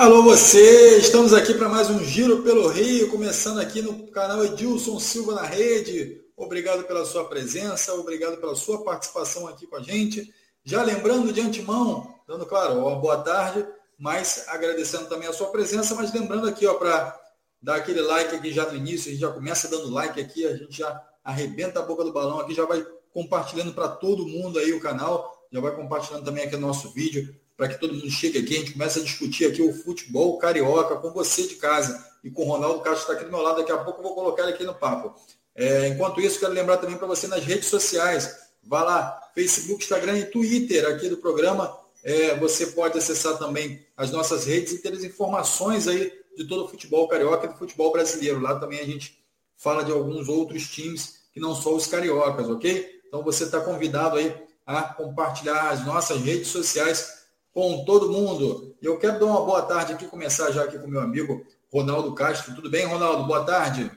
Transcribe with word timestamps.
Alô 0.00 0.22
você, 0.22 0.96
estamos 0.96 1.34
aqui 1.34 1.52
para 1.52 1.68
mais 1.68 1.90
um 1.90 2.02
Giro 2.02 2.42
pelo 2.42 2.68
Rio, 2.68 3.10
começando 3.10 3.60
aqui 3.60 3.82
no 3.82 4.06
canal 4.06 4.42
Edilson 4.42 4.98
Silva 4.98 5.34
na 5.34 5.42
Rede. 5.42 6.24
Obrigado 6.34 6.84
pela 6.84 7.04
sua 7.04 7.28
presença, 7.28 7.92
obrigado 7.92 8.38
pela 8.38 8.54
sua 8.54 8.82
participação 8.82 9.46
aqui 9.46 9.66
com 9.66 9.76
a 9.76 9.82
gente. 9.82 10.32
Já 10.64 10.82
lembrando 10.82 11.30
de 11.34 11.42
antemão, 11.42 12.14
dando 12.26 12.46
claro, 12.46 12.78
uma 12.78 12.96
boa 12.96 13.18
tarde, 13.18 13.62
mas 13.98 14.46
agradecendo 14.48 15.04
também 15.04 15.28
a 15.28 15.34
sua 15.34 15.48
presença, 15.48 15.94
mas 15.94 16.14
lembrando 16.14 16.48
aqui, 16.48 16.66
ó, 16.66 16.72
para 16.72 17.20
dar 17.60 17.76
aquele 17.76 18.00
like 18.00 18.34
aqui 18.34 18.54
já 18.54 18.64
no 18.72 18.78
início, 18.78 19.08
a 19.08 19.12
gente 19.12 19.20
já 19.20 19.30
começa 19.30 19.68
dando 19.68 19.90
like 19.90 20.18
aqui, 20.18 20.46
a 20.46 20.56
gente 20.56 20.78
já 20.78 20.98
arrebenta 21.22 21.78
a 21.78 21.82
boca 21.82 22.04
do 22.04 22.10
balão 22.10 22.40
aqui, 22.40 22.54
já 22.54 22.64
vai 22.64 22.82
compartilhando 23.12 23.74
para 23.74 23.86
todo 23.86 24.26
mundo 24.26 24.58
aí 24.58 24.72
o 24.72 24.80
canal, 24.80 25.46
já 25.52 25.60
vai 25.60 25.76
compartilhando 25.76 26.24
também 26.24 26.44
aqui 26.44 26.56
o 26.56 26.60
nosso 26.60 26.90
vídeo, 26.90 27.38
para 27.60 27.68
que 27.68 27.78
todo 27.78 27.92
mundo 27.92 28.10
chegue 28.10 28.38
aqui, 28.38 28.54
a 28.54 28.58
gente 28.60 28.72
começa 28.72 29.00
a 29.00 29.02
discutir 29.02 29.44
aqui 29.44 29.60
o 29.60 29.70
futebol 29.70 30.38
carioca 30.38 30.96
com 30.96 31.10
você 31.10 31.46
de 31.46 31.56
casa 31.56 32.02
e 32.24 32.30
com 32.30 32.46
o 32.46 32.46
Ronaldo 32.46 32.80
Castro 32.80 33.02
está 33.02 33.12
aqui 33.12 33.24
do 33.24 33.30
meu 33.30 33.42
lado, 33.42 33.58
daqui 33.58 33.70
a 33.70 33.76
pouco 33.76 34.00
eu 34.00 34.02
vou 34.02 34.14
colocar 34.14 34.44
ele 34.44 34.52
aqui 34.52 34.64
no 34.64 34.74
papo. 34.74 35.14
É, 35.54 35.88
enquanto 35.88 36.22
isso, 36.22 36.40
quero 36.40 36.54
lembrar 36.54 36.78
também 36.78 36.96
para 36.96 37.06
você 37.06 37.26
nas 37.26 37.44
redes 37.44 37.68
sociais, 37.68 38.34
vá 38.62 38.82
lá, 38.82 39.30
Facebook, 39.34 39.82
Instagram 39.82 40.20
e 40.20 40.24
Twitter 40.24 40.86
aqui 40.86 41.10
do 41.10 41.18
programa, 41.18 41.78
é, 42.02 42.34
você 42.36 42.68
pode 42.68 42.96
acessar 42.96 43.36
também 43.36 43.84
as 43.94 44.10
nossas 44.10 44.46
redes 44.46 44.72
e 44.72 44.78
ter 44.78 44.94
as 44.94 45.04
informações 45.04 45.86
aí 45.86 46.10
de 46.34 46.48
todo 46.48 46.64
o 46.64 46.68
futebol 46.68 47.08
carioca 47.08 47.44
e 47.44 47.50
do 47.50 47.58
futebol 47.58 47.92
brasileiro. 47.92 48.40
Lá 48.40 48.58
também 48.58 48.80
a 48.80 48.86
gente 48.86 49.22
fala 49.54 49.84
de 49.84 49.92
alguns 49.92 50.30
outros 50.30 50.66
times 50.66 51.24
que 51.30 51.38
não 51.38 51.54
são 51.54 51.74
os 51.74 51.86
cariocas, 51.86 52.48
ok? 52.48 53.02
Então 53.06 53.22
você 53.22 53.44
está 53.44 53.60
convidado 53.60 54.16
aí 54.16 54.34
a 54.64 54.82
compartilhar 54.82 55.68
as 55.68 55.84
nossas 55.84 56.22
redes 56.22 56.48
sociais 56.48 57.19
com 57.52 57.84
todo 57.84 58.12
mundo. 58.12 58.76
E 58.80 58.86
eu 58.86 58.98
quero 58.98 59.18
dar 59.18 59.26
uma 59.26 59.44
boa 59.44 59.62
tarde 59.62 59.92
aqui, 59.92 60.06
começar 60.06 60.50
já 60.50 60.64
aqui 60.64 60.78
com 60.78 60.86
meu 60.86 61.00
amigo 61.00 61.44
Ronaldo 61.72 62.14
Castro. 62.14 62.54
Tudo 62.54 62.70
bem, 62.70 62.86
Ronaldo? 62.86 63.24
Boa 63.24 63.44
tarde. 63.44 63.90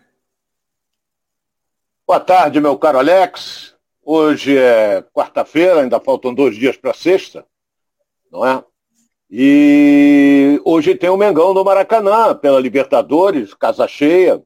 Boa 2.05 2.19
tarde, 2.19 2.59
meu 2.59 2.77
caro 2.77 3.00
Alex. 3.00 3.73
Hoje 4.05 4.58
é 4.58 5.02
quarta-feira, 5.14 5.81
ainda 5.81 6.00
faltam 6.00 6.33
dois 6.33 6.55
dias 6.55 6.75
para 6.75 6.94
sexta, 6.94 7.45
não 8.30 8.45
é? 8.45 8.64
E 9.31 10.61
hoje 10.64 10.94
tem 10.94 11.09
o 11.09 11.17
Mengão 11.17 11.53
no 11.53 11.64
Maracanã, 11.64 12.36
pela 12.36 12.59
Libertadores, 12.59 13.53
casa 13.53 13.88
cheia. 13.88 14.44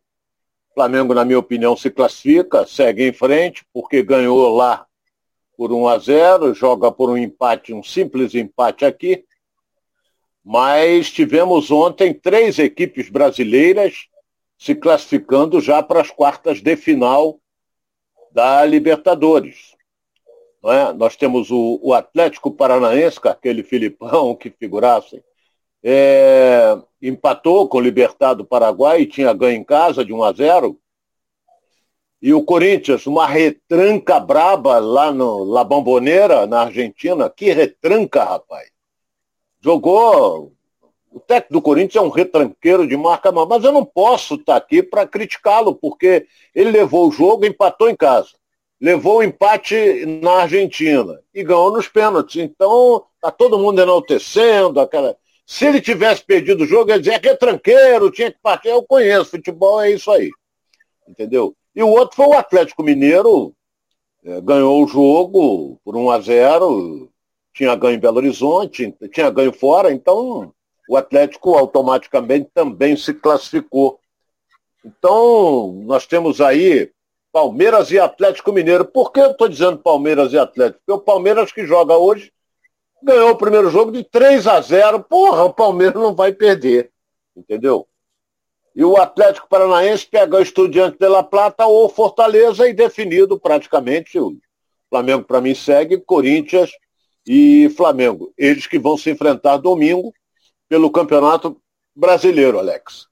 Flamengo, 0.73 1.13
na 1.13 1.25
minha 1.25 1.39
opinião, 1.39 1.75
se 1.75 1.89
classifica, 1.89 2.65
segue 2.67 3.03
em 3.03 3.11
frente, 3.11 3.65
porque 3.73 4.03
ganhou 4.03 4.55
lá 4.55 4.86
por 5.57 5.73
1 5.73 5.87
a 5.87 5.97
0, 5.97 6.53
joga 6.53 6.91
por 6.91 7.09
um 7.09 7.17
empate, 7.17 7.73
um 7.73 7.81
simples 7.81 8.35
empate 8.35 8.85
aqui. 8.85 9.25
Mas 10.45 11.11
tivemos 11.11 11.71
ontem 11.71 12.13
três 12.13 12.59
equipes 12.59 13.09
brasileiras 13.09 14.07
se 14.57 14.75
classificando 14.75 15.59
já 15.59 15.83
para 15.83 15.99
as 15.99 16.11
quartas 16.11 16.61
de 16.61 16.75
final 16.77 17.39
da 18.31 18.63
Libertadores. 18.63 19.75
É? 20.65 20.93
Nós 20.93 21.15
temos 21.15 21.49
o, 21.49 21.79
o, 21.81 21.93
Atlético 21.93 22.51
Paranaense, 22.51 23.19
aquele 23.23 23.63
Filipão 23.63 24.35
que 24.35 24.49
figurassem, 24.49 25.23
é, 25.83 26.77
empatou 27.01 27.67
com 27.67 27.77
o 27.77 27.81
Libertado 27.81 28.43
Paraguai 28.45 29.01
e 29.01 29.05
tinha 29.05 29.33
ganho 29.33 29.57
em 29.57 29.63
casa 29.63 30.03
de 30.03 30.13
1 30.13 30.23
a 30.23 30.33
0. 30.33 30.79
E 32.19 32.33
o 32.33 32.43
Corinthians, 32.43 33.05
uma 33.05 33.27
retranca 33.27 34.19
braba 34.19 34.79
lá 34.79 35.11
no 35.11 35.43
La 35.43 35.63
Bombonera, 35.63 36.47
na 36.47 36.61
Argentina. 36.61 37.29
Que 37.29 37.51
retranca, 37.51 38.23
rapaz. 38.23 38.69
Jogou. 39.61 40.51
O 41.11 41.19
técnico 41.19 41.53
do 41.53 41.61
Corinthians 41.61 42.03
é 42.03 42.07
um 42.07 42.11
retranqueiro 42.11 42.87
de 42.87 42.97
marca, 42.97 43.31
mas 43.31 43.63
eu 43.63 43.71
não 43.71 43.85
posso 43.85 44.35
estar 44.35 44.53
tá 44.53 44.57
aqui 44.57 44.83
para 44.83 45.07
criticá-lo, 45.07 45.73
porque 45.73 46.27
ele 46.53 46.71
levou 46.71 47.07
o 47.07 47.11
jogo 47.11 47.45
e 47.45 47.49
empatou 47.49 47.89
em 47.89 47.95
casa. 47.95 48.29
Levou 48.79 49.17
o 49.17 49.23
empate 49.23 50.05
na 50.21 50.41
Argentina 50.41 51.19
e 51.33 51.43
ganhou 51.43 51.71
nos 51.71 51.87
pênaltis. 51.87 52.41
Então, 52.41 53.03
tá 53.21 53.31
todo 53.31 53.57
mundo 53.57 53.81
enaltecendo 53.81 54.79
aquela. 54.79 55.15
Se 55.45 55.65
ele 55.65 55.81
tivesse 55.81 56.23
perdido 56.23 56.63
o 56.63 56.67
jogo, 56.67 56.91
ele 56.91 56.99
dizia 56.99 57.19
que 57.19 57.29
é 57.29 57.35
tranqueiro, 57.35 58.11
tinha 58.11 58.31
que 58.31 58.39
partir. 58.41 58.69
Eu 58.69 58.83
conheço, 58.83 59.31
futebol 59.31 59.81
é 59.81 59.91
isso 59.91 60.11
aí. 60.11 60.29
Entendeu? 61.07 61.55
E 61.77 61.83
o 61.83 61.89
outro 61.89 62.15
foi 62.15 62.25
o 62.25 62.33
Atlético 62.33 62.81
Mineiro, 62.81 63.53
é, 64.25 64.41
ganhou 64.41 64.83
o 64.83 64.87
jogo 64.87 65.79
por 65.85 65.95
1 65.95 66.09
a 66.09 66.19
0 66.19 67.07
tinha 67.53 67.75
ganho 67.75 67.95
em 67.95 67.99
Belo 67.99 68.17
Horizonte, 68.17 68.95
tinha 69.11 69.29
ganho 69.29 69.53
fora, 69.53 69.91
então 69.91 70.51
o 70.89 70.97
Atlético 70.97 71.55
automaticamente 71.55 72.49
também 72.51 72.97
se 72.97 73.13
classificou. 73.13 73.99
Então, 74.83 75.83
nós 75.85 76.07
temos 76.07 76.41
aí 76.41 76.91
Palmeiras 77.31 77.91
e 77.91 77.99
Atlético 77.99 78.51
Mineiro. 78.51 78.83
Por 78.83 79.11
que 79.11 79.19
eu 79.19 79.31
estou 79.31 79.47
dizendo 79.47 79.77
Palmeiras 79.77 80.33
e 80.33 80.39
Atlético? 80.39 80.81
Porque 80.83 80.99
o 80.99 81.03
Palmeiras 81.03 81.51
que 81.51 81.63
joga 81.63 81.95
hoje 81.95 82.31
ganhou 83.03 83.29
o 83.29 83.37
primeiro 83.37 83.69
jogo 83.69 83.91
de 83.91 84.03
3 84.03 84.47
a 84.47 84.59
0. 84.61 85.03
Porra, 85.03 85.43
o 85.43 85.53
Palmeiras 85.53 86.01
não 86.01 86.15
vai 86.15 86.33
perder. 86.33 86.91
Entendeu? 87.35 87.87
E 88.77 88.85
o 88.85 88.95
Atlético 88.95 89.49
Paranaense 89.49 90.05
pega 90.05 90.37
o 90.37 90.39
Estudiante 90.39 90.99
de 90.99 91.07
La 91.07 91.23
Plata 91.23 91.65
ou 91.65 91.89
Fortaleza 91.89 92.69
e 92.69 92.73
definido 92.73 93.39
praticamente. 93.39 94.19
O 94.19 94.37
Flamengo, 94.87 95.23
para 95.23 95.41
mim, 95.41 95.55
segue 95.55 95.97
Corinthians 95.97 96.69
e 97.25 97.73
Flamengo. 97.75 98.31
Eles 98.37 98.67
que 98.67 98.77
vão 98.77 98.95
se 98.95 99.09
enfrentar 99.09 99.57
domingo 99.57 100.13
pelo 100.69 100.91
Campeonato 100.91 101.59
Brasileiro, 101.95 102.59
Alex. 102.59 103.07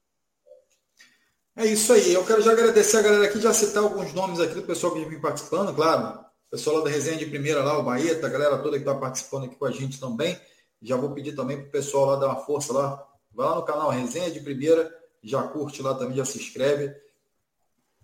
É 1.56 1.66
isso 1.66 1.92
aí. 1.92 2.14
Eu 2.14 2.24
quero 2.24 2.42
já 2.42 2.52
agradecer 2.52 2.98
a 2.98 3.02
galera 3.02 3.24
aqui, 3.24 3.40
já 3.40 3.52
citar 3.52 3.82
alguns 3.82 4.14
nomes 4.14 4.38
aqui 4.38 4.54
do 4.54 4.62
pessoal 4.62 4.94
que 4.94 5.04
vem 5.04 5.20
participando, 5.20 5.74
claro. 5.74 6.20
O 6.46 6.50
pessoal 6.52 6.76
lá 6.76 6.84
da 6.84 6.90
resenha 6.90 7.18
de 7.18 7.26
primeira 7.26 7.64
lá, 7.64 7.76
o 7.76 7.82
Baeta, 7.82 8.28
a 8.28 8.30
galera 8.30 8.58
toda 8.58 8.76
que 8.76 8.84
está 8.88 8.94
participando 8.94 9.46
aqui 9.46 9.56
com 9.56 9.66
a 9.66 9.72
gente 9.72 9.98
também. 9.98 10.38
Já 10.80 10.96
vou 10.96 11.10
pedir 11.10 11.34
também 11.34 11.56
para 11.56 11.66
o 11.66 11.72
pessoal 11.72 12.06
lá 12.06 12.16
dar 12.20 12.26
uma 12.28 12.36
força 12.36 12.72
lá. 12.72 13.04
Vai 13.34 13.48
lá 13.48 13.56
no 13.56 13.64
canal 13.64 13.90
Resenha 13.90 14.30
de 14.30 14.38
Primeira 14.38 15.04
já 15.26 15.42
curte 15.42 15.82
lá 15.82 15.94
também, 15.94 16.16
já 16.16 16.24
se 16.24 16.38
inscreve. 16.38 16.94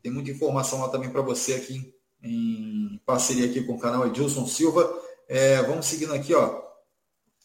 Tem 0.03 0.11
muita 0.11 0.31
informação 0.31 0.81
lá 0.81 0.89
também 0.89 1.11
para 1.11 1.23
você 1.23 1.55
aqui 1.55 1.95
em 2.23 3.01
parceria 3.05 3.47
aqui 3.47 3.63
com 3.63 3.75
o 3.75 3.79
canal 3.79 4.07
Edilson 4.07 4.47
Silva. 4.47 4.93
É, 5.29 5.63
vamos 5.63 5.87
seguindo 5.87 6.13
aqui, 6.13 6.35
ó. 6.35 6.61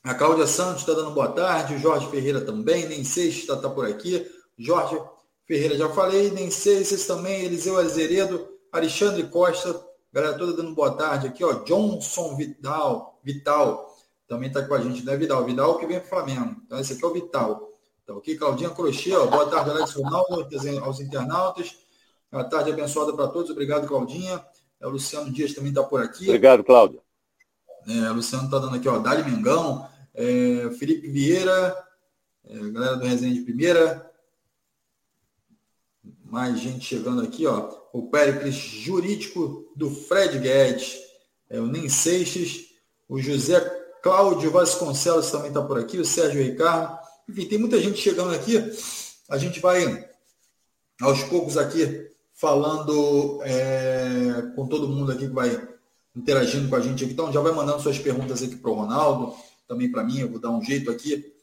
A 0.03 0.13
Cláudia 0.13 0.47
Santos 0.47 0.81
está 0.81 0.93
dando 0.93 1.11
boa 1.11 1.29
tarde, 1.29 1.75
o 1.75 1.79
Jorge 1.79 2.09
Ferreira 2.09 2.41
também, 2.41 2.87
nem 2.87 3.03
sei 3.03 3.31
se 3.31 3.39
está 3.39 3.55
tá 3.55 3.69
por 3.69 3.85
aqui. 3.85 4.25
Jorge 4.57 4.99
Ferreira 5.45 5.77
já 5.77 5.89
falei, 5.89 6.31
nem 6.31 6.49
sei 6.49 6.83
se 6.83 7.05
também, 7.05 7.43
Eliseu 7.43 7.77
Azeredo, 7.77 8.47
Alexandre 8.71 9.23
Costa, 9.27 9.79
galera 10.11 10.37
toda 10.37 10.53
dando 10.53 10.73
boa 10.73 10.91
tarde 10.95 11.27
aqui, 11.27 11.43
ó. 11.43 11.53
Johnson 11.63 12.35
Vital, 12.35 13.19
Vital 13.23 13.87
também 14.27 14.49
está 14.49 14.61
com 14.65 14.73
a 14.73 14.81
gente, 14.81 15.05
né, 15.05 15.15
Vidal? 15.15 15.45
Vidal 15.45 15.77
que 15.77 15.85
vem 15.85 15.99
para 15.99 16.09
Flamengo. 16.09 16.61
Então, 16.65 16.79
esse 16.79 16.93
aqui 16.93 17.03
é 17.03 17.07
o 17.07 17.13
Vital. 17.13 17.76
Então, 18.07 18.19
aqui, 18.19 18.37
Claudinha 18.37 18.69
Crochê, 18.69 19.13
ó. 19.13 19.27
boa 19.27 19.49
tarde, 19.49 19.69
Alex 19.69 19.91
Ronaldo, 19.91 20.47
aos 20.81 21.01
internautas. 21.01 21.75
Boa 22.31 22.45
tarde 22.45 22.71
abençoada 22.71 23.11
para 23.11 23.27
todos. 23.27 23.51
Obrigado, 23.51 23.85
Claudinha. 23.85 24.41
É, 24.79 24.87
o 24.87 24.91
Luciano 24.91 25.29
Dias 25.29 25.53
também 25.53 25.71
está 25.71 25.83
por 25.83 26.01
aqui. 26.01 26.23
Obrigado, 26.23 26.63
Cláudio. 26.63 27.01
É, 27.85 28.09
o 28.09 28.13
Luciano 28.13 28.45
está 28.45 28.59
dando 28.59 28.77
aqui, 28.77 28.87
ó, 28.87 28.97
Dali 28.99 29.29
Mengão. 29.29 29.85
É, 30.13 30.69
Felipe 30.79 31.09
Vieira, 31.09 31.77
é, 32.45 32.57
galera 32.69 32.95
do 32.95 33.03
Resenha 33.03 33.33
de 33.33 33.41
Primeira. 33.41 34.09
Mais 36.23 36.57
gente 36.61 36.85
chegando 36.85 37.21
aqui, 37.21 37.45
ó. 37.45 37.69
O 37.91 38.09
Péricles 38.09 38.55
Jurídico 38.55 39.69
do 39.75 39.89
Fred 39.89 40.39
Guedes. 40.39 40.97
É, 41.49 41.59
o 41.59 41.67
Nem 41.67 41.89
Seixas. 41.89 42.67
O 43.09 43.19
José 43.19 43.59
Cláudio 44.01 44.49
Vasconcelos 44.49 45.29
também 45.29 45.49
está 45.49 45.61
por 45.61 45.77
aqui. 45.77 45.97
O 45.97 46.05
Sérgio 46.05 46.41
Ricardo. 46.41 47.05
Enfim, 47.29 47.45
tem 47.45 47.57
muita 47.57 47.79
gente 47.81 47.99
chegando 47.99 48.33
aqui. 48.33 48.57
A 49.29 49.37
gente 49.37 49.59
vai, 49.59 50.09
aos 51.01 51.23
poucos 51.23 51.57
aqui, 51.57 52.09
falando 52.33 53.41
é, 53.43 54.51
com 54.55 54.67
todo 54.67 54.87
mundo 54.87 55.11
aqui 55.11 55.27
que 55.27 55.33
vai 55.33 55.67
interagindo 56.15 56.69
com 56.69 56.75
a 56.75 56.79
gente 56.79 57.03
aqui. 57.03 57.13
Então, 57.13 57.31
já 57.31 57.41
vai 57.41 57.51
mandando 57.51 57.81
suas 57.81 57.99
perguntas 57.99 58.41
aqui 58.41 58.55
para 58.55 58.71
o 58.71 58.75
Ronaldo, 58.75 59.35
também 59.67 59.91
para 59.91 60.03
mim. 60.03 60.19
Eu 60.19 60.29
vou 60.29 60.39
dar 60.39 60.51
um 60.51 60.63
jeito 60.63 60.89
aqui. 60.89 61.33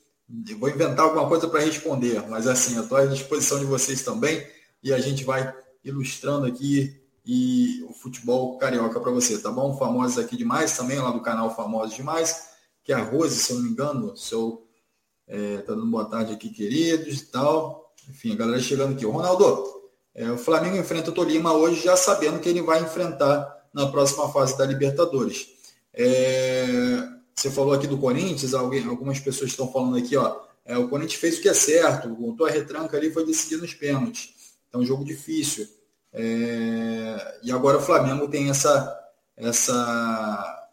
Eu 0.49 0.58
vou 0.58 0.70
inventar 0.70 1.05
alguma 1.05 1.29
coisa 1.29 1.47
para 1.47 1.61
responder, 1.61 2.26
mas 2.29 2.47
assim, 2.47 2.76
eu 2.76 2.82
estou 2.82 2.97
à 2.97 3.05
disposição 3.05 3.58
de 3.58 3.67
vocês 3.67 4.03
também 4.03 4.44
e 4.82 4.93
a 4.93 4.99
gente 4.99 5.23
vai 5.23 5.55
ilustrando 5.85 6.47
aqui 6.47 6.99
e 7.26 7.82
o 7.88 7.93
futebol 7.93 8.56
carioca 8.58 9.00
para 9.00 9.11
você, 9.11 9.38
tá 9.38 9.50
bom? 9.50 9.76
Famosos 9.76 10.19
aqui 10.19 10.37
demais 10.37 10.76
também, 10.76 10.99
lá 10.99 11.11
do 11.11 11.20
canal 11.20 11.55
Famosos 11.55 11.94
Demais, 11.94 12.49
que 12.82 12.93
é 12.93 12.97
a 12.97 13.03
Rose, 13.03 13.37
se 13.37 13.53
eu 13.53 13.56
não 13.56 13.64
me 13.64 13.70
engano, 13.70 14.17
seu 14.17 14.63
é, 15.26 15.59
tá 15.59 15.73
dando 15.73 15.91
boa 15.91 16.05
tarde 16.05 16.32
aqui, 16.32 16.50
queridos 16.50 17.21
e 17.21 17.26
tal. 17.26 17.93
Enfim, 18.09 18.32
a 18.32 18.37
galera 18.37 18.61
chegando 18.61 18.94
aqui. 18.94 19.05
Ronaldo, 19.05 19.82
é, 20.15 20.31
o 20.31 20.38
Flamengo 20.38 20.76
enfrenta 20.76 21.11
o 21.11 21.15
Tolima 21.15 21.53
hoje 21.53 21.82
já 21.82 21.97
sabendo 21.97 22.38
que 22.38 22.49
ele 22.49 22.62
vai 22.62 22.82
enfrentar 22.82 23.69
na 23.73 23.87
próxima 23.87 24.31
fase 24.32 24.56
da 24.56 24.65
Libertadores. 24.65 25.49
É, 25.93 27.09
você 27.35 27.50
falou 27.50 27.73
aqui 27.73 27.87
do 27.87 27.99
Corinthians, 27.99 28.55
alguém, 28.55 28.85
algumas 28.87 29.19
pessoas 29.19 29.50
estão 29.50 29.71
falando 29.73 29.97
aqui, 29.97 30.17
ó. 30.17 30.41
é, 30.65 30.79
o 30.79 30.88
Corinthians 30.88 31.21
fez 31.21 31.38
o 31.38 31.43
que 31.43 31.49
é 31.49 31.55
certo, 31.55 32.15
voltou 32.15 32.47
a 32.47 32.50
retranca 32.50 32.97
ali 32.97 33.11
foi 33.11 33.25
decidido 33.27 33.62
nos 33.62 33.75
pênaltis. 33.75 34.35
Então, 34.69 34.81
um 34.81 34.87
jogo 34.87 35.05
difícil. 35.05 35.67
É, 36.12 37.41
e 37.43 37.50
agora 37.50 37.79
o 37.79 37.82
Flamengo 37.82 38.29
tem 38.29 38.50
essa, 38.50 38.97
essa 39.37 40.63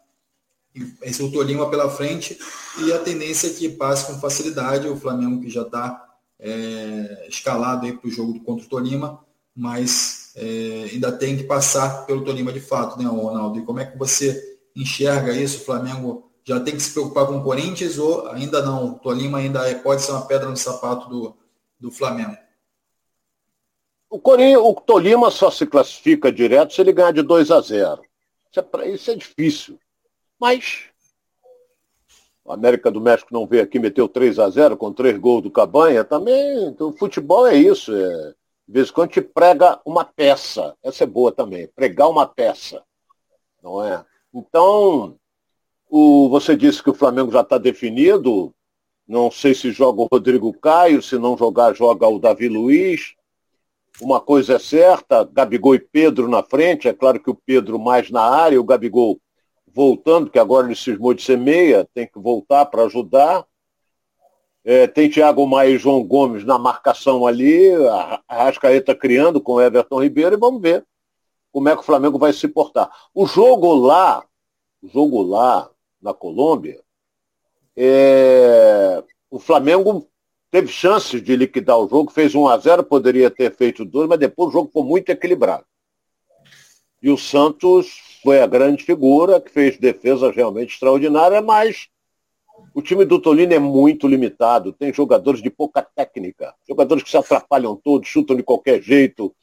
esse 1.02 1.30
Tolima 1.30 1.68
pela 1.68 1.90
frente 1.90 2.38
e 2.78 2.92
a 2.92 2.98
tendência 2.98 3.48
é 3.48 3.52
que 3.52 3.68
passe 3.68 4.06
com 4.06 4.18
facilidade. 4.18 4.88
O 4.88 4.96
Flamengo 4.96 5.40
que 5.40 5.50
já 5.50 5.62
está 5.62 6.12
é, 6.38 7.26
escalado 7.28 7.92
para 7.98 8.08
o 8.08 8.10
jogo 8.10 8.40
contra 8.40 8.64
o 8.64 8.68
Tolima, 8.68 9.24
mas 9.54 10.32
é, 10.36 10.88
ainda 10.92 11.12
tem 11.12 11.36
que 11.36 11.44
passar 11.44 12.06
pelo 12.06 12.24
Tolima 12.24 12.52
de 12.52 12.60
fato, 12.60 12.98
né, 12.98 13.04
Ronaldo? 13.04 13.58
E 13.58 13.64
como 13.64 13.80
é 13.80 13.84
que 13.84 13.98
você 13.98 14.58
enxerga 14.74 15.32
isso? 15.36 15.62
O 15.62 15.64
Flamengo 15.64 16.30
já 16.44 16.58
tem 16.58 16.74
que 16.74 16.82
se 16.82 16.92
preocupar 16.92 17.26
com 17.26 17.38
o 17.38 17.44
Corinthians 17.44 17.98
ou 17.98 18.28
ainda 18.28 18.62
não? 18.62 18.86
O 18.86 18.98
Tolima 18.98 19.38
ainda 19.38 19.68
é, 19.68 19.74
pode 19.74 20.02
ser 20.02 20.12
uma 20.12 20.26
pedra 20.26 20.48
no 20.48 20.56
sapato 20.56 21.08
do, 21.08 21.36
do 21.78 21.90
Flamengo? 21.90 22.36
O, 24.08 24.18
Corinho, 24.18 24.64
o 24.64 24.74
Tolima 24.74 25.30
só 25.30 25.50
se 25.50 25.66
classifica 25.66 26.30
direto 26.30 26.74
se 26.74 26.80
ele 26.80 26.92
ganhar 26.92 27.12
de 27.12 27.22
2 27.22 27.50
a 27.50 27.60
0. 27.60 28.02
Isso 28.50 28.60
é, 28.60 28.88
isso 28.90 29.10
é 29.10 29.14
difícil. 29.14 29.78
Mas 30.42 30.86
o 32.44 32.50
América 32.50 32.90
do 32.90 33.00
México 33.00 33.32
não 33.32 33.46
veio 33.46 33.62
aqui, 33.62 33.78
meteu 33.78 34.08
3 34.08 34.40
a 34.40 34.50
0 34.50 34.76
com 34.76 34.92
três 34.92 35.16
gols 35.16 35.40
do 35.40 35.52
Cabanha. 35.52 36.02
Também, 36.02 36.64
então, 36.64 36.92
futebol 36.92 37.46
é 37.46 37.54
isso. 37.54 37.94
É, 37.94 38.34
de 38.66 38.74
vez 38.74 38.90
em 38.90 38.92
quando 38.92 39.10
te 39.10 39.20
prega 39.20 39.80
uma 39.86 40.04
peça. 40.04 40.76
Essa 40.82 41.04
é 41.04 41.06
boa 41.06 41.30
também, 41.30 41.68
pregar 41.68 42.10
uma 42.10 42.26
peça. 42.26 42.82
Não 43.62 43.84
é? 43.84 44.04
Então, 44.34 45.14
o, 45.88 46.28
você 46.28 46.56
disse 46.56 46.82
que 46.82 46.90
o 46.90 46.94
Flamengo 46.94 47.30
já 47.30 47.42
está 47.42 47.56
definido. 47.56 48.52
Não 49.06 49.30
sei 49.30 49.54
se 49.54 49.70
joga 49.70 50.02
o 50.02 50.08
Rodrigo 50.10 50.52
Caio, 50.54 51.00
se 51.00 51.16
não 51.18 51.38
jogar, 51.38 51.72
joga 51.72 52.08
o 52.08 52.18
Davi 52.18 52.48
Luiz. 52.48 53.14
Uma 54.00 54.20
coisa 54.20 54.54
é 54.54 54.58
certa, 54.58 55.22
Gabigol 55.22 55.76
e 55.76 55.78
Pedro 55.78 56.26
na 56.26 56.42
frente. 56.42 56.88
É 56.88 56.92
claro 56.92 57.20
que 57.20 57.30
o 57.30 57.38
Pedro 57.46 57.78
mais 57.78 58.10
na 58.10 58.22
área, 58.22 58.60
o 58.60 58.64
Gabigol 58.64 59.20
voltando, 59.74 60.30
que 60.30 60.38
agora 60.38 60.66
ele 60.66 60.76
cismou 60.76 61.14
de 61.14 61.22
ser 61.22 61.38
meia, 61.38 61.88
tem 61.94 62.06
que 62.06 62.18
voltar 62.18 62.66
para 62.66 62.82
ajudar. 62.84 63.44
É, 64.64 64.86
tem 64.86 65.10
Thiago 65.10 65.46
Maia 65.46 65.70
e 65.70 65.78
João 65.78 66.04
Gomes 66.04 66.44
na 66.44 66.56
marcação 66.56 67.26
ali, 67.26 67.72
a 67.84 68.22
Rascaeta 68.28 68.94
criando 68.94 69.40
com 69.40 69.60
Everton 69.60 70.00
Ribeiro 70.00 70.36
e 70.36 70.38
vamos 70.38 70.62
ver 70.62 70.86
como 71.50 71.68
é 71.68 71.74
que 71.74 71.82
o 71.82 71.84
Flamengo 71.84 72.18
vai 72.18 72.32
se 72.32 72.48
portar. 72.48 72.90
O 73.14 73.26
jogo 73.26 73.74
lá, 73.74 74.24
o 74.80 74.88
jogo 74.88 75.22
lá 75.22 75.68
na 76.00 76.14
Colômbia, 76.14 76.80
é, 77.76 79.02
o 79.30 79.38
Flamengo 79.38 80.08
teve 80.50 80.68
chances 80.68 81.22
de 81.22 81.36
liquidar 81.36 81.78
o 81.78 81.88
jogo, 81.88 82.10
fez 82.10 82.34
1 82.34 82.48
a 82.48 82.58
0 82.58 82.84
poderia 82.84 83.30
ter 83.30 83.54
feito 83.54 83.84
2, 83.84 84.08
mas 84.08 84.18
depois 84.18 84.48
o 84.48 84.52
jogo 84.52 84.70
foi 84.72 84.82
muito 84.82 85.10
equilibrado. 85.10 85.64
E 87.02 87.10
o 87.10 87.18
Santos 87.18 88.11
foi 88.22 88.40
a 88.40 88.46
grande 88.46 88.84
figura, 88.84 89.40
que 89.40 89.50
fez 89.50 89.76
defesas 89.76 90.34
realmente 90.34 90.74
extraordinárias, 90.74 91.44
mas 91.44 91.88
o 92.74 92.80
time 92.80 93.04
do 93.04 93.20
Tolino 93.20 93.52
é 93.52 93.58
muito 93.58 94.06
limitado, 94.06 94.72
tem 94.72 94.92
jogadores 94.92 95.42
de 95.42 95.50
pouca 95.50 95.82
técnica, 95.82 96.54
jogadores 96.66 97.02
que 97.02 97.10
se 97.10 97.16
atrapalham 97.16 97.76
todos, 97.76 98.08
chutam 98.08 98.36
de 98.36 98.42
qualquer 98.42 98.80
jeito, 98.80 99.34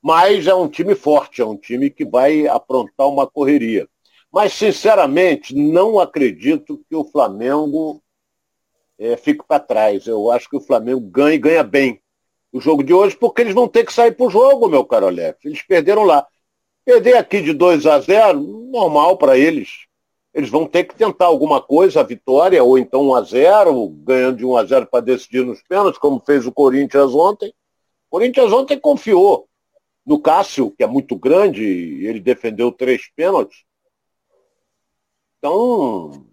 mas 0.00 0.46
é 0.46 0.54
um 0.54 0.68
time 0.68 0.94
forte, 0.94 1.40
é 1.40 1.46
um 1.46 1.56
time 1.56 1.90
que 1.90 2.04
vai 2.04 2.46
aprontar 2.48 3.08
uma 3.08 3.26
correria. 3.26 3.88
Mas, 4.32 4.54
sinceramente, 4.54 5.54
não 5.54 6.00
acredito 6.00 6.82
que 6.88 6.96
o 6.96 7.04
Flamengo 7.04 8.02
é, 8.98 9.16
fique 9.16 9.44
para 9.46 9.60
trás. 9.60 10.06
Eu 10.06 10.30
acho 10.30 10.48
que 10.48 10.56
o 10.56 10.60
Flamengo 10.60 11.00
ganha 11.00 11.34
e 11.34 11.38
ganha 11.38 11.62
bem 11.62 12.00
o 12.50 12.60
jogo 12.60 12.82
de 12.82 12.94
hoje, 12.94 13.16
porque 13.16 13.42
eles 13.42 13.54
vão 13.54 13.68
ter 13.68 13.84
que 13.84 13.92
sair 13.92 14.12
para 14.12 14.26
o 14.26 14.30
jogo, 14.30 14.68
meu 14.68 14.84
caro 14.84 15.06
Aleph. 15.06 15.44
Eles 15.44 15.62
perderam 15.62 16.02
lá. 16.02 16.26
Perder 16.84 17.16
aqui 17.16 17.40
de 17.40 17.52
2 17.52 17.86
a 17.86 18.00
0, 18.00 18.40
normal 18.40 19.16
para 19.16 19.38
eles. 19.38 19.86
Eles 20.34 20.48
vão 20.48 20.66
ter 20.66 20.84
que 20.84 20.94
tentar 20.94 21.26
alguma 21.26 21.60
coisa, 21.60 22.00
a 22.00 22.04
vitória, 22.04 22.62
ou 22.64 22.78
então 22.78 23.08
1 23.08 23.14
a 23.14 23.22
0, 23.22 23.88
ganhando 23.88 24.38
de 24.38 24.46
1 24.46 24.56
a 24.56 24.64
0 24.64 24.86
para 24.86 25.00
decidir 25.00 25.44
nos 25.44 25.62
pênaltis, 25.62 25.98
como 25.98 26.22
fez 26.24 26.46
o 26.46 26.52
Corinthians 26.52 27.14
ontem. 27.14 27.48
O 28.08 28.18
Corinthians 28.18 28.52
ontem 28.52 28.78
confiou 28.78 29.46
no 30.04 30.20
Cássio, 30.20 30.70
que 30.70 30.82
é 30.82 30.86
muito 30.86 31.16
grande, 31.16 31.62
e 31.62 32.06
ele 32.06 32.18
defendeu 32.18 32.72
três 32.72 33.10
pênaltis. 33.14 33.64
Então, 35.38 36.24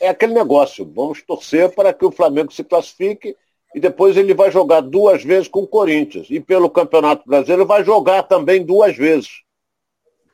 é 0.00 0.08
aquele 0.08 0.34
negócio. 0.34 0.84
Vamos 0.94 1.22
torcer 1.22 1.74
para 1.74 1.92
que 1.92 2.04
o 2.04 2.10
Flamengo 2.10 2.52
se 2.52 2.62
classifique 2.62 3.36
e 3.74 3.80
depois 3.80 4.16
ele 4.16 4.34
vai 4.34 4.50
jogar 4.50 4.80
duas 4.80 5.24
vezes 5.24 5.48
com 5.48 5.60
o 5.60 5.66
Corinthians. 5.66 6.26
E 6.30 6.40
pelo 6.40 6.70
Campeonato 6.70 7.26
Brasileiro 7.26 7.66
vai 7.66 7.84
jogar 7.84 8.24
também 8.24 8.64
duas 8.64 8.96
vezes. 8.96 9.43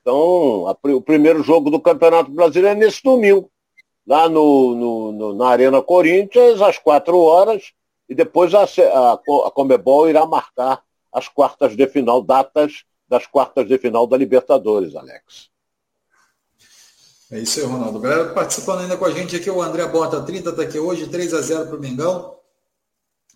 Então, 0.01 0.67
a, 0.67 0.77
o 0.89 1.01
primeiro 1.01 1.43
jogo 1.43 1.71
do 1.71 1.81
Campeonato 1.81 2.31
Brasileiro 2.31 2.79
é 2.79 2.85
nesse 2.85 3.03
domingo, 3.03 3.51
lá 4.07 4.29
no, 4.29 4.75
no, 4.75 5.13
no 5.13 5.35
na 5.35 5.49
Arena 5.49 5.83
Corinthians, 5.83 6.61
às 6.61 6.79
quatro 6.79 7.19
horas, 7.19 7.73
e 8.09 8.15
depois 8.15 8.55
a, 8.55 8.63
a, 8.65 9.13
a 9.13 9.51
Comebol 9.51 10.09
irá 10.09 10.27
marcar 10.27 10.83
as 11.13 11.29
quartas 11.29 11.77
de 11.77 11.87
final, 11.87 12.23
datas 12.23 12.85
das 13.09 13.27
quartas 13.27 13.67
de 13.67 13.77
final 13.79 14.07
da 14.07 14.17
Libertadores, 14.17 14.95
Alex. 14.95 15.51
É 17.31 17.39
isso 17.39 17.61
aí, 17.61 17.67
Ronaldo. 17.67 18.01
Galera 18.01 18.33
participando 18.33 18.81
ainda 18.81 18.97
com 18.97 19.05
a 19.05 19.11
gente 19.11 19.37
aqui, 19.37 19.49
o 19.49 19.63
André 19.63 19.87
Bota 19.87 20.21
30 20.21 20.51
está 20.51 20.63
aqui 20.63 20.79
hoje, 20.79 21.07
3 21.07 21.35
a 21.35 21.41
0 21.41 21.67
para 21.67 21.77
o 21.77 21.81
Mengão. 21.81 22.37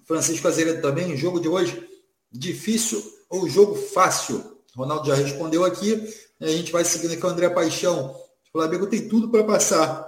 Francisco 0.05 0.49
Azevedo 0.49 0.83
também, 0.83 1.17
jogo 1.17 1.41
de 1.41 1.49
hoje, 1.49 1.89
difícil 2.31 3.03
ou 3.31 3.49
jogo 3.49 3.75
fácil? 3.77 4.59
Ronaldo 4.77 5.07
já 5.07 5.15
respondeu 5.15 5.65
aqui. 5.65 6.03
A 6.45 6.49
gente 6.49 6.71
vai 6.71 6.85
seguindo 6.85 7.15
aqui 7.15 7.25
o 7.25 7.29
André 7.29 7.49
Paixão. 7.49 8.11
O 8.49 8.53
Flamengo 8.53 8.87
tem 8.87 9.09
tudo 9.09 9.31
para 9.31 9.43
passar 9.45 10.07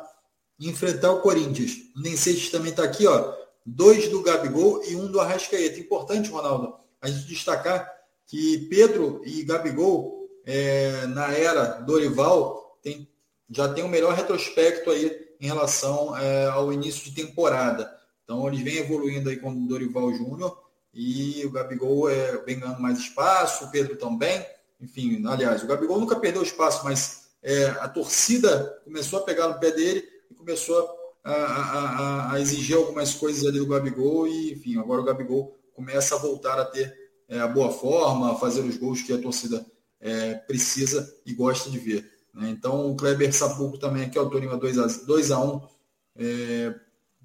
e 0.61 0.69
enfrentar 0.69 1.11
o 1.11 1.23
Corinthians. 1.23 1.73
O 1.97 2.03
Nensetes 2.03 2.51
também 2.51 2.73
está 2.73 2.85
aqui, 2.85 3.07
ó. 3.07 3.33
Dois 3.65 4.09
do 4.09 4.23
Gabigol 4.23 4.85
e 4.85 4.95
um 4.95 5.11
do 5.11 5.19
Arrascaeta. 5.19 5.81
Importante, 5.81 6.29
Ronaldo, 6.29 6.75
a 7.01 7.09
gente 7.09 7.27
destacar 7.27 7.91
que 8.27 8.69
Pedro 8.69 9.23
e 9.25 9.45
Gabigol, 9.45 10.29
é, 10.45 11.07
na 11.07 11.33
era 11.33 11.81
Dorival, 11.81 12.79
tem, 12.83 13.09
já 13.49 13.73
tem 13.73 13.83
o 13.83 13.87
um 13.87 13.91
melhor 13.91 14.13
retrospecto 14.13 14.91
aí 14.91 15.11
em 15.41 15.47
relação 15.47 16.15
é, 16.19 16.49
ao 16.49 16.71
início 16.71 17.03
de 17.05 17.15
temporada. 17.15 17.91
Então 18.25 18.47
eles 18.47 18.61
vêm 18.61 18.77
evoluindo 18.77 19.31
aí 19.31 19.39
com 19.39 19.53
o 19.53 19.67
Dorival 19.67 20.13
Júnior 20.13 20.55
e 20.93 21.47
o 21.47 21.51
Gabigol 21.51 22.11
é, 22.11 22.37
vem 22.45 22.61
ganhando 22.61 22.83
mais 22.83 22.99
espaço, 22.99 23.65
o 23.65 23.71
Pedro 23.71 23.97
também. 23.97 24.45
Enfim, 24.81 25.27
aliás, 25.27 25.63
o 25.63 25.67
Gabigol 25.67 26.01
nunca 26.01 26.17
perdeu 26.17 26.43
espaço, 26.43 26.85
mas 26.85 27.29
é, 27.43 27.67
a 27.67 27.89
torcida 27.89 28.81
começou 28.85 29.21
a 29.21 29.23
pegar 29.23 29.49
no 29.49 29.59
pé 29.59 29.71
dele 29.71 30.05
e 30.31 30.35
começou 30.35 30.89
a, 31.25 31.33
a, 31.33 32.33
a, 32.33 32.41
exigir 32.41 32.77
algumas 32.77 33.15
coisas 33.15 33.45
ali 33.47 33.59
do 33.59 33.67
Gabigol 33.67 34.29
e, 34.29 34.53
enfim, 34.53 34.79
agora 34.79 35.01
o 35.01 35.05
Gabigol 35.05 35.59
começa 35.75 36.15
a 36.15 36.19
voltar 36.19 36.59
a 36.59 36.65
ter 36.65 36.95
é, 37.29 37.39
a 37.41 37.49
boa 37.49 37.71
forma, 37.71 38.33
a 38.33 38.37
fazer 38.37 38.61
os 38.61 38.77
gols 38.77 39.03
que 39.03 39.13
a 39.13 39.21
torcida 39.21 39.65
é, 40.01 40.35
precisa 40.35 41.13
e 41.25 41.35
gosta 41.35 41.71
de 41.71 41.79
ver. 41.79 42.11
Né? 42.33 42.51
Então, 42.51 42.91
o 42.91 42.97
Kleber 42.97 43.33
Sapuco 43.33 43.79
também 43.79 44.05
aqui, 44.05 44.19
o 44.19 44.31
Tolima 44.31 44.57
2 44.57 45.31
a 45.31 45.41
1 45.41 45.61
é, 46.17 46.75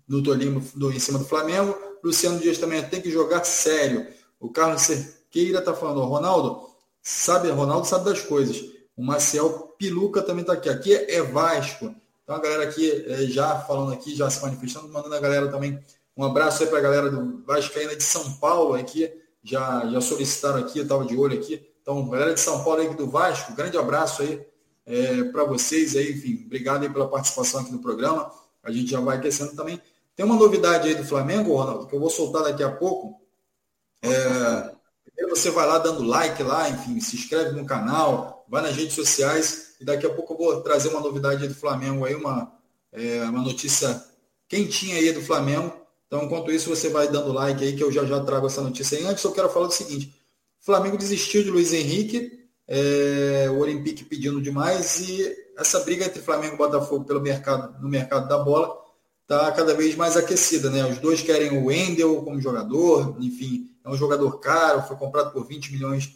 no 0.08 0.24
Tolima 0.24 0.62
do, 0.75 0.91
em 0.91 1.00
cima 1.00 1.20
do 1.20 1.25
Flamengo. 1.25 1.77
Luciano 2.03 2.39
Dias 2.39 2.58
também 2.58 2.81
tem 2.84 3.01
que 3.01 3.12
jogar 3.12 3.43
sério. 3.43 4.08
O 4.39 4.50
Carlos 4.50 4.81
Cerqueira 4.81 5.60
está 5.60 5.74
falando, 5.74 6.01
Ronaldo, 6.01 6.71
sabe, 7.01 7.50
Ronaldo 7.50 7.88
sabe 7.88 8.05
das 8.05 8.22
coisas. 8.22 8.63
O 8.96 9.03
Marcel 9.03 9.74
Piluca 9.77 10.22
também 10.22 10.41
está 10.41 10.53
aqui. 10.53 10.70
Aqui 10.70 10.93
é 10.93 11.22
Vasco. 11.22 11.96
Então 12.24 12.36
a 12.36 12.39
galera 12.39 12.63
aqui 12.63 13.05
é, 13.08 13.25
já 13.25 13.60
falando 13.60 13.93
aqui, 13.93 14.15
já 14.15 14.29
se 14.29 14.41
manifestando, 14.41 14.88
mandando 14.89 15.15
a 15.15 15.20
galera 15.20 15.50
também 15.50 15.81
um 16.15 16.24
abraço 16.25 16.62
aí 16.62 16.70
para 16.70 16.79
a 16.79 16.81
galera 16.81 17.10
do 17.10 17.43
Vascaína 17.46 17.96
de 17.96 18.03
São 18.03 18.34
Paulo 18.34 18.75
aqui. 18.75 19.12
Já, 19.43 19.88
já 19.88 20.01
solicitaram 20.01 20.60
aqui, 20.60 20.79
eu 20.79 20.84
estava 20.84 21.05
de 21.05 21.17
olho 21.17 21.38
aqui. 21.38 21.65
Então, 21.81 22.08
galera 22.08 22.34
de 22.34 22.39
São 22.39 22.63
Paulo 22.63 22.81
aí 22.81 22.93
do 22.93 23.10
Vasco, 23.10 23.55
grande 23.55 23.77
abraço 23.77 24.22
aí 24.22 24.46
é, 24.86 25.24
para 25.25 25.43
vocês 25.46 25.96
aí, 25.96 26.12
enfim, 26.12 26.43
obrigado 26.46 26.84
aí 26.84 26.89
pela 26.89 27.08
participação 27.08 27.62
aqui 27.62 27.72
no 27.72 27.81
programa. 27.81 28.31
A 28.63 28.72
gente 28.72 28.91
já 28.91 29.00
vai 29.00 29.17
aquecendo 29.17 29.55
também. 29.55 29.81
Tem 30.15 30.25
uma 30.25 30.36
novidade 30.36 30.88
aí 30.88 30.96
do 30.96 31.03
Flamengo, 31.03 31.55
Ronaldo, 31.55 31.88
que 31.88 31.96
eu 31.96 32.00
vou 32.00 32.10
soltar 32.10 32.43
daqui 32.43 32.62
a 32.62 32.72
pouco. 32.72 33.20
É, 34.03 34.72
você 35.30 35.50
vai 35.50 35.65
lá 35.65 35.77
dando 35.77 36.03
like 36.03 36.41
lá, 36.44 36.70
enfim, 36.70 37.00
se 37.00 37.15
inscreve 37.15 37.51
no 37.51 37.65
canal, 37.65 38.46
vai 38.48 38.62
nas 38.62 38.75
redes 38.75 38.94
sociais 38.94 39.75
e 39.80 39.86
daqui 39.86 40.06
a 40.06 40.13
pouco 40.13 40.34
eu 40.34 40.38
vou 40.38 40.62
trazer 40.62 40.89
uma 40.89 41.00
novidade 41.00 41.48
do 41.48 41.56
Flamengo 41.56 42.06
aí, 42.06 42.13
uma, 42.13 42.51
é, 42.91 43.24
uma 43.24 43.41
notícia 43.41 44.03
quentinha 44.48 44.98
aí 44.98 45.12
do 45.12 45.22
Flamengo. 45.22 45.74
Então, 46.08 46.24
enquanto 46.24 46.51
isso, 46.51 46.70
você 46.70 46.89
vai 46.89 47.08
dando 47.08 47.32
like 47.32 47.63
aí 47.63 47.75
que 47.75 47.84
eu 47.84 47.91
já 47.91 48.06
já 48.06 48.20
trago 48.24 48.48
essa 48.48 48.62
notícia 48.62 48.98
aí. 48.98 49.06
Antes, 49.06 49.24
eu 49.24 49.32
quero 49.32 49.50
falar 49.50 49.68
do 49.68 49.74
seguinte: 49.74 50.13
o 50.62 50.65
Flamengo 50.65 50.98
desistiu 50.98 51.44
de 51.44 51.50
Luiz 51.50 51.72
Henrique, 51.72 52.48
é, 52.68 53.48
o 53.50 53.60
Olympique 53.60 54.03
pedindo 54.03 54.41
demais 54.41 55.00
e 55.00 55.36
essa 55.58 55.80
briga 55.80 56.06
entre 56.06 56.22
Flamengo 56.22 56.56
e 56.56 56.58
Botafogo 56.58 57.06
pelo 57.06 57.22
mercado, 57.22 57.82
no 57.82 57.88
mercado 57.88 58.27
da 58.27 58.38
bola 58.38 58.81
está 59.32 59.52
cada 59.54 59.74
vez 59.74 59.96
mais 59.96 60.18
aquecida, 60.18 60.70
né? 60.70 60.86
Os 60.86 61.00
dois 61.00 61.22
querem 61.22 61.58
o 61.58 61.66
Wendel 61.68 62.22
como 62.22 62.42
jogador, 62.42 63.16
enfim, 63.22 63.72
é 63.84 63.90
um 63.90 63.96
jogador 63.96 64.40
caro, 64.40 64.84
foi 64.86 64.98
comprado 64.98 65.32
por 65.32 65.48
20 65.48 65.72
milhões. 65.72 66.14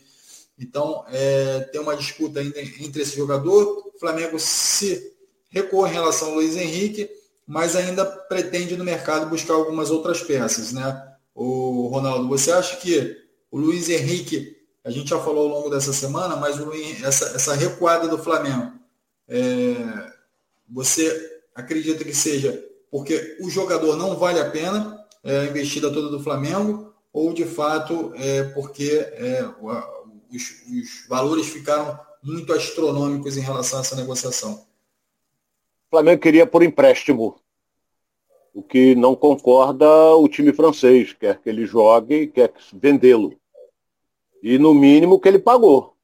Então, 0.60 1.06
é, 1.08 1.62
tem 1.72 1.80
uma 1.80 1.96
disputa 1.96 2.42
ainda 2.42 2.62
entre 2.62 3.02
esse 3.02 3.16
jogador. 3.16 3.92
O 3.94 4.00
Flamengo 4.00 4.38
se 4.38 5.14
recuou 5.50 5.88
em 5.88 5.94
relação 5.94 6.30
ao 6.30 6.36
Luiz 6.36 6.58
Henrique, 6.58 7.10
mas 7.48 7.76
ainda 7.76 8.06
pretende 8.06 8.76
no 8.76 8.84
mercado 8.84 9.30
buscar 9.30 9.54
algumas 9.54 9.90
outras 9.90 10.22
peças, 10.22 10.74
né? 10.74 11.16
O 11.34 11.88
Ronaldo, 11.88 12.28
você 12.28 12.52
acha 12.52 12.76
que 12.78 13.18
o 13.50 13.58
Luiz 13.58 13.90
Henrique, 13.90 14.58
a 14.84 14.92
gente 14.92 15.10
já 15.10 15.20
falou 15.20 15.50
ao 15.50 15.58
longo 15.58 15.70
dessa 15.70 15.94
semana, 15.94 16.36
mas 16.36 16.60
o, 16.60 16.72
essa, 17.04 17.28
essa 17.36 17.54
recuada 17.54 18.08
do 18.08 18.18
Flamengo, 18.18 18.74
é, 19.28 19.76
você 20.70 21.42
acredita 21.54 22.04
que 22.04 22.14
seja 22.14 22.75
porque 22.96 23.36
o 23.42 23.50
jogador 23.50 23.98
não 23.98 24.16
vale 24.16 24.40
a 24.40 24.50
pena 24.50 25.06
é, 25.22 25.40
a 25.40 25.46
investida 25.48 25.92
toda 25.92 26.08
do 26.08 26.24
Flamengo 26.24 26.94
ou 27.12 27.34
de 27.34 27.44
fato 27.44 28.14
é 28.16 28.42
porque 28.42 28.90
é, 28.90 29.44
os, 30.32 30.64
os 30.72 31.06
valores 31.10 31.46
ficaram 31.48 32.00
muito 32.24 32.54
astronômicos 32.54 33.36
em 33.36 33.42
relação 33.42 33.80
a 33.80 33.82
essa 33.82 33.98
negociação? 33.98 34.66
O 35.88 35.90
Flamengo 35.90 36.22
queria 36.22 36.48
por 36.48 36.64
empréstimo. 36.64 37.36
O 38.54 38.64
que 38.64 38.96
não 38.96 39.14
concorda 39.14 40.16
o 40.16 40.30
time 40.30 40.54
francês, 40.54 41.12
quer 41.12 41.42
que 41.42 41.50
ele 41.50 41.66
jogue 41.66 42.28
quer 42.28 42.54
vendê-lo. 42.72 43.38
E 44.42 44.58
no 44.58 44.74
mínimo 44.74 45.20
que 45.20 45.28
ele 45.28 45.40
pagou. 45.40 45.98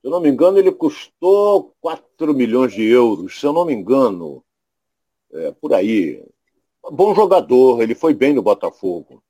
Se 0.00 0.06
eu 0.06 0.12
não 0.12 0.20
me 0.20 0.28
engano, 0.28 0.58
ele 0.58 0.70
custou 0.70 1.74
4 1.80 2.32
milhões 2.32 2.72
de 2.72 2.84
euros, 2.84 3.40
se 3.40 3.44
eu 3.44 3.52
não 3.52 3.64
me 3.64 3.74
engano. 3.74 4.44
É, 5.32 5.50
por 5.50 5.74
aí. 5.74 6.24
Bom 6.90 7.14
jogador, 7.14 7.82
ele 7.82 7.94
foi 7.94 8.14
bem 8.14 8.32
no 8.32 8.42
Botafogo. 8.42 9.22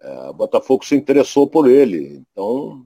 É, 0.00 0.28
o 0.30 0.32
Botafogo 0.32 0.84
se 0.84 0.94
interessou 0.94 1.46
por 1.46 1.68
ele. 1.68 2.22
Então, 2.32 2.84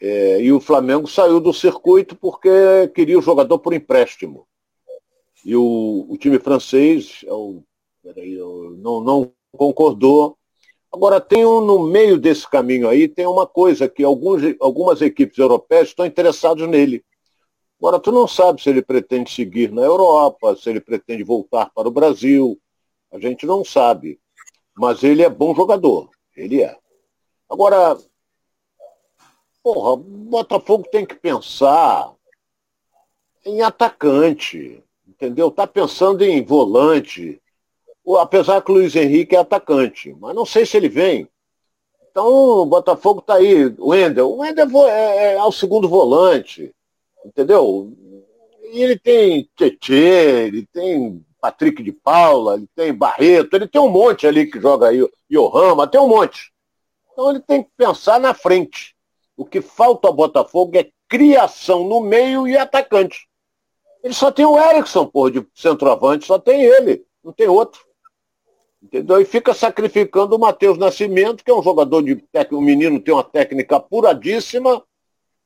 é, 0.00 0.40
e 0.40 0.52
o 0.52 0.60
Flamengo 0.60 1.06
saiu 1.08 1.40
do 1.40 1.52
circuito 1.52 2.14
porque 2.16 2.88
queria 2.94 3.18
o 3.18 3.22
jogador 3.22 3.58
por 3.58 3.72
empréstimo. 3.72 4.46
E 5.44 5.56
o, 5.56 6.06
o 6.08 6.16
time 6.16 6.38
francês 6.38 7.20
eu, 7.24 7.64
peraí, 8.02 8.36
não, 8.78 9.00
não 9.00 9.32
concordou. 9.52 10.36
Agora, 10.92 11.20
tem 11.20 11.44
um, 11.44 11.60
no 11.60 11.88
meio 11.88 12.18
desse 12.18 12.48
caminho 12.48 12.88
aí, 12.88 13.08
tem 13.08 13.26
uma 13.26 13.46
coisa 13.46 13.88
que 13.88 14.04
alguns, 14.04 14.42
algumas 14.60 15.02
equipes 15.02 15.38
europeias 15.38 15.88
estão 15.88 16.06
interessadas 16.06 16.68
nele. 16.68 17.04
Agora, 17.84 18.00
tu 18.00 18.10
não 18.10 18.26
sabe 18.26 18.62
se 18.62 18.70
ele 18.70 18.80
pretende 18.80 19.30
seguir 19.30 19.70
na 19.70 19.82
Europa, 19.82 20.56
se 20.56 20.70
ele 20.70 20.80
pretende 20.80 21.22
voltar 21.22 21.70
para 21.74 21.86
o 21.86 21.90
Brasil. 21.90 22.58
A 23.12 23.18
gente 23.18 23.44
não 23.44 23.62
sabe. 23.62 24.18
Mas 24.74 25.02
ele 25.02 25.22
é 25.22 25.28
bom 25.28 25.54
jogador. 25.54 26.08
Ele 26.34 26.62
é. 26.62 26.76
Agora, 27.48 27.98
porra, 29.62 29.90
o 29.90 29.96
Botafogo 29.98 30.88
tem 30.90 31.04
que 31.04 31.14
pensar 31.14 32.14
em 33.44 33.60
atacante 33.60 34.82
entendeu? 35.24 35.48
Está 35.48 35.66
pensando 35.66 36.22
em 36.22 36.42
volante, 36.42 37.40
apesar 38.18 38.60
que 38.62 38.70
o 38.70 38.74
Luiz 38.74 38.94
Henrique 38.94 39.34
é 39.34 39.38
atacante, 39.38 40.14
mas 40.20 40.34
não 40.34 40.44
sei 40.44 40.66
se 40.66 40.76
ele 40.76 40.88
vem. 40.88 41.28
Então 42.10 42.26
o 42.26 42.66
Botafogo 42.66 43.20
está 43.20 43.34
aí, 43.34 43.66
o 43.78 43.88
Wendel. 43.88 44.30
O 44.30 44.38
Wendel 44.38 44.88
é, 44.88 45.16
é, 45.16 45.32
é, 45.34 45.42
o 45.42 45.52
segundo 45.52 45.88
volante, 45.88 46.74
entendeu? 47.24 47.92
E 48.72 48.82
ele 48.82 48.98
tem 48.98 49.48
Tietê, 49.56 50.46
ele 50.46 50.66
tem 50.72 51.24
Patrick 51.40 51.82
de 51.82 51.92
Paula, 51.92 52.54
ele 52.54 52.68
tem 52.74 52.92
Barreto, 52.92 53.54
ele 53.54 53.68
tem 53.68 53.80
um 53.80 53.88
monte 53.88 54.26
ali 54.26 54.46
que 54.46 54.60
joga 54.60 54.88
aí, 54.88 55.06
Johan, 55.30 55.86
tem 55.88 56.00
um 56.00 56.08
monte. 56.08 56.52
Então 57.12 57.30
ele 57.30 57.40
tem 57.40 57.62
que 57.62 57.70
pensar 57.76 58.18
na 58.18 58.34
frente. 58.34 58.94
O 59.36 59.44
que 59.44 59.60
falta 59.60 60.08
ao 60.08 60.14
Botafogo 60.14 60.76
é 60.76 60.90
criação 61.08 61.84
no 61.84 62.00
meio 62.00 62.48
e 62.48 62.56
atacante. 62.56 63.28
Ele 64.02 64.14
só 64.14 64.30
tem 64.30 64.44
o 64.44 64.58
Erickson, 64.58 65.06
pô, 65.06 65.30
de 65.30 65.46
centroavante, 65.54 66.26
só 66.26 66.38
tem 66.38 66.62
ele, 66.62 67.04
não 67.22 67.32
tem 67.32 67.48
outro. 67.48 67.80
Entendeu? 68.82 69.20
E 69.20 69.24
fica 69.24 69.54
sacrificando 69.54 70.36
o 70.36 70.38
Matheus 70.38 70.76
Nascimento, 70.76 71.42
que 71.42 71.50
é 71.50 71.54
um 71.54 71.62
jogador 71.62 72.02
de 72.02 72.16
técnico, 72.16 72.56
um 72.56 72.64
menino 72.64 73.00
tem 73.00 73.14
uma 73.14 73.24
técnica 73.24 73.76
apuradíssima, 73.76 74.84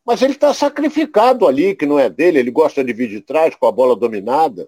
mas 0.09 0.23
ele 0.23 0.33
está 0.33 0.55
sacrificado 0.55 1.47
ali, 1.47 1.77
que 1.77 1.85
não 1.85 1.99
é 1.99 2.09
dele, 2.09 2.39
ele 2.39 2.51
gosta 2.51 2.83
de 2.83 2.95
vir 2.95 3.11
de 3.11 3.21
trás 3.21 3.55
com 3.55 3.67
a 3.67 3.71
bola 3.71 3.95
dominada. 3.95 4.67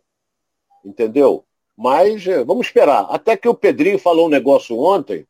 Entendeu? 0.85 1.47
Mas 1.75 2.27
eh, 2.27 2.45
vamos 2.45 2.67
esperar. 2.67 3.07
Até 3.09 3.39
que 3.39 3.49
o 3.49 3.55
Pedrinho 3.55 3.99
falou 3.99 4.27
um 4.27 4.29
negócio 4.29 4.79
ontem, 4.79 5.27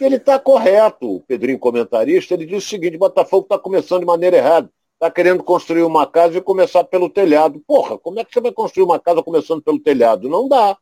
ele 0.00 0.16
está 0.16 0.40
correto, 0.40 1.18
o 1.18 1.20
Pedrinho 1.20 1.56
comentarista, 1.56 2.34
ele 2.34 2.46
disse 2.46 2.66
o 2.66 2.70
seguinte, 2.70 2.98
Botafogo 2.98 3.44
está 3.44 3.56
começando 3.56 4.00
de 4.00 4.06
maneira 4.06 4.38
errada 4.38 4.68
está 4.94 5.08
querendo 5.08 5.44
construir 5.44 5.84
uma 5.84 6.04
casa 6.04 6.36
e 6.36 6.40
começar 6.42 6.82
pelo 6.82 7.08
telhado. 7.08 7.62
Porra, 7.64 7.96
como 7.96 8.18
é 8.18 8.24
que 8.24 8.34
você 8.34 8.40
vai 8.40 8.50
construir 8.50 8.82
uma 8.82 8.98
casa 8.98 9.22
começando 9.22 9.62
pelo 9.62 9.78
telhado? 9.78 10.28
Não 10.28 10.48
dá. 10.48 10.76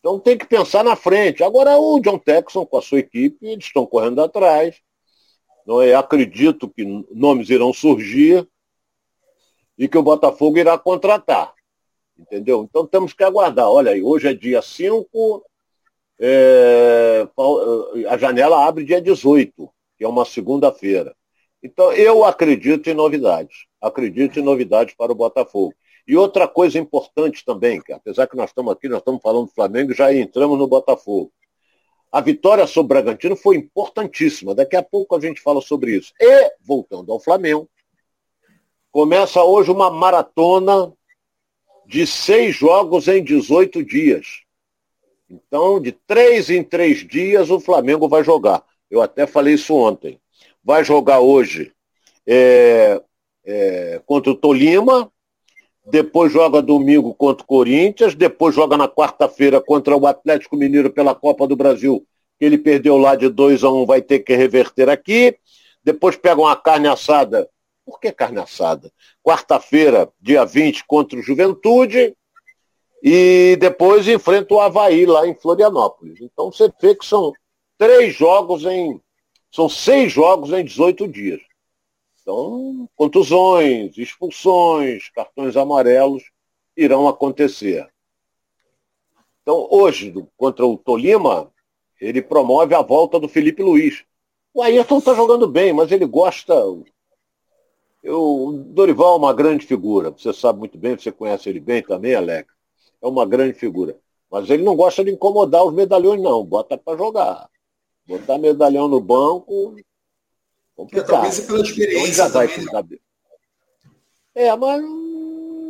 Então 0.00 0.18
tem 0.18 0.36
que 0.36 0.44
pensar 0.44 0.82
na 0.82 0.96
frente. 0.96 1.44
Agora 1.44 1.78
o 1.78 2.00
John 2.00 2.18
Texon 2.18 2.66
com 2.66 2.76
a 2.76 2.82
sua 2.82 2.98
equipe, 2.98 3.46
eles 3.46 3.66
estão 3.66 3.86
correndo 3.86 4.20
atrás. 4.20 4.82
Não 5.68 5.82
é? 5.82 5.92
Acredito 5.92 6.66
que 6.66 6.82
nomes 7.10 7.50
irão 7.50 7.74
surgir 7.74 8.48
e 9.76 9.86
que 9.86 9.98
o 9.98 10.02
Botafogo 10.02 10.56
irá 10.56 10.78
contratar. 10.78 11.52
Entendeu? 12.18 12.66
Então 12.66 12.86
temos 12.86 13.12
que 13.12 13.22
aguardar. 13.22 13.68
Olha 13.68 13.90
aí, 13.90 14.02
hoje 14.02 14.28
é 14.28 14.32
dia 14.32 14.62
5, 14.62 15.44
é, 16.18 17.28
a 18.08 18.16
janela 18.16 18.66
abre 18.66 18.82
dia 18.82 18.98
18, 18.98 19.70
que 19.98 20.04
é 20.04 20.08
uma 20.08 20.24
segunda-feira. 20.24 21.14
Então, 21.62 21.92
eu 21.92 22.24
acredito 22.24 22.88
em 22.88 22.94
novidades. 22.94 23.66
Acredito 23.78 24.40
em 24.40 24.42
novidades 24.42 24.94
para 24.94 25.12
o 25.12 25.14
Botafogo. 25.14 25.74
E 26.06 26.16
outra 26.16 26.48
coisa 26.48 26.78
importante 26.78 27.44
também, 27.44 27.78
que 27.82 27.92
apesar 27.92 28.26
que 28.26 28.36
nós 28.38 28.48
estamos 28.48 28.72
aqui, 28.72 28.88
nós 28.88 29.00
estamos 29.00 29.20
falando 29.20 29.48
do 29.48 29.52
Flamengo, 29.52 29.92
já 29.92 30.14
entramos 30.14 30.58
no 30.58 30.66
Botafogo. 30.66 31.30
A 32.10 32.20
vitória 32.20 32.66
sobre 32.66 32.98
o 32.98 33.02
Bragantino 33.02 33.36
foi 33.36 33.56
importantíssima. 33.56 34.54
Daqui 34.54 34.76
a 34.76 34.82
pouco 34.82 35.14
a 35.14 35.20
gente 35.20 35.40
fala 35.40 35.60
sobre 35.60 35.96
isso. 35.96 36.12
E, 36.20 36.52
voltando 36.60 37.12
ao 37.12 37.20
Flamengo, 37.20 37.68
começa 38.90 39.42
hoje 39.42 39.70
uma 39.70 39.90
maratona 39.90 40.92
de 41.86 42.06
seis 42.06 42.54
jogos 42.56 43.08
em 43.08 43.22
18 43.22 43.84
dias. 43.84 44.42
Então, 45.28 45.80
de 45.80 45.92
três 45.92 46.48
em 46.48 46.64
três 46.64 47.06
dias, 47.06 47.50
o 47.50 47.60
Flamengo 47.60 48.08
vai 48.08 48.24
jogar. 48.24 48.64
Eu 48.90 49.02
até 49.02 49.26
falei 49.26 49.54
isso 49.54 49.74
ontem 49.74 50.18
vai 50.68 50.84
jogar 50.84 51.20
hoje 51.20 51.72
é, 52.26 53.00
é, 53.42 54.02
contra 54.04 54.30
o 54.30 54.34
Tolima, 54.34 55.10
depois 55.90 56.32
joga 56.32 56.60
domingo 56.60 57.14
contra 57.14 57.42
o 57.42 57.46
Corinthians, 57.46 58.14
depois 58.14 58.54
joga 58.54 58.76
na 58.76 58.88
quarta-feira 58.88 59.60
contra 59.60 59.96
o 59.96 60.06
Atlético 60.06 60.56
Mineiro 60.56 60.90
pela 60.90 61.14
Copa 61.14 61.46
do 61.46 61.56
Brasil, 61.56 62.06
que 62.38 62.44
ele 62.44 62.58
perdeu 62.58 62.96
lá 62.96 63.14
de 63.14 63.28
2 63.28 63.64
a 63.64 63.70
1 63.70 63.82
um, 63.82 63.86
vai 63.86 64.02
ter 64.02 64.20
que 64.20 64.34
reverter 64.34 64.88
aqui. 64.88 65.36
Depois 65.82 66.16
pega 66.16 66.40
uma 66.40 66.56
carne 66.56 66.88
assada. 66.88 67.48
Por 67.84 67.98
que 67.98 68.12
carne 68.12 68.38
assada? 68.38 68.92
Quarta-feira, 69.22 70.08
dia 70.20 70.44
20, 70.44 70.84
contra 70.86 71.18
o 71.18 71.22
Juventude. 71.22 72.14
E 73.02 73.56
depois 73.60 74.08
enfrenta 74.08 74.54
o 74.54 74.60
Havaí 74.60 75.06
lá 75.06 75.26
em 75.26 75.34
Florianópolis. 75.34 76.20
Então 76.20 76.52
você 76.52 76.70
vê 76.82 76.94
que 76.94 77.06
são 77.06 77.32
três 77.78 78.14
jogos 78.14 78.64
em 78.64 79.00
são 79.50 79.68
seis 79.68 80.12
jogos 80.12 80.52
em 80.52 80.62
18 80.62 81.08
dias. 81.08 81.40
Então, 82.28 82.86
contusões, 82.94 83.96
expulsões, 83.96 85.08
cartões 85.08 85.56
amarelos 85.56 86.24
irão 86.76 87.08
acontecer. 87.08 87.88
Então, 89.40 89.66
hoje, 89.70 90.12
contra 90.36 90.66
o 90.66 90.76
Tolima, 90.76 91.50
ele 91.98 92.20
promove 92.20 92.74
a 92.74 92.82
volta 92.82 93.18
do 93.18 93.30
Felipe 93.30 93.62
Luiz. 93.62 94.04
O 94.52 94.60
Ayrton 94.60 94.98
está 94.98 95.14
jogando 95.14 95.48
bem, 95.48 95.72
mas 95.72 95.90
ele 95.90 96.04
gosta. 96.04 96.52
Eu, 98.02 98.20
o 98.22 98.52
Dorival 98.58 99.14
é 99.14 99.16
uma 99.16 99.32
grande 99.32 99.64
figura. 99.64 100.10
Você 100.10 100.30
sabe 100.34 100.58
muito 100.58 100.76
bem, 100.76 100.98
você 100.98 101.10
conhece 101.10 101.48
ele 101.48 101.60
bem 101.60 101.82
também, 101.82 102.14
Alex. 102.14 102.52
É 103.00 103.06
uma 103.06 103.24
grande 103.24 103.54
figura. 103.54 103.98
Mas 104.30 104.50
ele 104.50 104.62
não 104.62 104.76
gosta 104.76 105.02
de 105.02 105.10
incomodar 105.10 105.64
os 105.64 105.72
medalhões, 105.72 106.20
não. 106.20 106.44
Bota 106.44 106.76
para 106.76 106.98
jogar. 106.98 107.48
Botar 108.06 108.36
medalhão 108.36 108.86
no 108.86 109.00
banco. 109.00 109.76
Complicado. 110.78 111.10
Talvez 111.10 111.40
pela 111.40 111.60
experiência 111.60 112.22
então, 112.22 112.46
também. 112.70 112.90
Né? 112.92 112.98
É, 114.32 114.56
mas 114.56 114.80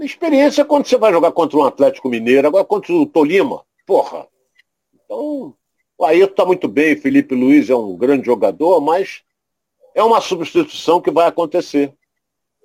experiência 0.04 0.60
é 0.60 0.64
quando 0.66 0.86
você 0.86 0.98
vai 0.98 1.10
jogar 1.10 1.32
contra 1.32 1.56
um 1.56 1.64
Atlético 1.64 2.10
Mineiro, 2.10 2.46
agora 2.46 2.62
contra 2.62 2.92
o 2.92 3.06
Tolima. 3.06 3.64
Porra. 3.86 4.28
Então, 4.94 5.54
o 5.96 6.04
Ayrton 6.04 6.30
está 6.30 6.44
muito 6.44 6.68
bem, 6.68 6.94
Felipe 6.94 7.34
Luiz 7.34 7.70
é 7.70 7.74
um 7.74 7.96
grande 7.96 8.26
jogador, 8.26 8.82
mas 8.82 9.22
é 9.94 10.02
uma 10.02 10.20
substituição 10.20 11.00
que 11.00 11.10
vai 11.10 11.26
acontecer. 11.26 11.90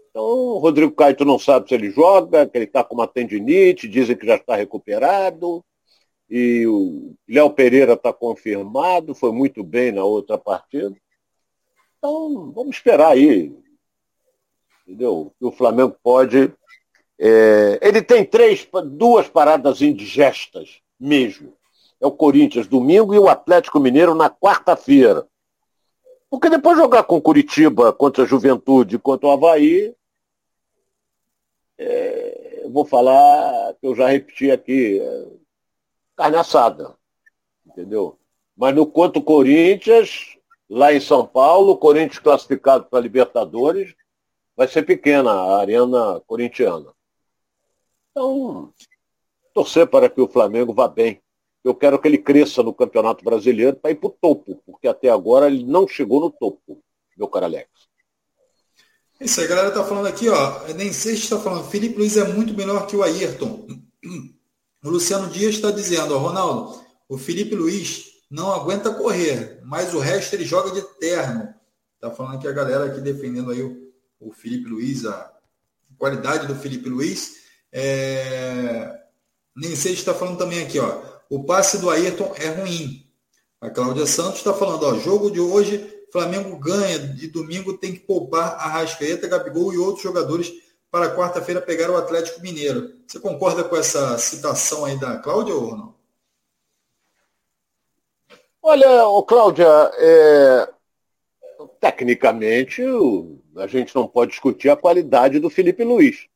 Então, 0.10 0.26
o 0.26 0.58
Rodrigo 0.58 0.92
Caio, 0.92 1.16
não 1.22 1.40
sabe 1.40 1.70
se 1.70 1.74
ele 1.74 1.92
joga, 1.92 2.46
que 2.46 2.58
ele 2.58 2.66
está 2.66 2.84
com 2.84 2.96
uma 2.96 3.08
tendinite, 3.08 3.88
dizem 3.88 4.18
que 4.18 4.28
já 4.28 4.36
está 4.36 4.58
recuperado. 4.58 5.64
E 6.30 6.68
o 6.68 7.16
Léo 7.26 7.50
Pereira 7.52 7.94
está 7.94 8.12
confirmado, 8.12 9.16
foi 9.16 9.32
muito 9.32 9.64
bem 9.64 9.94
na 9.94 10.04
outra 10.04 10.38
partida. 10.38 10.94
Então, 12.04 12.52
vamos 12.52 12.76
esperar 12.76 13.14
aí. 13.14 13.58
Entendeu? 14.86 15.34
O 15.40 15.52
Flamengo 15.54 15.96
pode. 16.04 16.54
É... 17.18 17.80
ele 17.82 18.02
tem 18.02 18.26
três, 18.26 18.68
duas 18.92 19.30
paradas 19.30 19.82
indigestas 19.82 20.82
mesmo. 21.00 21.54
É 22.02 22.06
o 22.06 22.12
Corinthians 22.12 22.68
domingo 22.68 23.16
e 23.16 23.20
o 23.20 23.30
Atlético 23.30 23.80
Mineiro 23.80 24.14
na 24.14 24.30
quarta-feira. 24.30 25.26
Porque 26.30 26.50
depois 26.50 26.78
jogar 26.78 27.04
com 27.04 27.22
Curitiba 27.22 27.94
contra 27.94 28.26
a 28.26 28.28
Juventude, 28.28 29.00
contra 29.00 29.30
o 29.30 29.32
Havaí, 29.32 29.96
é, 31.78 32.68
vou 32.70 32.84
falar 32.84 33.76
que 33.76 33.88
eu 33.88 33.96
já 33.96 34.10
repeti 34.10 34.52
aqui, 34.52 35.00
é, 35.00 35.28
carne 36.18 36.36
assada, 36.36 36.96
entendeu? 37.66 38.20
Mas 38.58 38.76
no 38.76 38.86
quanto 38.86 39.22
Corinthians, 39.22 40.34
lá 40.74 40.92
em 40.92 41.00
São 41.00 41.26
Paulo, 41.26 41.78
Corinthians 41.78 42.18
classificado 42.18 42.86
para 42.86 43.00
Libertadores, 43.00 43.94
vai 44.58 44.68
ser 44.68 44.82
pequena 44.82 45.32
a 45.32 45.60
arena 45.60 46.20
corintiana. 46.26 46.92
Então, 48.10 48.74
torcer 49.54 49.86
para 49.86 50.10
que 50.10 50.20
o 50.20 50.28
Flamengo 50.28 50.74
vá 50.74 50.88
bem. 50.88 51.22
Eu 51.64 51.76
quero 51.76 52.00
que 52.00 52.08
ele 52.08 52.18
cresça 52.18 52.64
no 52.64 52.74
Campeonato 52.74 53.24
Brasileiro 53.24 53.78
para 53.78 53.92
ir 53.92 53.96
para 53.96 54.08
o 54.08 54.18
topo, 54.20 54.62
porque 54.66 54.88
até 54.88 55.10
agora 55.10 55.46
ele 55.46 55.64
não 55.64 55.88
chegou 55.88 56.20
no 56.20 56.32
topo, 56.32 56.84
meu 57.16 57.28
caro 57.28 57.46
Alex. 57.46 57.70
Isso 59.22 59.40
aí, 59.40 59.46
a 59.46 59.50
galera 59.50 59.72
tá 59.72 59.84
falando 59.84 60.08
aqui, 60.08 60.28
ó. 60.28 60.74
Nem 60.74 60.92
sei 60.92 61.16
se 61.16 61.24
está 61.24 61.40
falando. 61.40 61.70
Felipe 61.70 61.98
Luiz 62.00 62.18
é 62.18 62.28
muito 62.28 62.54
melhor 62.56 62.88
que 62.88 62.96
o 62.96 63.04
Ayrton. 63.04 63.68
O 64.86 64.90
Luciano 64.90 65.30
Dias 65.30 65.56
está 65.56 65.72
dizendo, 65.72 66.14
ó, 66.14 66.18
Ronaldo, 66.18 66.78
o 67.08 67.18
Felipe 67.18 67.56
Luiz 67.56 68.13
não 68.34 68.52
aguenta 68.52 68.92
correr, 68.92 69.60
mas 69.64 69.94
o 69.94 70.00
resto 70.00 70.34
ele 70.34 70.44
joga 70.44 70.72
de 70.72 70.82
terno. 70.98 71.54
Tá 72.00 72.10
falando 72.10 72.38
aqui 72.38 72.48
a 72.48 72.52
galera 72.52 72.86
aqui 72.86 73.00
defendendo 73.00 73.52
aí 73.52 73.62
o, 73.62 73.94
o 74.20 74.32
Felipe 74.32 74.68
Luiz, 74.68 75.06
a 75.06 75.32
qualidade 76.00 76.48
do 76.48 76.56
Felipe 76.56 76.90
Luiz. 76.90 77.36
É... 77.72 78.92
Nem 79.56 79.76
sei 79.76 79.94
se 79.94 80.00
está 80.00 80.16
falando 80.16 80.40
também 80.40 80.64
aqui, 80.64 80.80
ó. 80.80 81.04
O 81.30 81.44
passe 81.44 81.78
do 81.78 81.92
Ayrton 81.92 82.34
é 82.36 82.48
ruim. 82.48 83.08
A 83.62 83.70
Cláudia 83.70 84.08
Santos 84.08 84.40
está 84.40 84.52
falando, 84.52 84.84
ó, 84.88 84.96
jogo 84.96 85.30
de 85.30 85.40
hoje, 85.40 85.88
Flamengo 86.12 86.58
ganha, 86.58 86.98
de 86.98 87.28
domingo 87.28 87.78
tem 87.78 87.94
que 87.94 88.00
poupar 88.00 88.56
a 88.56 88.68
Rascaeta, 88.68 89.28
Gabigol 89.28 89.72
e 89.72 89.78
outros 89.78 90.02
jogadores 90.02 90.52
para 90.90 91.16
quarta-feira 91.16 91.62
pegar 91.62 91.92
o 91.92 91.98
Atlético 91.98 92.42
Mineiro. 92.42 92.96
Você 93.06 93.20
concorda 93.20 93.64
com 93.64 93.78
essa 93.78 94.18
citação 94.18 94.86
aí 94.86 95.00
da 95.00 95.20
Cláudia 95.20 95.54
ou 95.54 95.78
não? 95.78 96.03
Olha, 98.66 99.06
ô 99.10 99.22
Cláudia, 99.24 99.68
é... 99.98 100.70
tecnicamente 101.82 102.82
a 103.58 103.68
gente 103.68 103.94
não 103.94 104.08
pode 104.08 104.32
discutir 104.32 104.70
a 104.70 104.78
qualidade 104.78 105.38
do 105.38 105.50
Felipe 105.50 105.84
Luiz. 105.84 106.28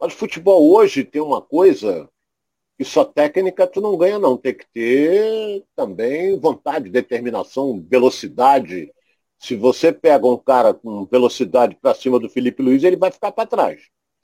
Mas 0.00 0.12
futebol 0.12 0.72
hoje 0.72 1.02
tem 1.02 1.20
uma 1.20 1.42
coisa 1.42 2.08
e 2.78 2.84
só 2.84 3.04
técnica 3.04 3.66
tu 3.66 3.80
não 3.80 3.96
ganha 3.96 4.20
não, 4.20 4.36
tem 4.36 4.54
que 4.54 4.66
ter 4.72 5.64
também 5.74 6.38
vontade, 6.38 6.90
determinação, 6.90 7.84
velocidade. 7.90 8.92
Se 9.36 9.56
você 9.56 9.92
pega 9.92 10.28
um 10.28 10.38
cara 10.38 10.72
com 10.74 11.06
velocidade 11.06 11.74
para 11.74 11.94
cima 11.94 12.20
do 12.20 12.30
Felipe 12.30 12.62
Luiz, 12.62 12.84
ele 12.84 12.96
vai 12.96 13.10
ficar 13.10 13.32
para 13.32 13.48
trás. 13.48 13.82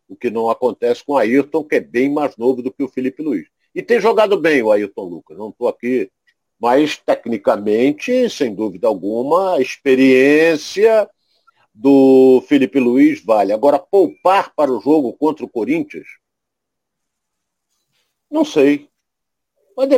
O 0.09 0.15
que 0.15 0.31
não 0.31 0.49
acontece 0.49 1.05
com 1.05 1.15
o 1.15 1.19
Ayrton, 1.19 1.65
que 1.65 1.77
é 1.77 1.81
bem 1.81 2.13
mais 2.13 2.37
novo 2.37 2.63
do 2.63 2.73
que 2.73 2.85
o 2.85 2.89
Felipe 2.89 3.25
Luiz. 3.25 3.49
E 3.75 3.83
tem 3.83 4.01
jogado 4.01 4.39
bem 4.39 4.63
o 4.63 4.71
Ayrton 4.71 5.05
Lucas, 5.05 5.37
não 5.37 5.49
estou 5.49 5.67
aqui, 5.67 6.09
mas 6.63 6.97
tecnicamente, 6.97 8.31
sem 8.31 8.55
dúvida 8.55 8.87
alguma, 8.87 9.57
a 9.57 9.61
experiência 9.61 11.11
do 11.75 12.41
Felipe 12.47 12.79
Luiz 12.79 13.21
vale. 13.21 13.53
Agora, 13.53 13.81
poupar 13.81 14.55
para 14.55 14.71
o 14.71 14.81
jogo 14.81 15.13
contra 15.13 15.45
o 15.45 15.49
Corinthians, 15.49 16.07
não 18.31 18.45
sei. 18.45 18.89
Mas 19.77 19.89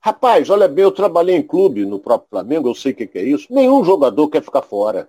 rapaz, 0.00 0.50
olha 0.50 0.66
bem, 0.66 0.82
eu 0.82 0.90
trabalhei 0.90 1.36
em 1.36 1.46
clube 1.46 1.86
no 1.86 2.00
próprio 2.00 2.30
Flamengo, 2.30 2.68
eu 2.68 2.74
sei 2.74 2.90
o 2.90 2.96
que, 2.96 3.06
que 3.06 3.18
é 3.18 3.22
isso. 3.22 3.46
Nenhum 3.48 3.84
jogador 3.84 4.28
quer 4.28 4.42
ficar 4.42 4.62
fora. 4.62 5.08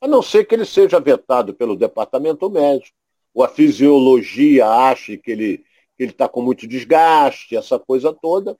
A 0.00 0.08
não 0.08 0.22
ser 0.22 0.46
que 0.46 0.54
ele 0.54 0.64
seja 0.64 0.98
vetado 0.98 1.52
pelo 1.52 1.76
departamento 1.76 2.48
médico, 2.48 2.96
ou 3.34 3.44
a 3.44 3.48
fisiologia 3.48 4.66
ache 4.66 5.18
que 5.18 5.30
ele 5.30 5.64
está 5.98 6.26
com 6.26 6.40
muito 6.40 6.66
desgaste, 6.66 7.54
essa 7.54 7.78
coisa 7.78 8.14
toda. 8.14 8.56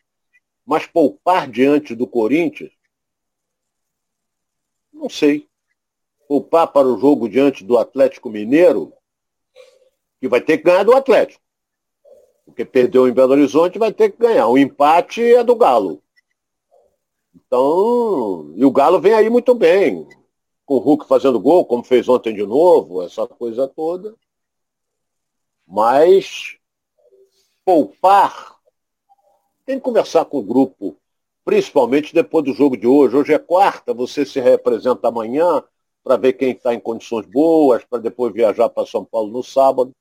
Mas 0.70 0.86
poupar 0.86 1.50
diante 1.50 1.96
do 1.96 2.06
Corinthians, 2.06 2.70
não 4.92 5.08
sei. 5.10 5.48
Poupar 6.28 6.68
para 6.68 6.86
o 6.86 6.96
jogo 6.96 7.28
diante 7.28 7.64
do 7.64 7.76
Atlético 7.76 8.30
Mineiro, 8.30 8.92
que 10.20 10.28
vai 10.28 10.40
ter 10.40 10.58
que 10.58 10.62
ganhar 10.62 10.84
do 10.84 10.94
Atlético. 10.94 11.42
Porque 12.44 12.64
perdeu 12.64 13.08
em 13.08 13.12
Belo 13.12 13.32
Horizonte 13.32 13.80
vai 13.80 13.92
ter 13.92 14.12
que 14.12 14.18
ganhar. 14.18 14.46
O 14.46 14.56
empate 14.56 15.20
é 15.20 15.42
do 15.42 15.56
Galo. 15.56 16.00
Então, 17.34 18.52
e 18.54 18.64
o 18.64 18.70
Galo 18.70 19.00
vem 19.00 19.12
aí 19.12 19.28
muito 19.28 19.56
bem. 19.56 20.06
Com 20.64 20.76
o 20.76 20.78
Hulk 20.78 21.04
fazendo 21.08 21.40
gol, 21.40 21.66
como 21.66 21.82
fez 21.82 22.08
ontem 22.08 22.32
de 22.32 22.46
novo, 22.46 23.02
essa 23.02 23.26
coisa 23.26 23.66
toda. 23.66 24.14
Mas 25.66 26.58
poupar, 27.64 28.59
tem 29.70 29.78
que 29.78 29.84
conversar 29.84 30.24
com 30.24 30.38
o 30.38 30.42
grupo, 30.42 30.96
principalmente 31.44 32.12
depois 32.12 32.44
do 32.44 32.52
jogo 32.52 32.76
de 32.76 32.88
hoje. 32.88 33.14
Hoje 33.14 33.32
é 33.32 33.38
quarta, 33.38 33.94
você 33.94 34.26
se 34.26 34.40
representa 34.40 35.06
amanhã 35.06 35.62
para 36.02 36.16
ver 36.16 36.32
quem 36.32 36.50
está 36.50 36.74
em 36.74 36.80
condições 36.80 37.24
boas, 37.26 37.84
para 37.84 38.00
depois 38.00 38.34
viajar 38.34 38.68
para 38.68 38.84
São 38.84 39.04
Paulo 39.04 39.30
no 39.30 39.44
sábado. 39.44 39.92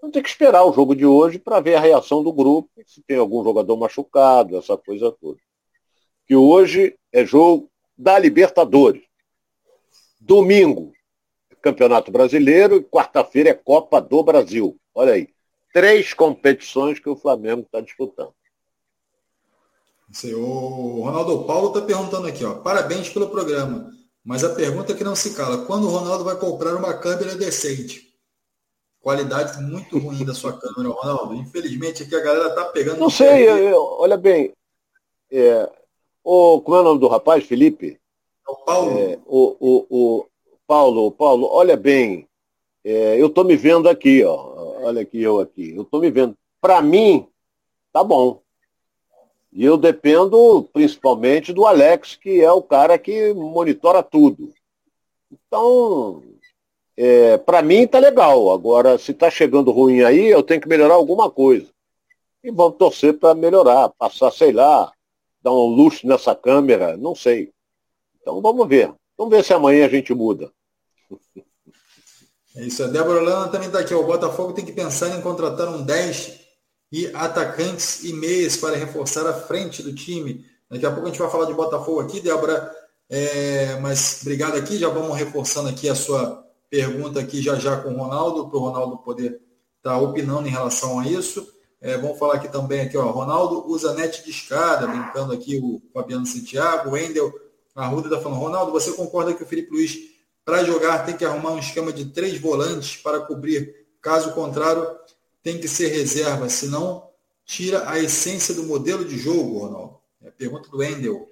Vamos 0.00 0.14
ter 0.14 0.22
que 0.22 0.30
esperar 0.30 0.64
o 0.64 0.72
jogo 0.72 0.96
de 0.96 1.04
hoje 1.04 1.38
para 1.38 1.60
ver 1.60 1.74
a 1.74 1.80
reação 1.80 2.22
do 2.22 2.32
grupo, 2.32 2.70
se 2.86 3.02
tem 3.02 3.18
algum 3.18 3.44
jogador 3.44 3.76
machucado, 3.76 4.56
essa 4.56 4.78
coisa 4.78 5.12
toda. 5.12 5.38
Que 6.26 6.34
hoje 6.34 6.98
é 7.12 7.22
jogo 7.22 7.68
da 7.98 8.18
Libertadores. 8.18 9.02
Domingo, 10.18 10.92
Campeonato 11.60 12.10
Brasileiro 12.10 12.76
e 12.76 12.82
quarta-feira 12.82 13.50
é 13.50 13.54
Copa 13.54 14.00
do 14.00 14.22
Brasil. 14.22 14.74
Olha 14.94 15.12
aí. 15.12 15.28
Três 15.70 16.14
competições 16.14 16.98
que 16.98 17.10
o 17.10 17.16
Flamengo 17.16 17.60
está 17.60 17.82
disputando. 17.82 18.32
O 20.24 21.02
Ronaldo 21.02 21.44
Paulo 21.44 21.68
está 21.68 21.82
perguntando 21.82 22.26
aqui, 22.26 22.44
ó. 22.44 22.54
Parabéns 22.54 23.08
pelo 23.08 23.28
programa. 23.28 23.90
Mas 24.24 24.42
a 24.42 24.54
pergunta 24.54 24.92
é 24.92 24.96
que 24.96 25.04
não 25.04 25.14
se 25.14 25.34
cala: 25.34 25.66
quando 25.66 25.86
o 25.86 25.90
Ronaldo 25.90 26.24
vai 26.24 26.36
comprar 26.36 26.74
uma 26.74 26.94
câmera 26.94 27.34
decente? 27.34 28.06
Qualidade 29.00 29.62
muito 29.62 29.98
ruim 29.98 30.24
da 30.24 30.34
sua 30.34 30.58
câmera, 30.58 30.92
Ronaldo. 30.92 31.34
Infelizmente 31.34 32.02
aqui 32.02 32.14
a 32.14 32.20
galera 32.20 32.50
tá 32.50 32.64
pegando. 32.66 32.98
Não 32.98 33.10
sei, 33.10 33.48
eu, 33.48 33.58
eu, 33.58 33.82
olha 33.98 34.16
bem. 34.16 34.52
É, 35.30 35.70
o, 36.24 36.60
como 36.60 36.76
é 36.76 36.80
o 36.80 36.84
nome 36.84 37.00
do 37.00 37.06
rapaz, 37.06 37.44
Felipe? 37.44 38.00
É 38.48 38.50
o 38.50 38.56
Paulo. 38.56 38.98
É, 38.98 39.18
o, 39.26 39.56
o, 39.60 39.86
o 39.88 40.26
Paulo, 40.66 41.10
Paulo, 41.12 41.48
olha 41.50 41.76
bem. 41.76 42.26
É, 42.84 43.20
eu 43.20 43.30
tô 43.30 43.44
me 43.44 43.56
vendo 43.56 43.88
aqui, 43.88 44.24
ó. 44.24 44.76
Olha 44.82 45.02
aqui 45.02 45.22
eu 45.22 45.40
aqui. 45.40 45.74
Eu 45.76 45.84
tô 45.84 46.00
me 46.00 46.10
vendo. 46.10 46.36
Para 46.60 46.82
mim, 46.82 47.28
tá 47.92 48.02
bom. 48.02 48.40
E 49.56 49.64
eu 49.64 49.78
dependo 49.78 50.68
principalmente 50.70 51.50
do 51.50 51.64
Alex, 51.64 52.14
que 52.14 52.42
é 52.42 52.52
o 52.52 52.60
cara 52.60 52.98
que 52.98 53.32
monitora 53.32 54.02
tudo. 54.02 54.52
Então, 55.32 56.22
é, 56.94 57.38
para 57.38 57.62
mim 57.62 57.86
tá 57.86 57.98
legal. 57.98 58.52
Agora, 58.52 58.98
se 58.98 59.14
tá 59.14 59.30
chegando 59.30 59.70
ruim 59.70 60.02
aí, 60.02 60.26
eu 60.26 60.42
tenho 60.42 60.60
que 60.60 60.68
melhorar 60.68 60.96
alguma 60.96 61.30
coisa. 61.30 61.68
E 62.44 62.50
vamos 62.50 62.76
torcer 62.76 63.18
para 63.18 63.34
melhorar, 63.34 63.88
passar, 63.98 64.30
sei 64.30 64.52
lá, 64.52 64.92
dar 65.42 65.52
um 65.52 65.68
luxo 65.68 66.06
nessa 66.06 66.34
câmera, 66.34 66.94
não 66.98 67.14
sei. 67.14 67.50
Então 68.20 68.42
vamos 68.42 68.68
ver. 68.68 68.92
Vamos 69.16 69.34
ver 69.34 69.42
se 69.42 69.54
amanhã 69.54 69.86
a 69.86 69.88
gente 69.88 70.12
muda. 70.12 70.52
É 72.54 72.62
isso. 72.62 72.84
A 72.84 72.88
Débora 72.88 73.22
Lana 73.22 73.48
também 73.48 73.68
está 73.68 73.80
aqui. 73.80 73.94
O 73.94 74.04
Botafogo 74.04 74.52
tem 74.52 74.66
que 74.66 74.72
pensar 74.72 75.16
em 75.16 75.22
contratar 75.22 75.68
um 75.68 75.82
10 75.82 76.45
e 76.90 77.06
atacantes 77.14 78.04
e 78.04 78.12
meias 78.12 78.56
para 78.56 78.76
reforçar 78.76 79.26
a 79.26 79.32
frente 79.32 79.82
do 79.82 79.94
time. 79.94 80.44
Daqui 80.70 80.86
a 80.86 80.90
pouco 80.90 81.06
a 81.06 81.10
gente 81.10 81.18
vai 81.18 81.30
falar 81.30 81.46
de 81.46 81.54
Botafogo 81.54 82.00
aqui, 82.00 82.20
Débora. 82.20 82.74
É, 83.08 83.78
mas 83.80 84.20
obrigado 84.22 84.56
aqui. 84.56 84.78
Já 84.78 84.88
vamos 84.88 85.16
reforçando 85.16 85.68
aqui 85.68 85.88
a 85.88 85.94
sua 85.94 86.44
pergunta 86.68 87.20
aqui 87.20 87.40
já 87.40 87.54
já 87.56 87.76
com 87.76 87.90
o 87.90 87.96
Ronaldo, 87.96 88.48
para 88.48 88.58
o 88.58 88.62
Ronaldo 88.62 88.98
poder 88.98 89.40
estar 89.78 89.90
tá 89.90 89.98
opinando 89.98 90.48
em 90.48 90.50
relação 90.50 90.98
a 90.98 91.06
isso. 91.06 91.46
É, 91.80 91.96
vamos 91.98 92.18
falar 92.18 92.34
aqui 92.34 92.48
também, 92.48 92.80
aqui, 92.80 92.96
ó, 92.96 93.10
Ronaldo 93.10 93.70
usa 93.70 93.92
net 93.94 94.24
de 94.24 94.30
escada, 94.30 94.86
brincando 94.86 95.32
aqui 95.32 95.58
o 95.62 95.80
Fabiano 95.92 96.24
Santiago, 96.24 96.88
o 96.88 96.92
Wendel 96.92 97.32
Arruda 97.76 98.08
está 98.08 98.20
falando, 98.20 98.40
Ronaldo, 98.40 98.72
você 98.72 98.92
concorda 98.92 99.34
que 99.34 99.42
o 99.42 99.46
Felipe 99.46 99.70
Luiz 99.70 99.98
Para 100.44 100.64
jogar 100.64 101.04
tem 101.04 101.16
que 101.16 101.24
arrumar 101.24 101.50
um 101.50 101.58
esquema 101.58 101.92
de 101.92 102.06
três 102.06 102.40
volantes 102.40 102.96
para 102.96 103.20
cobrir. 103.20 103.86
Caso 104.00 104.32
contrário, 104.32 104.86
tem 105.46 105.60
que 105.60 105.68
ser 105.68 105.90
reserva, 105.90 106.48
senão 106.48 107.08
tira 107.44 107.88
a 107.88 108.00
essência 108.00 108.52
do 108.52 108.64
modelo 108.64 109.04
de 109.04 109.16
jogo, 109.16 109.60
Ronaldo. 109.60 110.00
É 110.20 110.26
a 110.26 110.32
pergunta 110.32 110.68
do 110.68 110.82
Endel. 110.82 111.28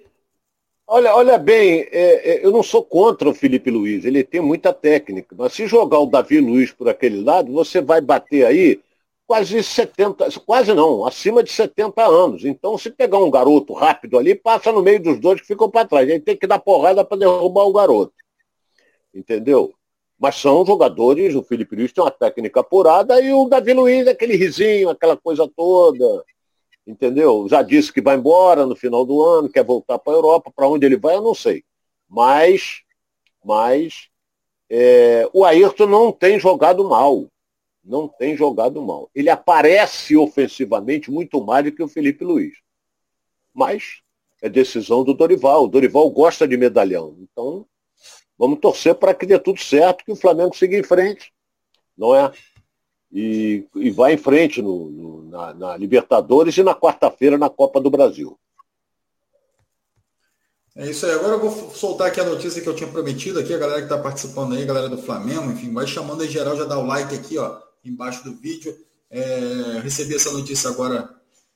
Olha, 0.87 1.13
olha 1.13 1.37
bem, 1.37 1.81
é, 1.91 2.31
é, 2.31 2.45
eu 2.45 2.49
não 2.49 2.63
sou 2.63 2.81
contra 2.81 3.27
o 3.27 3.33
Felipe 3.33 3.69
Luiz, 3.69 4.05
ele 4.05 4.23
tem 4.23 4.39
muita 4.39 4.71
técnica, 4.71 5.35
mas 5.37 5.51
se 5.51 5.67
jogar 5.67 5.99
o 5.99 6.05
Davi 6.05 6.39
Luiz 6.39 6.71
por 6.71 6.87
aquele 6.87 7.21
lado, 7.21 7.51
você 7.51 7.81
vai 7.81 7.99
bater 7.99 8.45
aí 8.45 8.79
quase 9.27 9.61
70, 9.61 10.29
quase 10.45 10.73
não, 10.73 11.05
acima 11.05 11.43
de 11.43 11.51
70 11.51 12.01
anos. 12.05 12.45
Então, 12.45 12.77
se 12.77 12.89
pegar 12.91 13.17
um 13.17 13.29
garoto 13.29 13.73
rápido 13.73 14.17
ali, 14.17 14.33
passa 14.33 14.71
no 14.71 14.81
meio 14.81 15.03
dos 15.03 15.19
dois 15.19 15.41
que 15.41 15.47
ficam 15.47 15.69
para 15.69 15.89
trás. 15.89 16.09
Aí 16.09 16.21
tem 16.21 16.37
que 16.37 16.47
dar 16.47 16.59
porrada 16.59 17.03
para 17.03 17.17
derrubar 17.17 17.65
o 17.65 17.73
garoto 17.73 18.13
entendeu? 19.15 19.73
Mas 20.17 20.35
são 20.35 20.65
jogadores, 20.65 21.35
o 21.35 21.43
Felipe 21.43 21.75
Luiz 21.75 21.91
tem 21.91 22.03
uma 22.03 22.11
técnica 22.11 22.61
apurada 22.61 23.19
e 23.21 23.33
o 23.33 23.47
Davi 23.49 23.73
Luiz, 23.73 24.07
aquele 24.07 24.35
risinho, 24.35 24.89
aquela 24.89 25.17
coisa 25.17 25.47
toda, 25.47 26.23
entendeu? 26.87 27.47
Já 27.49 27.61
disse 27.61 27.91
que 27.91 28.01
vai 28.01 28.15
embora 28.15 28.65
no 28.65 28.75
final 28.75 29.05
do 29.05 29.21
ano, 29.21 29.49
quer 29.49 29.63
voltar 29.63 29.99
para 29.99 30.13
a 30.13 30.15
Europa, 30.15 30.51
para 30.55 30.67
onde 30.67 30.85
ele 30.85 30.97
vai 30.97 31.15
eu 31.15 31.21
não 31.21 31.35
sei. 31.35 31.63
Mas, 32.07 32.81
mas 33.43 34.09
é, 34.69 35.29
o 35.33 35.43
Ayrton 35.43 35.87
não 35.87 36.11
tem 36.11 36.39
jogado 36.39 36.87
mal. 36.87 37.27
Não 37.83 38.07
tem 38.07 38.35
jogado 38.35 38.81
mal. 38.81 39.09
Ele 39.13 39.29
aparece 39.29 40.17
ofensivamente 40.17 41.11
muito 41.11 41.43
mais 41.43 41.65
do 41.65 41.71
que 41.71 41.83
o 41.83 41.87
Felipe 41.87 42.23
Luiz. 42.23 42.55
Mas 43.53 44.01
é 44.41 44.49
decisão 44.49 45.03
do 45.03 45.13
Dorival. 45.13 45.65
O 45.65 45.67
Dorival 45.67 46.09
gosta 46.09 46.47
de 46.47 46.57
medalhão. 46.57 47.15
Então, 47.19 47.65
Vamos 48.37 48.59
torcer 48.59 48.95
para 48.95 49.13
que 49.13 49.25
dê 49.25 49.39
tudo 49.39 49.59
certo, 49.59 50.03
que 50.03 50.11
o 50.11 50.15
Flamengo 50.15 50.55
siga 50.55 50.77
em 50.77 50.83
frente, 50.83 51.33
não 51.97 52.13
é? 52.13 52.31
E, 53.11 53.65
e 53.75 53.89
vai 53.91 54.13
em 54.13 54.17
frente 54.17 54.61
no, 54.61 54.89
no, 54.89 55.29
na, 55.29 55.53
na, 55.53 55.77
Libertadores 55.77 56.57
e 56.57 56.63
na 56.63 56.75
quarta-feira 56.75 57.37
na 57.37 57.49
Copa 57.49 57.79
do 57.79 57.89
Brasil. 57.89 58.37
É 60.75 60.89
isso 60.89 61.05
aí. 61.05 61.13
Agora 61.13 61.35
eu 61.35 61.39
vou 61.39 61.73
soltar 61.73 62.07
aqui 62.07 62.19
a 62.19 62.25
notícia 62.25 62.61
que 62.61 62.67
eu 62.67 62.75
tinha 62.75 62.89
prometido 62.89 63.39
aqui, 63.39 63.53
a 63.53 63.57
galera 63.57 63.79
que 63.79 63.85
está 63.85 63.97
participando 63.97 64.53
aí, 64.53 64.63
a 64.63 64.65
galera 64.65 64.89
do 64.89 64.97
Flamengo, 64.97 65.49
enfim, 65.49 65.73
vai 65.73 65.87
chamando 65.87 66.25
em 66.25 66.27
geral, 66.27 66.57
já 66.57 66.65
dá 66.65 66.77
o 66.77 66.85
like 66.85 67.15
aqui, 67.15 67.37
ó, 67.37 67.61
embaixo 67.85 68.21
do 68.25 68.33
vídeo. 68.33 68.75
É, 69.09 69.79
recebi 69.81 70.13
essa 70.15 70.31
notícia 70.31 70.69
agora 70.69 71.09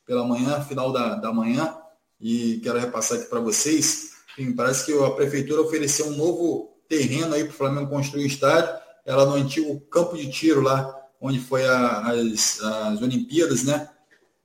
pela 0.05 0.25
manhã, 0.25 0.61
final 0.61 0.93
da, 0.93 1.15
da 1.15 1.33
manhã, 1.33 1.77
e 2.21 2.61
quero 2.63 2.79
repassar 2.79 3.17
aqui 3.17 3.29
para 3.29 3.41
vocês. 3.41 4.11
Enfim, 4.39 4.53
parece 4.53 4.85
que 4.85 5.03
a 5.03 5.11
prefeitura 5.11 5.61
ofereceu 5.61 6.07
um 6.07 6.15
novo 6.15 6.71
terreno 6.87 7.35
aí 7.35 7.43
para 7.43 7.51
o 7.51 7.57
Flamengo 7.57 7.89
construir 7.89 8.23
o 8.23 8.27
estádio. 8.27 8.73
Ela 9.05 9.25
no 9.25 9.33
antigo 9.33 9.77
campo 9.91 10.15
de 10.15 10.31
tiro 10.31 10.61
lá, 10.61 10.95
onde 11.19 11.39
foi 11.39 11.65
a, 11.65 12.07
as, 12.07 12.61
as 12.61 13.01
Olimpíadas, 13.01 13.63
né? 13.63 13.89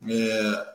É, 0.08 0.66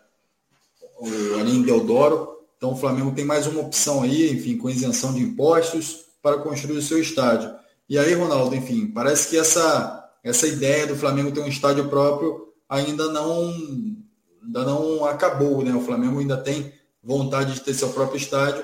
ali 1.38 1.58
em 1.58 1.64
Deodoro. 1.64 2.40
Então 2.56 2.72
o 2.72 2.78
Flamengo 2.78 3.12
tem 3.12 3.26
mais 3.26 3.46
uma 3.46 3.60
opção 3.60 4.04
aí, 4.04 4.32
enfim, 4.32 4.58
com 4.58 4.70
isenção 4.70 5.14
de 5.14 5.22
impostos 5.22 6.06
para 6.22 6.38
construir 6.38 6.78
o 6.78 6.82
seu 6.82 7.00
estádio. 7.00 7.54
E 7.90 7.98
aí, 7.98 8.14
Ronaldo, 8.14 8.56
enfim, 8.56 8.88
parece 8.88 9.30
que 9.30 9.38
essa, 9.38 10.10
essa 10.24 10.48
ideia 10.48 10.88
do 10.88 10.96
Flamengo 10.96 11.32
ter 11.32 11.42
um 11.42 11.48
estádio 11.48 11.90
próprio 11.90 12.54
ainda 12.70 13.12
não, 13.12 13.54
ainda 14.46 14.64
não 14.64 15.06
acabou, 15.06 15.62
né? 15.62 15.74
O 15.74 15.82
Flamengo 15.82 16.20
ainda 16.20 16.38
tem 16.38 16.72
vontade 17.04 17.56
de 17.56 17.62
ter 17.62 17.74
seu 17.74 17.90
próprio 17.90 18.18
estádio 18.18 18.64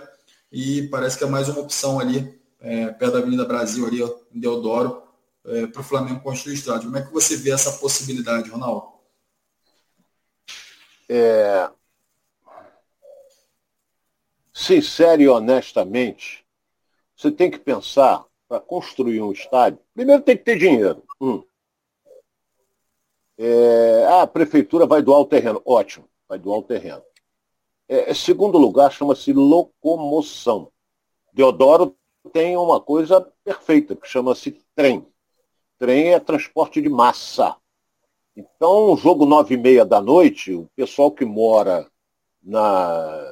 e 0.51 0.87
parece 0.87 1.17
que 1.17 1.23
é 1.23 1.27
mais 1.27 1.49
uma 1.49 1.61
opção 1.61 1.99
ali, 1.99 2.39
é, 2.59 2.87
perto 2.87 3.13
da 3.13 3.19
Avenida 3.19 3.45
Brasil, 3.45 3.85
ali 3.85 4.01
em 4.33 4.39
Deodoro, 4.39 5.03
é, 5.45 5.67
para 5.67 5.81
o 5.81 5.83
Flamengo 5.83 6.21
construir 6.21 6.55
estádio. 6.55 6.89
Como 6.89 6.97
é 6.97 7.05
que 7.05 7.13
você 7.13 7.35
vê 7.35 7.51
essa 7.51 7.73
possibilidade, 7.73 8.49
Ronaldo? 8.49 8.95
É... 11.09 11.69
Sincero 14.53 15.21
e 15.21 15.27
honestamente, 15.27 16.45
você 17.15 17.31
tem 17.31 17.51
que 17.51 17.59
pensar 17.59 18.25
para 18.47 18.59
construir 18.59 19.21
um 19.21 19.31
estádio. 19.31 19.79
Primeiro 19.93 20.23
tem 20.23 20.37
que 20.37 20.43
ter 20.43 20.57
dinheiro. 20.57 21.03
Hum. 21.21 21.43
É... 23.37 24.05
Ah, 24.07 24.21
a 24.23 24.27
prefeitura 24.27 24.85
vai 24.85 25.01
doar 25.01 25.19
o 25.19 25.25
terreno. 25.25 25.61
Ótimo, 25.65 26.09
vai 26.27 26.39
doar 26.39 26.59
o 26.59 26.63
terreno. 26.63 27.03
É, 27.87 28.13
segundo 28.13 28.57
lugar, 28.57 28.91
chama-se 28.91 29.31
locomoção. 29.31 30.71
Deodoro 31.31 31.95
tem 32.33 32.57
uma 32.57 32.81
coisa 32.81 33.21
perfeita, 33.43 33.95
que 33.95 34.07
chama-se 34.07 34.59
trem. 34.75 35.05
Trem 35.77 36.13
é 36.13 36.19
transporte 36.19 36.81
de 36.81 36.89
massa. 36.89 37.55
Então, 38.35 38.91
o 38.91 38.97
jogo 38.97 39.25
nove 39.25 39.53
e 39.53 39.57
meia 39.57 39.85
da 39.85 40.01
noite, 40.01 40.53
o 40.53 40.67
pessoal 40.75 41.11
que 41.11 41.23
mora 41.23 41.89
na, 42.41 43.31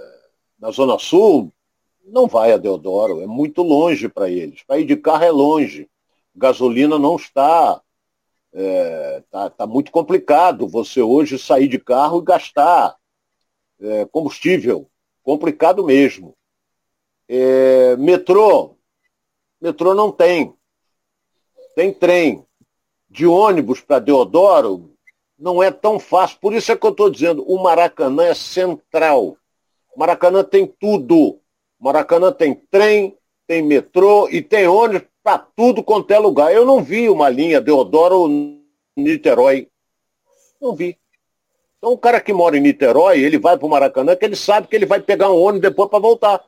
na 0.59 0.71
Zona 0.71 0.99
Sul 0.99 1.51
não 2.05 2.27
vai 2.27 2.51
a 2.51 2.57
Deodoro, 2.57 3.21
é 3.21 3.27
muito 3.27 3.63
longe 3.63 4.07
para 4.07 4.29
eles. 4.29 4.61
Para 4.63 4.79
ir 4.79 4.85
de 4.85 4.95
carro 4.95 5.23
é 5.23 5.31
longe. 5.31 5.89
Gasolina 6.35 6.99
não 6.99 7.15
está. 7.15 7.81
Está 8.51 8.61
é, 8.61 9.23
tá, 9.31 9.49
tá 9.49 9.67
muito 9.67 9.91
complicado 9.91 10.67
você 10.67 11.01
hoje 11.01 11.39
sair 11.39 11.67
de 11.67 11.79
carro 11.79 12.19
e 12.19 12.25
gastar 12.25 12.95
é, 13.83 14.05
combustível, 14.05 14.89
complicado 15.21 15.83
mesmo. 15.83 16.33
É, 17.27 17.97
metrô, 17.97 18.77
metrô 19.61 19.93
não 19.93 20.11
tem. 20.11 20.55
Tem 21.75 21.93
trem. 21.93 22.43
De 23.09 23.27
ônibus 23.27 23.79
para 23.79 23.99
Deodoro, 23.99 24.91
não 25.37 25.61
é 25.61 25.69
tão 25.69 25.99
fácil. 25.99 26.39
Por 26.39 26.53
isso 26.53 26.71
é 26.71 26.75
que 26.75 26.83
eu 26.83 26.89
estou 26.89 27.11
dizendo, 27.11 27.43
o 27.47 27.61
Maracanã 27.61 28.25
é 28.25 28.33
central. 28.33 29.37
Maracanã 29.95 30.43
tem 30.43 30.65
tudo. 30.65 31.39
Maracanã 31.79 32.31
tem 32.31 32.55
trem, 32.55 33.15
tem 33.45 33.61
metrô 33.61 34.27
e 34.29 34.41
tem 34.41 34.67
ônibus 34.67 35.07
para 35.21 35.37
tudo 35.37 35.83
quanto 35.83 36.09
é 36.11 36.17
lugar. 36.17 36.51
Eu 36.51 36.65
não 36.65 36.83
vi 36.83 37.07
uma 37.07 37.29
linha 37.29 37.61
Deodoro-Niterói. 37.61 39.69
Não 40.59 40.73
vi. 40.73 40.97
Então 41.83 41.91
o 41.91 41.97
cara 41.97 42.21
que 42.21 42.31
mora 42.31 42.57
em 42.57 42.61
Niterói, 42.61 43.19
ele 43.19 43.37
vai 43.37 43.57
para 43.57 43.65
o 43.65 43.69
Maracanã, 43.69 44.15
que 44.15 44.23
ele 44.23 44.37
sabe 44.37 44.69
que 44.69 44.75
ele 44.77 44.85
vai 44.85 45.01
pegar 45.01 45.29
um 45.29 45.41
ônibus 45.41 45.69
depois 45.69 45.89
para 45.89 45.99
voltar. 45.99 46.41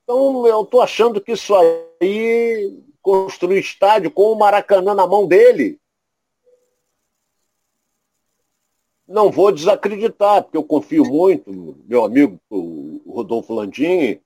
Então 0.00 0.46
eu 0.46 0.62
estou 0.62 0.80
achando 0.80 1.20
que 1.20 1.32
isso 1.32 1.52
aí, 2.00 2.72
construir 3.02 3.58
estádio 3.58 4.12
com 4.12 4.30
o 4.30 4.38
Maracanã 4.38 4.94
na 4.94 5.08
mão 5.08 5.26
dele, 5.26 5.80
não 9.08 9.28
vou 9.28 9.50
desacreditar, 9.50 10.44
porque 10.44 10.56
eu 10.56 10.62
confio 10.62 11.04
muito, 11.04 11.76
meu 11.88 12.04
amigo, 12.04 12.38
o 12.48 13.00
Rodolfo 13.08 13.52
Landim, 13.52 14.20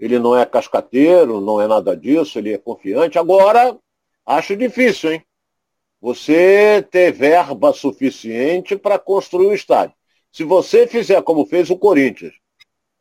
ele 0.00 0.18
não 0.18 0.34
é 0.34 0.46
cascateiro, 0.46 1.38
não 1.38 1.60
é 1.60 1.68
nada 1.68 1.94
disso, 1.94 2.38
ele 2.38 2.54
é 2.54 2.56
confiante. 2.56 3.18
Agora, 3.18 3.76
acho 4.24 4.56
difícil, 4.56 5.12
hein? 5.12 5.22
Você 6.06 6.86
ter 6.88 7.10
verba 7.10 7.72
suficiente 7.72 8.76
para 8.76 8.96
construir 8.96 9.48
um 9.48 9.52
estádio. 9.52 9.96
Se 10.30 10.44
você 10.44 10.86
fizer 10.86 11.20
como 11.22 11.44
fez 11.44 11.68
o 11.68 11.76
Corinthians, 11.76 12.32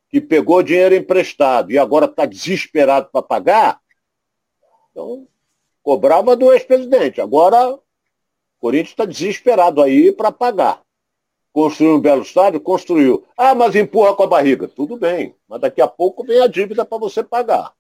que 0.10 0.20
pegou 0.20 0.64
dinheiro 0.64 0.96
emprestado 0.96 1.72
e 1.72 1.78
agora 1.78 2.08
está 2.08 2.26
desesperado 2.26 3.10
para 3.12 3.22
pagar, 3.22 3.80
então 4.90 5.28
cobrava 5.84 6.36
do 6.36 6.52
ex-presidente. 6.52 7.22
Agora 7.22 7.76
o 7.76 7.84
Corinthians 8.58 8.90
está 8.90 9.06
desesperado 9.06 9.84
aí 9.84 10.12
para 10.12 10.32
pagar. 10.32 10.82
Construiu 11.54 11.98
um 11.98 12.02
belo 12.02 12.24
estádio? 12.24 12.60
Construiu. 12.60 13.24
Ah, 13.38 13.54
mas 13.54 13.76
empurra 13.76 14.16
com 14.16 14.24
a 14.24 14.28
barriga. 14.28 14.68
Tudo 14.68 14.98
bem, 14.98 15.36
mas 15.48 15.62
daqui 15.62 15.80
a 15.80 15.88
pouco 15.88 16.26
vem 16.26 16.42
a 16.42 16.48
dívida 16.48 16.84
para 16.84 16.98
você 16.98 17.24
pagar. 17.24 17.72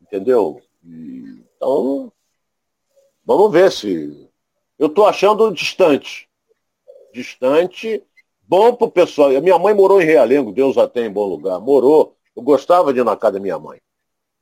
Entendeu? 0.00 0.58
Então, 0.82 2.10
vamos 3.26 3.52
ver 3.52 3.70
se 3.70 4.24
eu 4.78 4.88
estou 4.88 5.06
achando 5.06 5.50
distante. 5.52 6.28
Distante, 7.12 8.02
bom 8.42 8.74
para 8.74 8.86
o 8.86 8.90
pessoal. 8.90 9.34
A 9.36 9.40
minha 9.40 9.58
mãe 9.58 9.74
morou 9.74 10.00
em 10.00 10.04
Realengo, 10.04 10.52
Deus 10.52 10.76
a 10.76 10.88
tem 10.88 11.06
em 11.06 11.12
bom 11.12 11.26
lugar. 11.26 11.60
Morou. 11.60 12.16
Eu 12.34 12.42
gostava 12.42 12.92
de 12.92 13.00
ir 13.00 13.04
na 13.04 13.16
casa 13.16 13.34
da 13.34 13.40
minha 13.40 13.58
mãe. 13.58 13.80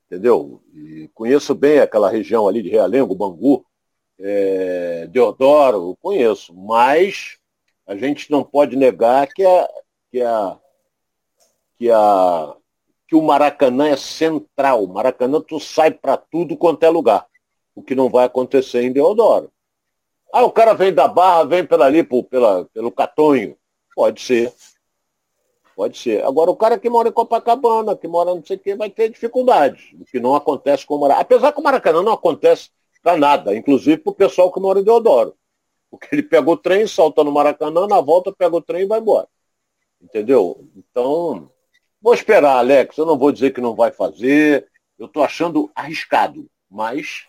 Entendeu? 0.06 0.62
E 0.74 1.10
conheço 1.14 1.54
bem 1.54 1.78
aquela 1.78 2.10
região 2.10 2.48
ali 2.48 2.62
de 2.62 2.68
Realengo, 2.68 3.14
Bangu, 3.14 3.64
é, 4.18 5.06
Deodoro, 5.08 5.96
conheço. 6.00 6.54
Mas 6.54 7.38
a 7.86 7.96
gente 7.96 8.30
não 8.30 8.42
pode 8.42 8.76
negar 8.76 9.26
que 9.26 9.44
a, 9.44 9.68
que 10.10 10.20
a, 10.22 10.58
que 11.78 11.90
a 11.90 12.56
que 13.12 13.16
o 13.16 13.20
Maracanã 13.20 13.88
é 13.88 13.96
central. 13.96 14.84
O 14.84 14.88
Maracanã 14.88 15.38
tu 15.38 15.60
sai 15.60 15.90
para 15.90 16.16
tudo 16.16 16.56
quanto 16.56 16.82
é 16.82 16.88
lugar. 16.88 17.26
O 17.74 17.82
que 17.82 17.94
não 17.94 18.08
vai 18.08 18.24
acontecer 18.24 18.80
em 18.84 18.90
Deodoro. 18.90 19.51
Ah, 20.32 20.44
o 20.44 20.50
cara 20.50 20.72
vem 20.72 20.94
da 20.94 21.06
barra, 21.06 21.44
vem 21.44 21.66
pela 21.66 21.84
ali, 21.84 22.02
pela, 22.02 22.64
pelo 22.72 22.90
Catonho. 22.90 23.54
Pode 23.94 24.22
ser. 24.22 24.52
Pode 25.76 25.98
ser. 25.98 26.24
Agora, 26.24 26.50
o 26.50 26.56
cara 26.56 26.78
que 26.78 26.88
mora 26.88 27.10
em 27.10 27.12
Copacabana, 27.12 27.94
que 27.94 28.08
mora 28.08 28.34
não 28.34 28.42
sei 28.42 28.56
o 28.56 28.60
quê, 28.60 28.74
vai 28.74 28.88
ter 28.88 29.10
dificuldade, 29.10 29.94
o 30.00 30.04
que 30.04 30.18
não 30.18 30.34
acontece 30.34 30.86
com 30.86 30.96
o 30.96 31.00
Maracanã. 31.00 31.22
Apesar 31.22 31.52
que 31.52 31.60
o 31.60 31.62
Maracanã 31.62 32.02
não 32.02 32.12
acontece 32.12 32.70
para 33.02 33.16
nada, 33.16 33.54
inclusive 33.54 33.98
para 33.98 34.10
o 34.10 34.14
pessoal 34.14 34.50
que 34.50 34.60
mora 34.60 34.80
em 34.80 34.84
Deodoro. 34.84 35.36
Porque 35.90 36.08
ele 36.12 36.22
pega 36.22 36.50
o 36.50 36.56
trem, 36.56 36.86
salta 36.86 37.22
no 37.22 37.30
Maracanã, 37.30 37.86
na 37.86 38.00
volta 38.00 38.32
pega 38.32 38.56
o 38.56 38.62
trem 38.62 38.82
e 38.82 38.86
vai 38.86 39.00
embora. 39.00 39.28
Entendeu? 40.00 40.66
Então, 40.74 41.50
vou 42.00 42.14
esperar, 42.14 42.56
Alex. 42.56 42.96
Eu 42.96 43.04
não 43.04 43.18
vou 43.18 43.30
dizer 43.30 43.52
que 43.52 43.60
não 43.60 43.74
vai 43.74 43.92
fazer. 43.92 44.66
Eu 44.98 45.06
estou 45.06 45.22
achando 45.22 45.70
arriscado, 45.74 46.48
mas 46.70 47.26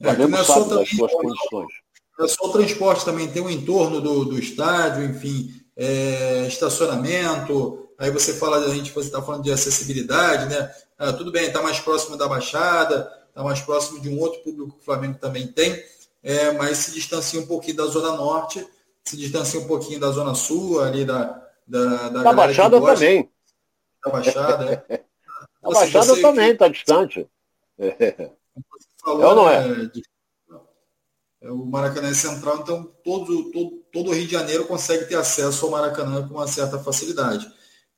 o 0.00 0.04
Flamengo 0.04 0.36
é, 0.36 0.44
sabe 0.44 0.70
das 0.70 0.88
suas 0.88 1.12
condições. 1.12 1.89
É 2.20 2.28
só 2.28 2.46
o 2.46 2.52
transporte 2.52 3.04
também, 3.04 3.28
tem 3.28 3.42
o 3.42 3.50
entorno 3.50 4.00
do, 4.00 4.24
do 4.24 4.38
estádio, 4.38 5.04
enfim, 5.04 5.54
é, 5.76 6.46
estacionamento, 6.46 7.88
aí 7.98 8.10
você 8.10 8.34
fala, 8.34 8.58
a 8.58 8.74
gente 8.74 8.92
você 8.92 9.08
está 9.08 9.22
falando 9.22 9.42
de 9.42 9.52
acessibilidade, 9.52 10.46
né? 10.46 10.70
Ah, 10.98 11.12
tudo 11.12 11.32
bem, 11.32 11.46
está 11.46 11.62
mais 11.62 11.80
próximo 11.80 12.16
da 12.16 12.28
Baixada, 12.28 13.10
está 13.28 13.42
mais 13.42 13.60
próximo 13.60 14.00
de 14.00 14.08
um 14.10 14.18
outro 14.20 14.40
público 14.40 14.72
que 14.72 14.82
o 14.82 14.84
Flamengo 14.84 15.18
também 15.18 15.46
tem, 15.46 15.82
é, 16.22 16.52
mas 16.52 16.76
se 16.78 16.92
distancia 16.92 17.40
um 17.40 17.46
pouquinho 17.46 17.78
da 17.78 17.86
Zona 17.86 18.12
Norte, 18.12 18.66
se 19.02 19.16
distancia 19.16 19.58
um 19.58 19.66
pouquinho 19.66 19.98
da 19.98 20.10
Zona 20.10 20.34
Sul, 20.34 20.80
ali 20.80 21.04
da. 21.04 21.40
Da, 21.66 22.08
da, 22.08 22.22
da 22.24 22.32
Baixada 22.32 22.80
também. 22.80 23.30
Da 24.04 24.10
Baixada, 24.10 24.84
é. 24.88 25.00
A 25.62 25.70
Baixada 25.70 26.20
também 26.20 26.50
está 26.50 26.68
distante. 26.68 27.28
É. 27.78 28.30
Falou, 29.02 29.28
ou 29.28 29.34
não 29.34 29.48
é? 29.48 29.56
é 29.56 29.82
é 29.84 30.02
o 31.42 31.64
Maracanã 31.64 32.08
é 32.08 32.14
central, 32.14 32.58
então 32.58 32.90
todo, 33.02 33.50
todo, 33.50 33.70
todo 33.92 34.10
o 34.10 34.14
Rio 34.14 34.26
de 34.26 34.32
Janeiro 34.32 34.66
consegue 34.66 35.06
ter 35.06 35.14
acesso 35.14 35.64
ao 35.64 35.72
Maracanã 35.72 36.26
com 36.28 36.34
uma 36.34 36.46
certa 36.46 36.78
facilidade. 36.78 37.50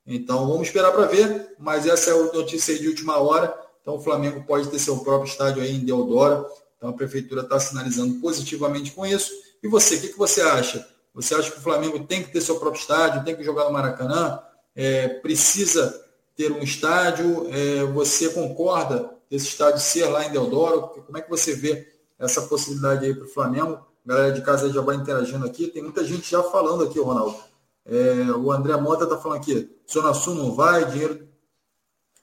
Então 0.07 0.47
vamos 0.47 0.69
esperar 0.69 0.93
para 0.93 1.07
ver, 1.07 1.55
mas 1.59 1.87
essa 1.87 2.11
é 2.11 2.13
a 2.13 2.33
notícia 2.33 2.79
de 2.79 2.89
última 2.89 3.19
hora. 3.19 3.53
Então 3.81 3.97
o 3.97 4.01
Flamengo 4.01 4.45
pode 4.45 4.69
ter 4.69 4.79
seu 4.79 4.99
próprio 4.99 5.29
estádio 5.29 5.63
aí 5.63 5.75
em 5.75 5.85
Deodoro. 5.85 6.47
Então 6.77 6.91
a 6.91 6.93
prefeitura 6.93 7.43
está 7.43 7.59
sinalizando 7.59 8.21
positivamente 8.21 8.93
com 8.93 9.07
isso. 9.07 9.31
E 9.63 9.69
você, 9.69 9.97
o 9.97 10.01
que, 10.01 10.09
que 10.09 10.19
você 10.19 10.41
acha? 10.41 10.87
Você 11.15 11.35
acha 11.35 11.51
que 11.51 11.59
o 11.59 11.63
Flamengo 11.63 12.01
tem 12.01 12.23
que 12.23 12.33
ter 12.33 12.41
seu 12.41 12.59
próprio 12.59 12.81
estádio, 12.81 13.25
tem 13.25 13.37
que 13.37 13.45
jogar 13.45 13.65
no 13.65 13.73
Maracanã? 13.73 14.41
É, 14.75 15.09
precisa 15.09 16.01
ter 16.37 16.51
um 16.51 16.63
estádio? 16.63 17.49
É, 17.53 17.85
você 17.85 18.31
concorda 18.31 19.11
desse 19.31 19.47
estádio 19.47 19.81
ser 19.81 20.07
lá 20.07 20.25
em 20.25 20.31
Deodoro? 20.31 20.89
Como 21.07 21.19
é 21.19 21.23
que 21.23 21.31
você 21.31 21.55
vê 21.55 21.92
essa 22.25 22.43
possibilidade 22.43 23.05
aí 23.05 23.15
para 23.15 23.25
o 23.25 23.29
Flamengo. 23.29 23.85
A 24.05 24.09
galera 24.09 24.33
de 24.33 24.43
casa 24.43 24.73
já 24.73 24.81
vai 24.81 24.97
interagindo 24.97 25.45
aqui. 25.45 25.67
Tem 25.67 25.83
muita 25.83 26.05
gente 26.05 26.31
já 26.31 26.43
falando 26.43 26.85
aqui, 26.85 26.99
Ronaldo. 26.99 27.37
É, 27.85 28.31
o 28.31 28.53
André 28.53 28.77
Mota 28.77 29.05
está 29.05 29.19
falando 29.19 29.39
aqui, 29.39 29.69
Zona 29.91 30.13
não 30.35 30.55
vai, 30.55 30.85
dinheiro. 30.89 31.29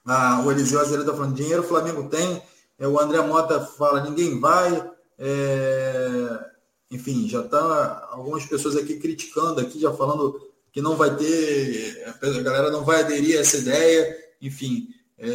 Ah, 0.06 0.42
o 0.44 0.50
Eliseu 0.50 0.80
Azevedo 0.80 1.02
está 1.02 1.14
falando, 1.14 1.34
dinheiro 1.34 1.62
o 1.62 1.66
Flamengo 1.66 2.08
tem. 2.08 2.42
É, 2.78 2.88
o 2.88 2.98
André 2.98 3.20
Mota 3.20 3.60
fala, 3.60 4.02
ninguém 4.02 4.40
vai. 4.40 4.90
É, 5.18 6.46
enfim, 6.90 7.28
já 7.28 7.42
está 7.42 8.08
algumas 8.10 8.44
pessoas 8.46 8.74
aqui 8.74 8.98
criticando 8.98 9.60
aqui, 9.60 9.78
já 9.78 9.92
falando 9.92 10.40
que 10.72 10.80
não 10.80 10.96
vai 10.96 11.14
ter, 11.14 12.04
a 12.06 12.42
galera 12.42 12.70
não 12.70 12.84
vai 12.84 13.00
aderir 13.00 13.36
a 13.36 13.40
essa 13.40 13.58
ideia, 13.58 14.16
enfim. 14.40 14.88
É, 15.18 15.28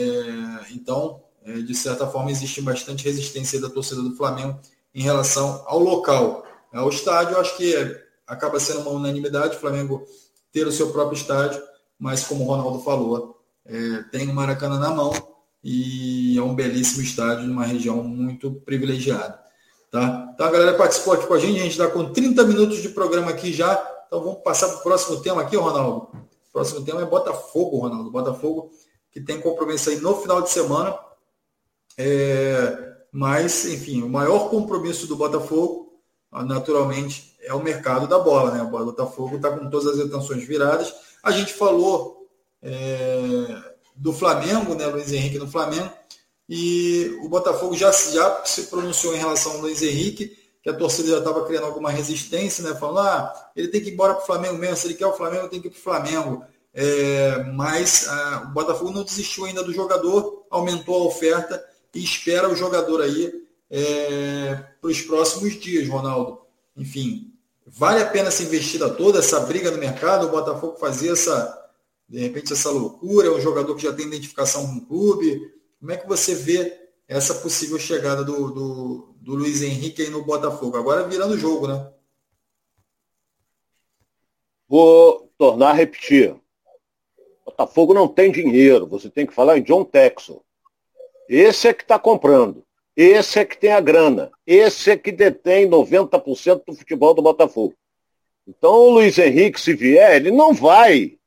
então, 0.72 1.24
de 1.46 1.76
certa 1.76 2.08
forma, 2.08 2.32
existe 2.32 2.62
bastante 2.62 3.04
resistência 3.04 3.62
da 3.62 3.70
torcida 3.70 4.02
do 4.02 4.16
Flamengo 4.16 4.60
em 4.94 5.02
relação 5.02 5.64
ao 5.68 5.80
local. 5.80 6.44
Ao 6.74 6.90
estádio, 6.90 7.38
acho 7.38 7.56
que 7.56 7.76
acaba 8.26 8.60
sendo 8.60 8.82
uma 8.82 8.92
unanimidade 8.92 9.56
o 9.56 9.60
Flamengo 9.60 10.06
ter 10.52 10.66
o 10.66 10.72
seu 10.72 10.92
próprio 10.92 11.18
estádio, 11.18 11.62
mas 12.00 12.24
como 12.24 12.44
o 12.44 12.48
Ronaldo 12.48 12.80
falou, 12.80 13.40
é, 13.66 14.04
tem 14.12 14.30
o 14.30 14.34
Maracanã 14.34 14.80
na 14.80 14.90
mão 14.90 15.14
e 15.64 16.38
é 16.38 16.42
um 16.42 16.56
belíssimo 16.56 17.04
estádio 17.04 17.48
numa 17.48 17.66
região 17.66 18.04
muito 18.04 18.52
privilegiada. 18.66 19.40
Tá? 19.92 20.32
Então 20.34 20.48
a 20.48 20.52
galera 20.52 20.78
participou 20.78 21.14
aqui 21.14 21.28
com 21.28 21.34
a 21.34 21.40
gente, 21.40 21.60
a 21.60 21.64
gente 21.64 21.72
está 21.72 21.88
com 21.88 22.12
30 22.12 22.44
minutos 22.44 22.82
de 22.82 22.90
programa 22.90 23.32
aqui 23.32 23.54
já, 23.54 23.74
então 24.08 24.22
vamos 24.22 24.42
passar 24.44 24.68
para 24.70 24.78
o 24.78 24.84
próximo 24.84 25.22
tema 25.22 25.42
aqui, 25.42 25.56
Ronaldo. 25.56 26.10
O 26.14 26.52
próximo 26.52 26.84
tema 26.84 27.02
é 27.02 27.06
Botafogo, 27.06 27.78
Ronaldo. 27.78 28.12
Botafogo 28.12 28.72
que 29.12 29.22
tem 29.22 29.40
compromisso 29.40 29.90
aí 29.90 30.00
no 30.00 30.16
final 30.18 30.42
de 30.42 30.50
semana 30.50 30.98
é, 31.98 32.96
mas, 33.12 33.66
enfim, 33.66 34.04
o 34.04 34.10
maior 34.10 34.50
compromisso 34.50 35.08
do 35.08 35.16
Botafogo, 35.16 36.02
naturalmente, 36.32 37.36
é 37.42 37.54
o 37.54 37.64
mercado 37.64 38.08
da 38.08 38.20
bola. 38.20 38.52
Né? 38.52 38.62
O 38.62 38.70
Botafogo 38.70 39.38
está 39.38 39.50
com 39.52 39.70
todas 39.70 39.88
as 39.88 40.06
atenções 40.06 40.44
viradas. 40.44 40.94
A 41.24 41.32
gente 41.32 41.54
falou 41.54 42.28
é, 42.62 43.46
do 43.96 44.12
Flamengo, 44.12 44.76
né, 44.76 44.86
Luiz 44.88 45.12
Henrique 45.12 45.40
no 45.40 45.50
Flamengo, 45.50 45.90
e 46.48 47.18
o 47.24 47.30
Botafogo 47.30 47.76
já, 47.76 47.92
já 47.92 48.44
se 48.44 48.64
pronunciou 48.64 49.16
em 49.16 49.20
relação 49.20 49.54
ao 49.54 49.62
Luiz 49.62 49.82
Henrique, 49.82 50.38
que 50.62 50.70
a 50.70 50.74
torcida 50.74 51.10
já 51.10 51.20
estava 51.20 51.46
criando 51.46 51.68
alguma 51.68 51.92
resistência, 51.92 52.64
né, 52.64 52.76
falando, 52.76 53.08
ah, 53.08 53.52
ele 53.56 53.68
tem 53.70 53.82
que 53.82 53.90
ir 53.90 53.94
embora 53.94 54.16
para 54.16 54.24
o 54.24 54.26
Flamengo 54.26 54.58
mesmo, 54.58 54.76
se 54.76 54.88
ele 54.88 54.96
quer 54.96 55.08
o 55.08 55.14
Flamengo, 55.14 55.48
tem 55.48 55.62
que 55.62 55.68
ir 55.68 55.72
para 55.72 55.80
o 55.80 55.84
Flamengo. 55.84 56.44
É, 56.74 57.44
mas 57.54 58.08
ah, 58.10 58.48
o 58.50 58.54
Botafogo 58.54 58.92
não 58.92 59.04
desistiu 59.04 59.46
ainda 59.46 59.64
do 59.64 59.74
jogador, 59.74 60.46
aumentou 60.50 60.96
a 60.96 61.06
oferta 61.06 61.64
e 61.96 62.04
espera 62.04 62.50
o 62.50 62.56
jogador 62.56 63.02
aí 63.02 63.46
é, 63.72 64.56
para 64.82 64.90
os 64.90 65.02
próximos 65.02 65.60
dias, 65.60 65.88
Ronaldo. 65.88 66.42
Enfim, 66.76 67.34
vale 67.66 68.02
a 68.02 68.06
pena 68.06 68.28
essa 68.28 68.44
investida 68.44 68.90
toda, 68.90 69.20
essa 69.20 69.40
briga 69.40 69.72
no 69.72 69.78
mercado, 69.78 70.28
o 70.28 70.32
Botafogo 70.32 70.78
fazer 70.78 71.14
essa, 71.14 71.72
de 72.08 72.20
repente, 72.20 72.52
essa 72.52 72.70
loucura, 72.70 73.28
é 73.28 73.32
um 73.32 73.42
jogador 73.42 73.74
que 73.76 73.84
já 73.84 73.94
tem 73.94 74.08
identificação 74.08 74.68
com 74.68 74.78
o 74.78 74.86
clube. 74.86 75.54
Como 75.80 75.92
é 75.92 75.98
que 75.98 76.08
você 76.08 76.36
vê 76.36 76.90
essa 77.08 77.36
possível 77.36 77.80
chegada 77.80 78.24
do, 78.24 78.52
do, 78.52 79.16
do 79.22 79.36
Luiz 79.36 79.62
Henrique 79.62 80.02
aí 80.02 80.10
no 80.10 80.26
Botafogo? 80.26 80.78
Agora 80.78 81.08
virando 81.08 81.38
jogo, 81.38 81.68
né? 81.68 81.92
Vou 84.68 85.32
tornar 85.38 85.70
a 85.70 85.74
repetir. 85.74 86.36
Botafogo 87.46 87.94
não 87.94 88.08
tem 88.08 88.32
dinheiro, 88.32 88.86
você 88.86 89.10
tem 89.10 89.26
que 89.26 89.34
falar 89.34 89.58
em 89.58 89.64
John 89.64 89.86
Texon. 89.86 90.45
Esse 91.28 91.70
é 91.70 91.74
que 91.74 91.84
está 91.84 91.98
comprando. 91.98 92.64
Esse 92.96 93.40
é 93.40 93.46
que 93.46 93.58
tem 93.58 93.72
a 93.72 93.82
grana. 93.82 94.32
Esse 94.46 94.92
é 94.92 94.98
que 94.98 95.12
detém 95.12 95.70
90% 95.70 96.64
do 96.66 96.74
futebol 96.74 97.14
do 97.14 97.22
Botafogo. 97.22 97.74
Então 98.48 98.72
o 98.72 98.90
Luiz 98.92 99.18
Henrique, 99.18 99.60
se 99.60 99.74
vier, 99.74 100.16
ele 100.16 100.32
não 100.32 100.54
vai 100.54 101.18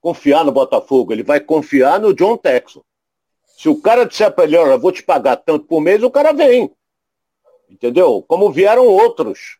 confiar 0.00 0.44
no 0.44 0.50
Botafogo, 0.50 1.12
ele 1.12 1.22
vai 1.22 1.38
confiar 1.38 2.00
no 2.00 2.14
John 2.14 2.36
Texon. 2.36 2.82
Se 3.56 3.68
o 3.68 3.80
cara 3.80 4.04
disser 4.04 4.32
para 4.32 4.44
ele, 4.44 4.56
olha, 4.56 4.76
vou 4.76 4.90
te 4.90 5.02
pagar 5.02 5.36
tanto 5.36 5.66
por 5.66 5.80
mês, 5.80 6.02
o 6.02 6.10
cara 6.10 6.32
vem. 6.32 6.72
Entendeu? 7.70 8.22
Como 8.26 8.50
vieram 8.50 8.86
outros. 8.86 9.58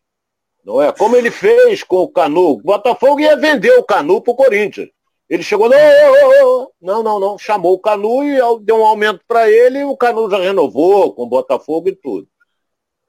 Não 0.64 0.83
é? 0.83 0.92
Como 0.92 1.16
ele 1.16 1.31
fez 1.31 1.83
com 1.83 1.98
o 1.98 2.09
Canu. 2.09 2.52
O 2.52 2.62
Botafogo 2.62 3.20
ia 3.20 3.37
vender 3.37 3.72
o 3.78 3.85
Canu 3.85 4.20
para 4.20 4.33
o 4.33 4.37
Corinthians. 4.37 4.88
Ele 5.33 5.42
chegou, 5.42 5.66
não, 5.66 6.71
não, 6.79 7.03
não, 7.03 7.18
não, 7.18 7.38
chamou 7.38 7.73
o 7.73 7.79
Canu 7.79 8.23
e 8.23 8.37
deu 8.61 8.77
um 8.77 8.85
aumento 8.85 9.25
para 9.27 9.51
ele 9.51 9.79
e 9.79 9.85
o 9.85 9.97
Canu 9.97 10.31
já 10.31 10.37
renovou 10.37 11.14
com 11.14 11.23
o 11.23 11.27
Botafogo 11.27 11.88
e 11.88 11.97
tudo. 11.97 12.29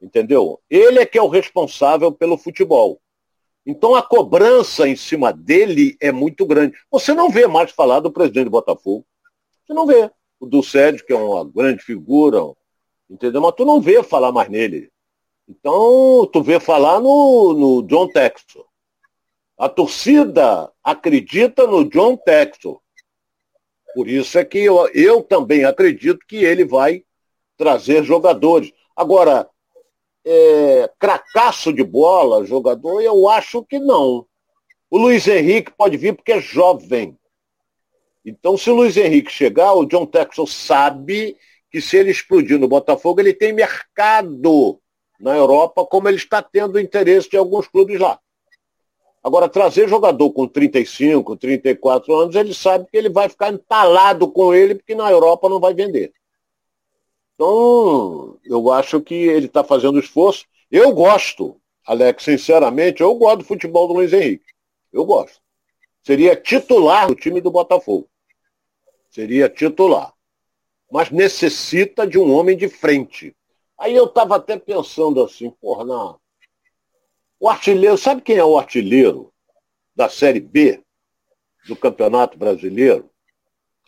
Entendeu? 0.01 0.57
Ele 0.69 0.99
é 0.99 1.05
que 1.05 1.17
é 1.17 1.21
o 1.21 1.27
responsável 1.27 2.13
pelo 2.13 2.37
futebol. 2.37 3.01
Então 3.65 3.93
a 3.93 4.01
cobrança 4.01 4.87
em 4.87 4.95
cima 4.95 5.33
dele 5.33 5.97
é 5.99 6.13
muito 6.13 6.45
grande. 6.45 6.77
Você 6.89 7.13
não 7.13 7.29
vê 7.29 7.45
mais 7.45 7.71
falar 7.71 7.99
do 7.99 8.09
presidente 8.09 8.45
do 8.45 8.51
Botafogo. 8.51 9.05
Você 9.65 9.73
não 9.73 9.85
vê. 9.85 10.09
O 10.39 10.45
do 10.45 10.63
Sérgio, 10.63 11.05
que 11.05 11.11
é 11.11 11.17
uma 11.17 11.43
grande 11.43 11.83
figura, 11.83 12.39
entendeu? 13.09 13.41
Mas 13.41 13.53
tu 13.53 13.65
não 13.65 13.81
vê 13.81 14.01
falar 14.01 14.31
mais 14.31 14.47
nele. 14.47 14.89
Então, 15.45 16.25
tu 16.31 16.41
vê 16.41 16.57
falar 16.57 17.01
no, 17.01 17.53
no 17.53 17.83
John 17.83 18.07
Textor. 18.07 18.65
A 19.63 19.69
torcida 19.69 20.69
acredita 20.83 21.65
no 21.65 21.89
John 21.89 22.17
Textor. 22.17 22.81
Por 23.95 24.09
isso 24.09 24.37
é 24.37 24.43
que 24.43 24.57
eu, 24.57 24.89
eu 24.89 25.23
também 25.23 25.63
acredito 25.63 26.19
que 26.27 26.43
ele 26.43 26.65
vai 26.65 27.05
trazer 27.55 28.03
jogadores. 28.03 28.73
Agora, 28.93 29.49
é, 30.25 30.91
cracaço 30.99 31.71
de 31.71 31.81
bola, 31.81 32.45
jogador, 32.45 32.99
eu 32.99 33.29
acho 33.29 33.63
que 33.63 33.79
não. 33.79 34.25
O 34.91 34.97
Luiz 34.97 35.29
Henrique 35.29 35.71
pode 35.71 35.95
vir 35.95 36.13
porque 36.13 36.33
é 36.33 36.41
jovem. 36.41 37.17
Então, 38.25 38.57
se 38.57 38.69
o 38.69 38.75
Luiz 38.75 38.97
Henrique 38.97 39.31
chegar, 39.31 39.75
o 39.75 39.85
John 39.85 40.05
Texel 40.05 40.45
sabe 40.45 41.37
que 41.71 41.79
se 41.79 41.95
ele 41.95 42.11
explodir 42.11 42.59
no 42.59 42.67
Botafogo, 42.67 43.21
ele 43.21 43.33
tem 43.33 43.53
mercado 43.53 44.81
na 45.17 45.33
Europa, 45.37 45.85
como 45.85 46.09
ele 46.09 46.17
está 46.17 46.41
tendo 46.41 46.77
interesse 46.77 47.29
de 47.29 47.37
alguns 47.37 47.65
clubes 47.65 47.97
lá. 47.97 48.19
Agora, 49.23 49.47
trazer 49.47 49.87
jogador 49.87 50.31
com 50.31 50.45
35, 50.45 51.37
34 51.37 52.13
anos, 52.13 52.35
ele 52.35 52.53
sabe 52.53 52.85
que 52.91 52.97
ele 52.97 53.09
vai 53.09 53.29
ficar 53.29 53.53
entalado 53.53 54.29
com 54.29 54.53
ele, 54.53 54.75
porque 54.75 54.93
na 54.93 55.09
Europa 55.09 55.47
não 55.47 55.61
vai 55.61 55.73
vender. 55.73 56.13
Então, 57.33 58.37
eu 58.43 58.69
acho 58.71 58.99
que 58.99 59.15
ele 59.15 59.45
está 59.45 59.63
fazendo 59.63 59.97
esforço. 59.97 60.45
Eu 60.69 60.91
gosto, 60.91 61.57
Alex, 61.87 62.23
sinceramente, 62.23 63.01
eu 63.01 63.15
gosto 63.15 63.39
do 63.39 63.45
futebol 63.45 63.87
do 63.87 63.93
Luiz 63.93 64.11
Henrique. 64.11 64.45
Eu 64.91 65.05
gosto. 65.05 65.41
Seria 66.03 66.35
titular 66.35 67.07
do 67.07 67.15
time 67.15 67.39
do 67.39 67.49
Botafogo. 67.49 68.09
Seria 69.09 69.47
titular. 69.47 70.13
Mas 70.91 71.09
necessita 71.09 72.05
de 72.05 72.19
um 72.19 72.31
homem 72.33 72.57
de 72.57 72.67
frente. 72.67 73.33
Aí 73.77 73.95
eu 73.95 74.05
estava 74.05 74.35
até 74.35 74.57
pensando 74.57 75.23
assim, 75.23 75.49
porra, 75.49 75.85
não. 75.85 76.19
O 77.43 77.49
artilheiro, 77.49 77.97
sabe 77.97 78.21
quem 78.21 78.37
é 78.37 78.45
o 78.45 78.57
artilheiro 78.57 79.29
da 79.93 80.07
Série 80.07 80.39
B 80.39 80.81
do 81.67 81.75
Campeonato 81.75 82.37
Brasileiro? 82.37 83.09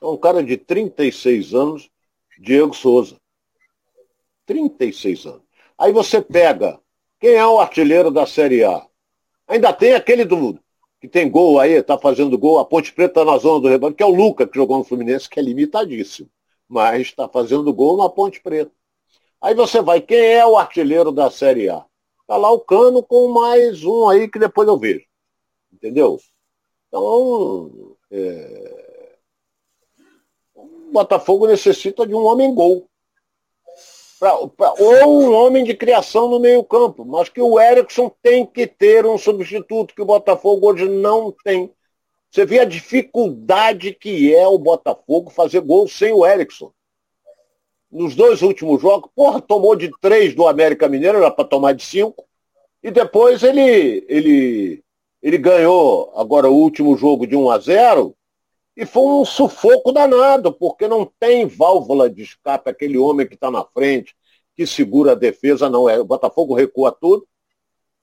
É 0.02 0.06
um 0.06 0.18
cara 0.18 0.44
de 0.44 0.58
36 0.58 1.54
anos, 1.54 1.90
Diego 2.38 2.74
Souza. 2.74 3.16
36 4.46 5.26
anos. 5.26 5.42
Aí 5.78 5.94
você 5.94 6.22
pega, 6.22 6.78
quem 7.18 7.36
é 7.36 7.48
o 7.48 7.62
artilheiro 7.62 8.12
da 8.12 8.26
Série 8.26 8.62
A? 8.66 8.86
Ainda 9.48 9.72
tem 9.72 9.94
aquele 9.94 10.26
do, 10.26 10.60
que 11.00 11.08
tem 11.08 11.32
gol 11.32 11.58
aí, 11.58 11.82
tá 11.82 11.98
fazendo 11.98 12.38
gol, 12.38 12.60
a 12.60 12.66
Ponte 12.66 12.92
Preta 12.92 13.24
na 13.24 13.38
zona 13.38 13.62
do 13.62 13.70
rebanho, 13.70 13.96
que 13.96 14.04
é 14.04 14.06
o 14.06 14.14
Luca, 14.14 14.46
que 14.46 14.60
jogou 14.60 14.80
no 14.80 14.84
Fluminense, 14.84 15.30
que 15.30 15.40
é 15.40 15.42
limitadíssimo. 15.42 16.30
Mas 16.68 17.04
está 17.04 17.30
fazendo 17.30 17.74
gol 17.74 17.96
na 17.96 18.10
Ponte 18.10 18.42
Preta. 18.42 18.74
Aí 19.42 19.56
você 19.56 19.82
vai, 19.82 20.02
quem 20.02 20.34
é 20.34 20.46
o 20.46 20.58
artilheiro 20.58 21.10
da 21.10 21.32
Série 21.32 21.70
A? 21.70 21.86
Tá 22.28 22.38
lá 22.38 22.52
o 22.52 22.60
Cano 22.60 23.04
com 23.04 23.28
mais 23.28 23.84
um 23.84 24.10
aí 24.10 24.28
que 24.28 24.40
depois 24.40 24.68
eu 24.68 24.78
vejo. 24.78 25.06
Entendeu? 25.72 26.20
Então, 26.88 27.96
é... 28.12 29.18
o 30.56 30.92
Botafogo 30.92 31.48
necessita 31.48 32.06
de 32.06 32.16
um 32.16 32.26
homem-gol. 32.26 32.90
Pra, 34.20 34.48
pra, 34.48 34.74
ou 34.80 35.24
um 35.24 35.34
homem 35.34 35.64
de 35.64 35.76
criação 35.76 36.30
no 36.30 36.40
meio-campo. 36.40 37.06
Mas 37.06 37.30
que 37.30 37.42
o 37.42 37.60
Erickson 37.60 38.10
tem 38.24 38.46
que 38.46 38.66
ter 38.66 39.06
um 39.06 39.18
substituto 39.18 39.94
que 39.94 40.02
o 40.02 40.06
Botafogo 40.06 40.72
hoje 40.72 40.88
não 40.88 41.32
tem. 41.44 41.72
Você 42.32 42.46
vê 42.46 42.60
a 42.60 42.66
dificuldade 42.66 43.94
que 43.94 44.34
é 44.34 44.48
o 44.48 44.58
Botafogo 44.58 45.30
fazer 45.30 45.62
gol 45.62 45.88
sem 45.88 46.12
o 46.12 46.26
Erickson. 46.26 46.72
Nos 47.92 48.16
dois 48.16 48.42
últimos 48.42 48.82
jogos, 48.82 49.10
porra, 49.16 49.42
tomou 49.42 49.76
de 49.76 49.92
três 50.02 50.34
do 50.34 50.48
América 50.48 50.90
Mineiro, 50.90 51.20
era 51.20 51.32
para 51.32 51.46
tomar 51.46 51.74
de 51.74 51.84
cinco. 51.84 52.26
E 52.84 52.92
depois 52.92 53.42
ele, 53.44 54.06
ele, 54.08 54.84
ele 55.22 55.38
ganhou 55.38 56.14
agora 56.16 56.50
o 56.50 56.56
último 56.56 56.96
jogo 56.98 57.26
de 57.26 57.36
1 57.36 57.50
a 57.50 57.60
0 57.60 58.16
e 58.76 58.86
foi 58.86 59.04
um 59.04 59.24
sufoco 59.24 59.92
danado, 59.92 60.52
porque 60.52 60.88
não 60.88 61.10
tem 61.20 61.48
válvula 61.48 62.10
de 62.10 62.24
escape, 62.24 62.70
aquele 62.70 62.98
homem 62.98 63.26
que 63.26 63.36
está 63.36 63.50
na 63.50 63.64
frente, 63.64 64.16
que 64.56 64.68
segura 64.68 65.14
a 65.14 65.16
defesa, 65.16 65.70
não 65.70 65.90
é. 65.90 65.98
O 66.00 66.06
Botafogo 66.06 66.54
recua 66.54 66.92
tudo, 66.92 67.26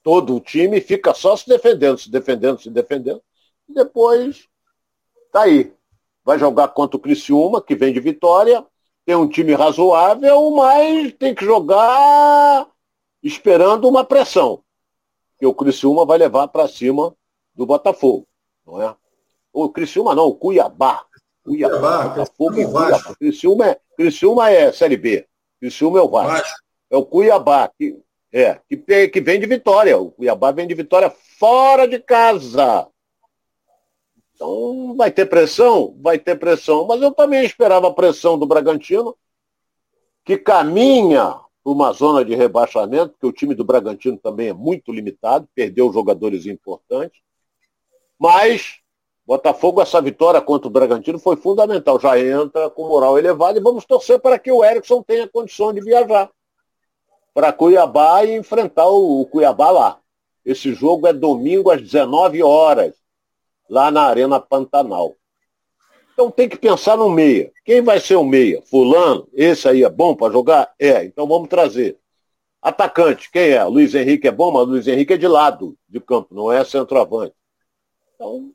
todo 0.01 0.35
o 0.35 0.39
time 0.39 0.81
fica 0.81 1.13
só 1.13 1.37
se 1.37 1.47
defendendo, 1.47 1.97
se 1.99 2.09
defendendo, 2.09 2.59
se 2.59 2.69
defendendo. 2.69 3.21
E 3.69 3.73
depois, 3.73 4.47
tá 5.31 5.43
aí. 5.43 5.71
Vai 6.25 6.39
jogar 6.39 6.69
contra 6.69 6.97
o 6.97 6.99
Criciúma, 6.99 7.61
que 7.61 7.75
vem 7.75 7.93
de 7.93 7.99
vitória, 7.99 8.65
tem 9.05 9.15
um 9.15 9.27
time 9.27 9.53
razoável, 9.53 10.51
mas 10.51 11.13
tem 11.13 11.35
que 11.35 11.43
jogar 11.43 12.67
esperando 13.21 13.87
uma 13.87 14.03
pressão. 14.03 14.61
Que 15.37 15.45
o 15.45 15.53
Criciúma 15.53 16.05
vai 16.05 16.17
levar 16.17 16.47
para 16.47 16.67
cima 16.67 17.13
do 17.53 17.65
Botafogo, 17.65 18.27
não 18.65 18.81
é? 18.81 18.95
O 19.51 19.69
Criciúma 19.69 20.15
não, 20.15 20.27
o 20.27 20.35
Cuiabá. 20.35 21.05
Cuiabá, 21.43 22.07
Botafogo 22.07 22.59
e 22.59 22.65
Cuiabá. 22.65 23.15
Criciúma 23.15 23.67
é, 23.67 23.79
Criciúma 23.97 24.49
é 24.49 24.71
Série 24.71 24.97
B. 24.97 25.27
Criciúma 25.59 25.99
é 25.99 26.01
o 26.01 26.09
Vasco. 26.09 26.31
Vasco. 26.31 26.59
É 26.89 26.97
o 26.97 27.05
Cuiabá, 27.05 27.69
que, 27.77 27.99
é, 28.31 28.59
que, 28.69 29.07
que 29.09 29.21
vem 29.21 29.39
de 29.39 29.45
vitória. 29.45 29.97
O 29.97 30.11
Cuiabá 30.11 30.51
vem 30.51 30.65
de 30.65 30.73
vitória 30.73 31.09
fora 31.09 31.87
de 31.87 31.99
casa. 31.99 32.87
Então 34.35 34.95
vai 34.95 35.11
ter 35.11 35.25
pressão? 35.25 35.95
Vai 36.01 36.19
ter 36.19 36.37
pressão. 36.37 36.85
Mas 36.85 37.01
eu 37.01 37.11
também 37.11 37.45
esperava 37.45 37.87
a 37.87 37.93
pressão 37.93 38.37
do 38.37 38.45
Bragantino, 38.45 39.15
que 40.25 40.37
caminha 40.37 41.39
uma 41.63 41.91
zona 41.93 42.25
de 42.25 42.35
rebaixamento, 42.35 43.11
porque 43.11 43.27
o 43.27 43.31
time 43.31 43.55
do 43.55 43.63
Bragantino 43.63 44.17
também 44.17 44.49
é 44.49 44.53
muito 44.53 44.91
limitado, 44.91 45.47
perdeu 45.55 45.91
jogadores 45.93 46.45
importantes. 46.45 47.21
Mas 48.19 48.83
Botafogo, 49.25 49.81
essa 49.81 50.01
vitória 50.01 50.41
contra 50.41 50.67
o 50.67 50.71
Bragantino 50.71 51.17
foi 51.17 51.37
fundamental. 51.37 51.99
Já 51.99 52.19
entra 52.19 52.69
com 52.69 52.87
moral 52.87 53.17
elevada 53.17 53.57
e 53.57 53.61
vamos 53.61 53.85
torcer 53.85 54.19
para 54.19 54.37
que 54.37 54.51
o 54.51 54.63
Erickson 54.63 55.01
tenha 55.01 55.27
condição 55.27 55.73
de 55.73 55.79
viajar 55.79 56.29
para 57.33 57.53
Cuiabá 57.53 58.25
e 58.25 58.35
enfrentar 58.35 58.87
o 58.87 59.25
Cuiabá 59.25 59.71
lá. 59.71 59.99
Esse 60.45 60.73
jogo 60.73 61.07
é 61.07 61.13
domingo 61.13 61.71
às 61.71 61.81
19 61.81 62.43
horas, 62.43 62.95
lá 63.73 63.89
na 63.89 64.03
Arena 64.03 64.39
Pantanal. 64.39 65.15
Então 66.13 66.29
tem 66.29 66.47
que 66.47 66.57
pensar 66.57 66.95
no 66.95 67.09
meia. 67.09 67.51
Quem 67.65 67.81
vai 67.81 67.99
ser 67.99 68.15
o 68.15 68.23
meia? 68.23 68.61
Fulano? 68.61 69.27
Esse 69.33 69.67
aí 69.67 69.83
é 69.83 69.89
bom 69.89 70.15
para 70.15 70.31
jogar? 70.31 70.71
É, 70.77 71.03
então 71.03 71.27
vamos 71.27 71.49
trazer. 71.49 71.97
Atacante, 72.61 73.31
quem 73.31 73.49
é? 73.49 73.63
Luiz 73.63 73.95
Henrique 73.95 74.27
é 74.27 74.31
bom, 74.31 74.51
mas 74.51 74.67
Luiz 74.67 74.87
Henrique 74.87 75.13
é 75.13 75.17
de 75.17 75.27
lado 75.27 75.75
de 75.89 75.99
campo, 75.99 76.35
não 76.35 76.51
é 76.51 76.63
centroavante. 76.63 77.33
Então, 78.13 78.53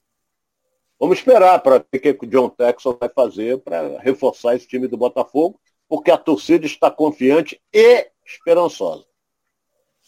Vamos 0.98 1.18
esperar 1.18 1.60
para 1.60 1.78
ver 1.78 2.10
o 2.10 2.18
que 2.18 2.26
o 2.26 2.28
John 2.28 2.48
Texon 2.48 2.96
vai 2.98 3.08
fazer 3.08 3.58
para 3.58 4.00
reforçar 4.00 4.56
esse 4.56 4.66
time 4.66 4.88
do 4.88 4.96
Botafogo, 4.96 5.60
porque 5.88 6.10
a 6.10 6.18
torcida 6.18 6.66
está 6.66 6.90
confiante 6.90 7.60
e 7.72 8.08
esperançosa. 8.26 9.04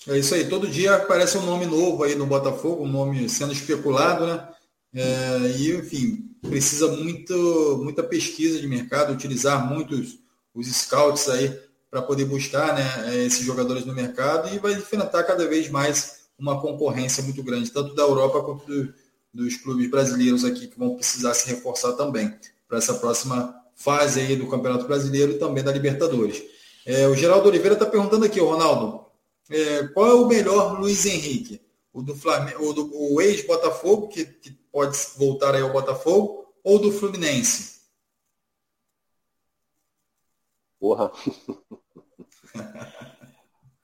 É 0.08 0.18
isso 0.18 0.34
aí. 0.34 0.48
Todo 0.48 0.66
dia 0.66 0.96
aparece 0.96 1.38
um 1.38 1.46
nome 1.46 1.64
novo 1.64 2.02
aí 2.02 2.16
no 2.16 2.26
Botafogo, 2.26 2.82
um 2.82 2.88
nome 2.88 3.28
sendo 3.28 3.52
especulado, 3.52 4.26
né? 4.26 4.48
É, 4.94 5.57
e, 5.57 5.76
enfim, 5.76 6.35
precisa 6.42 6.88
muito, 6.88 7.81
muita 7.83 8.03
pesquisa 8.03 8.61
de 8.61 8.66
mercado, 8.66 9.12
utilizar 9.12 9.68
muitos 9.68 10.18
os 10.55 10.66
scouts 10.66 11.29
aí 11.29 11.57
para 11.90 12.03
poder 12.03 12.24
buscar 12.24 12.74
né, 12.74 13.24
esses 13.24 13.44
jogadores 13.44 13.85
no 13.85 13.94
mercado 13.94 14.53
e 14.55 14.59
vai 14.59 14.72
enfrentar 14.72 15.24
cada 15.24 15.46
vez 15.46 15.68
mais 15.68 16.20
uma 16.38 16.61
concorrência 16.61 17.22
muito 17.22 17.42
grande, 17.42 17.70
tanto 17.70 17.94
da 17.94 18.03
Europa 18.03 18.42
quanto 18.42 18.66
do, 18.66 18.94
dos 19.33 19.57
clubes 19.57 19.90
brasileiros 19.90 20.44
aqui 20.44 20.66
que 20.66 20.79
vão 20.79 20.94
precisar 20.94 21.35
se 21.35 21.48
reforçar 21.48 21.92
também 21.92 22.35
para 22.68 22.79
essa 22.79 22.94
próxima 22.94 23.55
fase 23.74 24.20
aí 24.20 24.37
do 24.37 24.48
Campeonato 24.48 24.87
Brasileiro 24.87 25.33
e 25.33 25.38
também 25.38 25.64
da 25.64 25.72
Libertadores. 25.72 26.42
É, 26.87 27.07
o 27.09 27.14
Geraldo 27.14 27.48
Oliveira 27.48 27.74
está 27.74 27.87
perguntando 27.87 28.24
aqui, 28.24 28.40
Ronaldo, 28.40 29.07
é, 29.50 29.88
qual 29.88 30.07
é 30.07 30.14
o 30.14 30.26
melhor 30.26 30.79
Luiz 30.81 31.05
Henrique? 31.07 31.61
O 31.92 32.03
do 32.03 32.14
Flamengo, 32.14 32.62
o, 32.62 33.14
o 33.14 33.20
ex-Botafogo, 33.20 34.09
que, 34.09 34.24
que 34.24 34.59
pode 34.72 34.96
voltar 35.16 35.54
aí 35.54 35.62
ao 35.62 35.72
Botafogo, 35.72 36.52
ou 36.62 36.78
do 36.78 36.92
Fluminense? 36.92 37.80
Porra. 40.78 41.12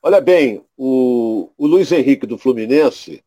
Olha 0.02 0.20
bem, 0.20 0.64
o, 0.76 1.50
o 1.58 1.66
Luiz 1.66 1.90
Henrique 1.90 2.26
do 2.26 2.38
Fluminense, 2.38 3.24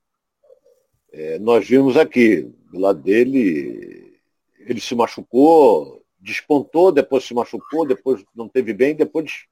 é, 1.12 1.38
nós 1.40 1.68
vimos 1.68 1.98
aqui, 1.98 2.44
do 2.72 2.80
lado 2.80 3.02
dele, 3.02 4.18
ele 4.60 4.80
se 4.80 4.96
machucou, 4.96 6.02
despontou, 6.20 6.92
depois 6.92 7.26
se 7.26 7.34
machucou, 7.34 7.86
depois 7.86 8.24
não 8.36 8.48
teve 8.48 8.74
bem, 8.74 8.96
depois 8.96 9.46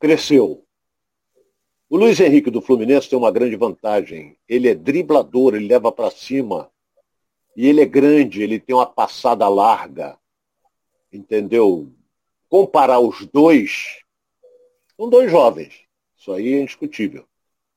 cresceu. 0.00 0.63
O 1.94 1.96
Luiz 1.96 2.18
Henrique 2.18 2.50
do 2.50 2.60
Fluminense 2.60 3.08
tem 3.08 3.16
uma 3.16 3.30
grande 3.30 3.54
vantagem. 3.54 4.36
Ele 4.48 4.68
é 4.68 4.74
driblador, 4.74 5.54
ele 5.54 5.68
leva 5.68 5.92
para 5.92 6.10
cima. 6.10 6.68
E 7.56 7.68
ele 7.68 7.82
é 7.82 7.86
grande, 7.86 8.42
ele 8.42 8.58
tem 8.58 8.74
uma 8.74 8.84
passada 8.84 9.48
larga. 9.48 10.18
Entendeu? 11.12 11.92
Comparar 12.48 12.98
os 12.98 13.24
dois, 13.26 14.00
são 14.96 15.08
dois 15.08 15.30
jovens. 15.30 15.82
Isso 16.18 16.32
aí 16.32 16.54
é 16.54 16.62
indiscutível. 16.62 17.26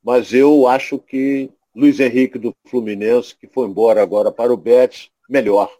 Mas 0.03 0.33
eu 0.33 0.67
acho 0.67 0.97
que 0.97 1.51
Luiz 1.75 1.99
Henrique 1.99 2.39
do 2.39 2.55
Fluminense, 2.65 3.35
que 3.35 3.45
foi 3.45 3.67
embora 3.67 4.01
agora 4.01 4.31
para 4.31 4.51
o 4.51 4.57
Betis, 4.57 5.11
melhor 5.29 5.71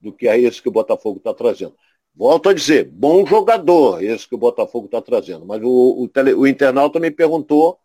do 0.00 0.12
que 0.12 0.26
é 0.26 0.36
esse 0.36 0.60
que 0.60 0.68
o 0.68 0.72
Botafogo 0.72 1.18
está 1.18 1.32
trazendo. 1.32 1.76
Volto 2.12 2.48
a 2.48 2.52
dizer, 2.52 2.90
bom 2.90 3.24
jogador 3.24 4.02
esse 4.02 4.28
que 4.28 4.34
o 4.34 4.38
Botafogo 4.38 4.86
está 4.86 5.00
trazendo. 5.00 5.46
Mas 5.46 5.62
o, 5.62 6.02
o, 6.02 6.08
tele, 6.08 6.34
o 6.34 6.44
internauta 6.44 6.98
me 6.98 7.12
perguntou 7.12 7.78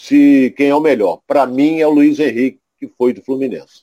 se 0.00 0.54
quem 0.56 0.70
é 0.70 0.74
o 0.74 0.80
melhor. 0.80 1.20
Para 1.26 1.46
mim 1.46 1.78
é 1.78 1.86
o 1.86 1.90
Luiz 1.90 2.18
Henrique, 2.18 2.58
que 2.78 2.88
foi 2.88 3.12
do 3.12 3.22
Fluminense. 3.22 3.82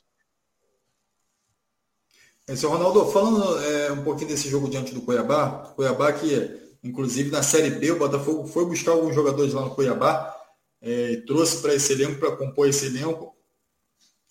É, 2.48 2.56
seu 2.56 2.70
Ronaldo, 2.70 3.06
falando 3.06 3.62
é, 3.62 3.92
um 3.92 4.02
pouquinho 4.02 4.30
desse 4.30 4.48
jogo 4.48 4.68
diante 4.68 4.92
do 4.92 5.02
Cuiabá, 5.02 5.72
Cuiabá 5.76 6.12
que, 6.12 6.60
inclusive, 6.82 7.30
na 7.30 7.42
Série 7.42 7.70
B, 7.70 7.92
o 7.92 7.98
Botafogo 7.98 8.48
foi 8.48 8.64
buscar 8.64 8.92
alguns 8.92 9.14
jogadores 9.14 9.54
lá 9.54 9.62
no 9.62 9.74
Cuiabá, 9.76 10.34
é, 10.82 11.22
trouxe 11.24 11.62
para 11.62 11.74
esse 11.74 11.92
elenco, 11.92 12.18
para 12.18 12.34
compor 12.34 12.68
esse 12.68 12.86
elenco, 12.86 13.36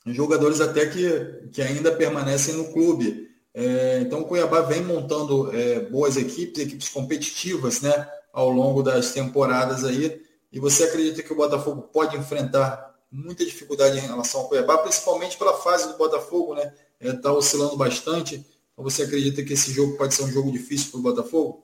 jogadores 0.08 0.60
até 0.60 0.88
que, 0.88 1.48
que 1.54 1.62
ainda 1.62 1.92
permanecem 1.94 2.56
no 2.56 2.74
clube. 2.74 3.30
É, 3.54 4.00
então 4.02 4.22
o 4.22 4.26
Cuiabá 4.26 4.60
vem 4.62 4.82
montando 4.82 5.56
é, 5.56 5.80
boas 5.80 6.18
equipes, 6.18 6.62
equipes 6.62 6.90
competitivas 6.90 7.80
né, 7.80 8.10
ao 8.34 8.50
longo 8.50 8.84
das 8.84 9.14
temporadas 9.14 9.86
aí. 9.86 10.27
E 10.58 10.60
você 10.60 10.86
acredita 10.86 11.22
que 11.22 11.32
o 11.32 11.36
Botafogo 11.36 11.84
pode 11.84 12.18
enfrentar 12.18 13.00
muita 13.12 13.46
dificuldade 13.46 13.96
em 13.96 14.02
relação 14.02 14.42
ao 14.42 14.50
Cuiabá, 14.50 14.80
principalmente 14.80 15.38
pela 15.38 15.56
fase 15.56 15.88
do 15.88 15.98
Botafogo, 16.00 16.56
né? 16.56 16.74
Está 17.00 17.16
é, 17.16 17.22
tá 17.22 17.32
oscilando 17.32 17.78
bastante. 17.78 18.44
Então 18.74 18.84
você 18.84 19.04
acredita 19.04 19.44
que 19.44 19.54
esse 19.54 19.72
jogo 19.72 19.96
pode 19.98 20.16
ser 20.16 20.24
um 20.24 20.32
jogo 20.32 20.52
difícil 20.52 20.90
para 20.90 21.00
o 21.00 21.04
Botafogo? 21.04 21.64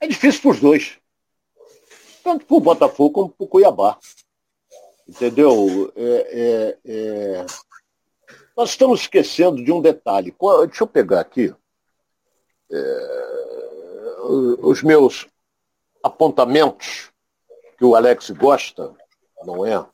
É 0.00 0.08
difícil 0.08 0.42
para 0.42 0.50
os 0.50 0.60
dois. 0.60 0.98
Tanto 2.24 2.44
para 2.44 2.56
o 2.56 2.60
Botafogo 2.60 3.12
como 3.12 3.28
para 3.28 3.44
o 3.44 3.48
Cuiabá. 3.48 3.96
Entendeu? 5.08 5.92
É, 5.94 6.02
é, 6.04 6.78
é... 6.84 7.46
Nós 8.56 8.70
estamos 8.70 9.02
esquecendo 9.02 9.62
de 9.62 9.70
um 9.70 9.80
detalhe. 9.80 10.34
Deixa 10.66 10.82
eu 10.82 10.88
pegar 10.88 11.20
aqui 11.20 11.54
é... 12.72 14.16
os 14.62 14.82
meus 14.82 15.29
apontamentos 16.02 17.10
que 17.78 17.84
o 17.84 17.94
Alex 17.94 18.30
gosta, 18.30 18.94
não 19.44 19.64
é? 19.64 19.84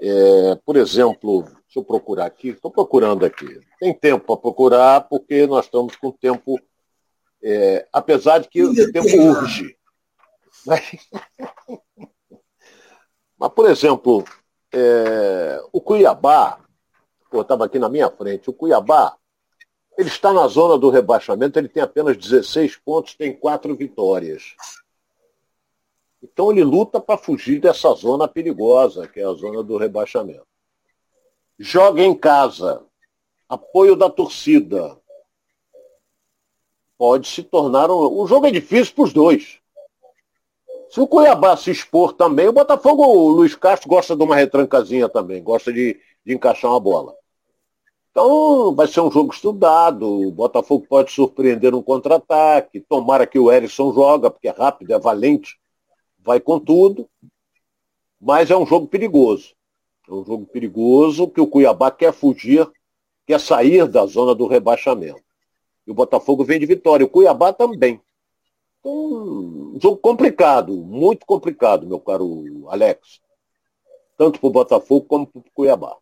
é 0.00 0.54
por 0.64 0.76
exemplo, 0.76 1.42
deixa 1.42 1.78
eu 1.78 1.84
procurar 1.84 2.26
aqui, 2.26 2.48
estou 2.48 2.70
procurando 2.70 3.24
aqui. 3.24 3.60
Tem 3.78 3.92
tempo 3.92 4.24
para 4.26 4.40
procurar, 4.40 5.00
porque 5.08 5.46
nós 5.46 5.64
estamos 5.64 5.96
com 5.96 6.10
tempo, 6.10 6.60
é, 7.42 7.86
apesar 7.92 8.38
de 8.38 8.48
que 8.48 8.62
o 8.62 8.92
tempo 8.92 9.08
urge. 9.16 9.76
Mas, 10.66 10.82
mas 13.38 13.52
por 13.52 13.70
exemplo, 13.70 14.24
é, 14.72 15.60
o 15.72 15.80
Cuiabá, 15.80 16.60
estava 17.32 17.64
aqui 17.64 17.78
na 17.78 17.88
minha 17.88 18.10
frente, 18.10 18.50
o 18.50 18.52
Cuiabá, 18.52 19.16
ele 19.96 20.08
está 20.08 20.32
na 20.32 20.46
zona 20.46 20.78
do 20.78 20.90
rebaixamento, 20.90 21.58
ele 21.58 21.68
tem 21.68 21.82
apenas 21.82 22.16
16 22.16 22.76
pontos, 22.76 23.14
tem 23.14 23.34
quatro 23.34 23.76
vitórias. 23.76 24.54
Então 26.22 26.50
ele 26.50 26.62
luta 26.62 27.00
para 27.00 27.16
fugir 27.18 27.60
dessa 27.60 27.92
zona 27.94 28.28
perigosa, 28.28 29.08
que 29.08 29.20
é 29.20 29.24
a 29.24 29.32
zona 29.32 29.62
do 29.62 29.76
rebaixamento. 29.76 30.46
Joga 31.58 32.02
em 32.02 32.14
casa, 32.14 32.84
apoio 33.48 33.96
da 33.96 34.08
torcida. 34.10 34.98
Pode 36.98 37.28
se 37.28 37.42
tornar 37.42 37.90
um. 37.90 38.20
O 38.20 38.26
jogo 38.26 38.46
é 38.46 38.50
difícil 38.50 38.94
para 38.94 39.04
os 39.04 39.12
dois. 39.12 39.60
Se 40.90 41.00
o 41.00 41.06
Cuiabá 41.06 41.56
se 41.56 41.70
expor 41.70 42.14
também, 42.14 42.48
o 42.48 42.52
Botafogo, 42.52 43.04
o 43.04 43.28
Luiz 43.28 43.54
Castro 43.54 43.88
gosta 43.88 44.16
de 44.16 44.22
uma 44.24 44.34
retrancazinha 44.34 45.08
também, 45.08 45.42
gosta 45.42 45.72
de, 45.72 46.00
de 46.26 46.34
encaixar 46.34 46.70
uma 46.70 46.80
bola. 46.80 47.14
Então 48.10 48.74
vai 48.74 48.88
ser 48.88 49.00
um 49.00 49.10
jogo 49.10 49.32
estudado, 49.32 50.04
o 50.04 50.32
Botafogo 50.32 50.84
pode 50.88 51.12
surpreender 51.12 51.74
um 51.76 51.82
contra-ataque, 51.82 52.80
tomara 52.80 53.24
que 53.24 53.38
o 53.38 53.52
Erisson 53.52 53.92
joga, 53.92 54.30
porque 54.30 54.48
é 54.48 54.50
rápido, 54.50 54.92
é 54.92 54.98
valente, 54.98 55.59
vai 56.30 56.38
com 56.38 56.60
tudo, 56.60 57.08
mas 58.20 58.52
é 58.52 58.56
um 58.56 58.64
jogo 58.64 58.86
perigoso. 58.86 59.52
É 60.08 60.12
um 60.12 60.24
jogo 60.24 60.46
perigoso 60.46 61.26
que 61.26 61.40
o 61.40 61.46
Cuiabá 61.46 61.90
quer 61.90 62.12
fugir, 62.12 62.70
quer 63.26 63.40
sair 63.40 63.88
da 63.88 64.06
zona 64.06 64.32
do 64.32 64.46
rebaixamento. 64.46 65.20
E 65.84 65.90
o 65.90 65.94
Botafogo 65.94 66.44
vem 66.44 66.60
de 66.60 66.66
vitória, 66.66 67.04
o 67.04 67.08
Cuiabá 67.08 67.52
também. 67.52 68.00
Então, 68.78 68.92
um 69.74 69.78
jogo 69.82 69.96
complicado, 69.96 70.72
muito 70.72 71.26
complicado, 71.26 71.84
meu 71.84 71.98
caro 71.98 72.68
Alex. 72.68 73.20
Tanto 74.16 74.38
para 74.38 74.46
o 74.46 74.52
Botafogo 74.52 75.06
como 75.06 75.26
para 75.26 75.40
o 75.40 75.44
Cuiabá. 75.52 75.96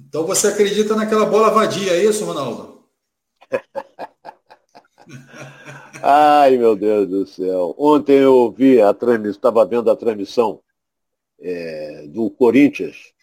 Então 0.00 0.26
você 0.26 0.48
acredita 0.48 0.96
naquela 0.96 1.24
bola 1.24 1.52
vadia, 1.52 1.92
é 1.92 2.04
isso, 2.04 2.24
Ronaldo? 2.24 2.82
Ai, 6.06 6.58
meu 6.58 6.76
Deus 6.76 7.08
do 7.08 7.26
céu. 7.26 7.74
Ontem 7.78 8.18
eu 8.18 8.34
ouvi 8.34 8.78
a 8.78 8.92
transmissão, 8.92 9.30
estava 9.30 9.64
vendo 9.64 9.90
a 9.90 9.96
transmissão 9.96 10.60
é, 11.40 12.06
do 12.08 12.28
Corinthians, 12.28 13.14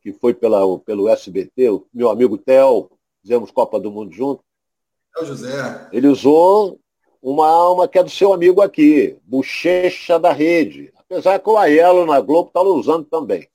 que 0.00 0.12
foi 0.12 0.34
pela, 0.34 0.80
pelo 0.80 1.08
SBT, 1.08 1.70
o 1.70 1.86
meu 1.94 2.10
amigo 2.10 2.36
Theo, 2.36 2.90
fizemos 3.22 3.52
Copa 3.52 3.78
do 3.78 3.92
Mundo 3.92 4.12
junto. 4.12 4.42
É 5.16 5.22
o 5.22 5.26
José. 5.26 5.88
Ele 5.92 6.08
usou 6.08 6.80
uma 7.22 7.48
alma 7.48 7.86
que 7.86 8.00
é 8.00 8.02
do 8.02 8.10
seu 8.10 8.32
amigo 8.32 8.60
aqui, 8.60 9.16
Bochecha 9.22 10.18
da 10.18 10.32
Rede. 10.32 10.92
Apesar 10.96 11.38
que 11.38 11.48
o 11.48 11.56
Aiello 11.56 12.04
na 12.04 12.20
Globo 12.20 12.48
está 12.48 12.60
usando 12.62 13.04
também. 13.04 13.48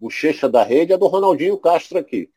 Bochecha 0.00 0.48
da 0.48 0.62
Rede 0.62 0.94
é 0.94 0.96
do 0.96 1.08
Ronaldinho 1.08 1.58
Castro 1.58 1.98
aqui. 1.98 2.30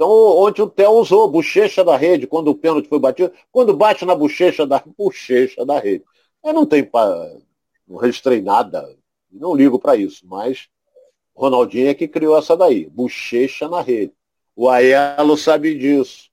Então, 0.00 0.10
ontem 0.10 0.62
o 0.62 0.66
Theo 0.66 0.92
usou 0.92 1.28
bochecha 1.28 1.84
da 1.84 1.94
rede 1.94 2.26
quando 2.26 2.48
o 2.48 2.54
pênalti 2.54 2.88
foi 2.88 2.98
batido. 2.98 3.34
Quando 3.52 3.76
bate 3.76 4.06
na 4.06 4.14
bochecha 4.14 4.66
da, 4.66 4.82
bochecha 4.96 5.62
da 5.66 5.78
rede. 5.78 6.02
Eu 6.42 6.54
não 6.54 6.64
tenho 6.64 6.90
pra, 6.90 7.36
não 7.86 7.98
registrei 7.98 8.40
nada, 8.40 8.96
não 9.30 9.54
ligo 9.54 9.78
para 9.78 9.96
isso, 9.96 10.26
mas 10.26 10.70
Ronaldinho 11.36 11.90
é 11.90 11.92
que 11.92 12.08
criou 12.08 12.38
essa 12.38 12.56
daí, 12.56 12.88
bochecha 12.88 13.68
na 13.68 13.82
rede. 13.82 14.14
O 14.56 14.70
Aiello 14.70 15.36
sabe 15.36 15.74
disso. 15.74 16.30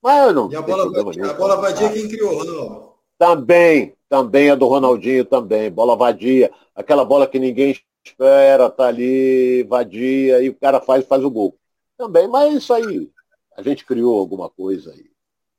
Mas 0.00 0.32
não. 0.32 0.48
E 0.48 0.54
a 0.54 0.62
bola, 0.62 1.02
vadia, 1.02 1.30
a 1.30 1.34
bola 1.34 1.56
vadia 1.56 1.92
quem 1.92 2.08
criou, 2.08 2.38
Ronaldo? 2.38 2.92
Também, 3.18 3.96
também 4.08 4.50
é 4.50 4.56
do 4.56 4.68
Ronaldinho 4.68 5.24
também. 5.24 5.68
Bola 5.68 5.96
vadia, 5.96 6.52
aquela 6.76 7.04
bola 7.04 7.26
que 7.26 7.40
ninguém 7.40 7.76
espera, 8.04 8.70
tá 8.70 8.86
ali, 8.86 9.64
vadia, 9.64 10.40
e 10.40 10.48
o 10.48 10.54
cara 10.54 10.80
faz 10.80 11.04
faz 11.04 11.24
o 11.24 11.30
gol 11.30 11.58
também, 11.98 12.28
mas 12.28 12.54
isso 12.54 12.72
aí, 12.72 13.10
a 13.56 13.62
gente 13.62 13.84
criou 13.84 14.18
alguma 14.18 14.48
coisa 14.48 14.92
aí. 14.92 15.10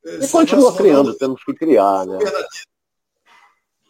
E 0.02 0.26
continua 0.28 0.74
criando, 0.74 0.98
Ronaldo, 0.98 1.18
temos 1.18 1.44
que 1.44 1.52
criar, 1.52 2.06
né? 2.06 2.18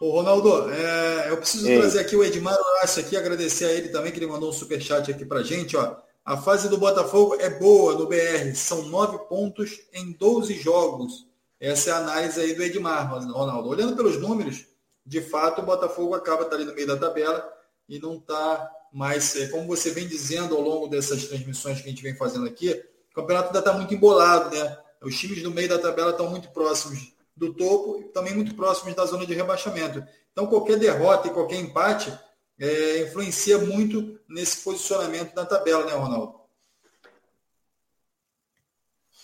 Ô, 0.00 0.10
Ronaldo, 0.10 0.70
é, 0.70 1.30
eu 1.30 1.36
preciso 1.36 1.66
Sim. 1.66 1.78
trazer 1.78 2.00
aqui 2.00 2.16
o 2.16 2.24
Edmar 2.24 2.58
Horácio 2.58 3.02
aqui, 3.02 3.16
agradecer 3.16 3.66
a 3.66 3.72
ele 3.72 3.90
também, 3.90 4.10
que 4.10 4.18
ele 4.18 4.26
mandou 4.26 4.48
um 4.48 4.52
superchat 4.52 5.10
aqui 5.10 5.24
pra 5.24 5.42
gente, 5.42 5.76
ó. 5.76 5.96
A 6.24 6.36
fase 6.36 6.68
do 6.68 6.78
Botafogo 6.78 7.36
é 7.36 7.50
boa 7.50 7.94
no 7.94 8.06
BR, 8.06 8.54
são 8.54 8.82
nove 8.88 9.18
pontos 9.28 9.80
em 9.92 10.12
12 10.12 10.54
jogos. 10.54 11.26
Essa 11.60 11.90
é 11.90 11.92
a 11.92 11.98
análise 11.98 12.40
aí 12.40 12.54
do 12.54 12.62
Edmar, 12.62 13.10
Ronaldo. 13.12 13.68
Olhando 13.68 13.94
pelos 13.94 14.18
números, 14.18 14.66
de 15.04 15.20
fato, 15.20 15.60
o 15.60 15.64
Botafogo 15.64 16.14
acaba 16.14 16.42
estar 16.42 16.56
ali 16.56 16.64
no 16.64 16.74
meio 16.74 16.86
da 16.86 16.96
tabela 16.96 17.46
e 17.88 17.98
não 17.98 18.16
está 18.16 18.70
mas 18.92 19.36
é, 19.36 19.48
como 19.48 19.66
você 19.66 19.90
vem 19.90 20.06
dizendo 20.06 20.56
ao 20.56 20.60
longo 20.60 20.88
dessas 20.88 21.26
transmissões 21.26 21.80
que 21.80 21.86
a 21.86 21.90
gente 21.90 22.02
vem 22.02 22.16
fazendo 22.16 22.46
aqui, 22.46 22.70
o 23.10 23.14
campeonato 23.14 23.48
ainda 23.48 23.58
está 23.60 23.72
muito 23.72 23.94
embolado, 23.94 24.54
né? 24.54 24.78
Os 25.02 25.18
times 25.18 25.42
do 25.42 25.50
meio 25.50 25.68
da 25.68 25.78
tabela 25.78 26.10
estão 26.10 26.28
muito 26.28 26.50
próximos 26.50 27.14
do 27.36 27.54
topo 27.54 28.00
e 28.00 28.04
também 28.12 28.34
muito 28.34 28.54
próximos 28.54 28.94
da 28.94 29.06
zona 29.06 29.24
de 29.24 29.34
rebaixamento. 29.34 30.04
Então, 30.32 30.46
qualquer 30.46 30.78
derrota 30.78 31.28
e 31.28 31.32
qualquer 31.32 31.58
empate 31.58 32.12
é, 32.58 33.02
influencia 33.02 33.58
muito 33.58 34.20
nesse 34.28 34.62
posicionamento 34.62 35.34
da 35.34 35.46
tabela, 35.46 35.86
né, 35.86 35.92
Ronaldo? 35.94 36.40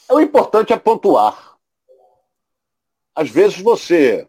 O 0.08 0.20
importante 0.20 0.72
é 0.72 0.78
pontuar. 0.78 1.58
Às 3.14 3.28
vezes 3.28 3.60
você, 3.60 4.28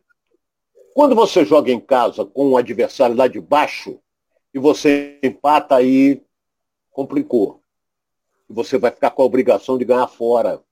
quando 0.94 1.16
você 1.16 1.46
joga 1.46 1.72
em 1.72 1.80
casa 1.80 2.26
com 2.26 2.52
um 2.52 2.58
adversário 2.58 3.16
lá 3.16 3.28
de 3.28 3.40
baixo, 3.40 4.00
e 4.58 4.60
você 4.60 5.20
empata 5.22 5.76
aí, 5.76 6.20
complicou. 6.90 7.62
Você 8.50 8.80
vai 8.80 8.90
ficar 8.90 9.12
com 9.12 9.22
a 9.22 9.26
obrigação 9.26 9.78
de 9.78 9.86
ganhar 9.86 10.08
fora. 10.08 10.64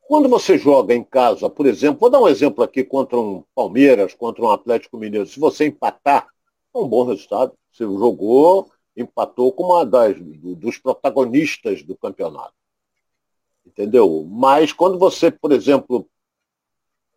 Quando 0.00 0.28
você 0.28 0.58
joga 0.58 0.92
em 0.92 1.04
casa, 1.04 1.48
por 1.48 1.66
exemplo, 1.66 2.00
vou 2.00 2.10
dar 2.10 2.20
um 2.20 2.26
exemplo 2.26 2.64
aqui 2.64 2.82
contra 2.82 3.16
um 3.16 3.44
Palmeiras, 3.54 4.12
contra 4.12 4.42
um 4.42 4.50
Atlético 4.50 4.98
Mineiro. 4.98 5.24
Se 5.24 5.38
você 5.38 5.66
empatar, 5.66 6.26
é 6.74 6.78
um 6.78 6.88
bom 6.88 7.04
resultado. 7.04 7.52
Você 7.72 7.84
jogou, 7.84 8.68
empatou 8.96 9.52
com 9.52 9.66
uma 9.66 9.86
das 9.86 10.16
dos 10.18 10.78
protagonistas 10.78 11.84
do 11.84 11.96
campeonato. 11.96 12.54
Entendeu? 13.64 14.26
Mas 14.28 14.72
quando 14.72 14.98
você, 14.98 15.30
por 15.30 15.52
exemplo, 15.52 16.08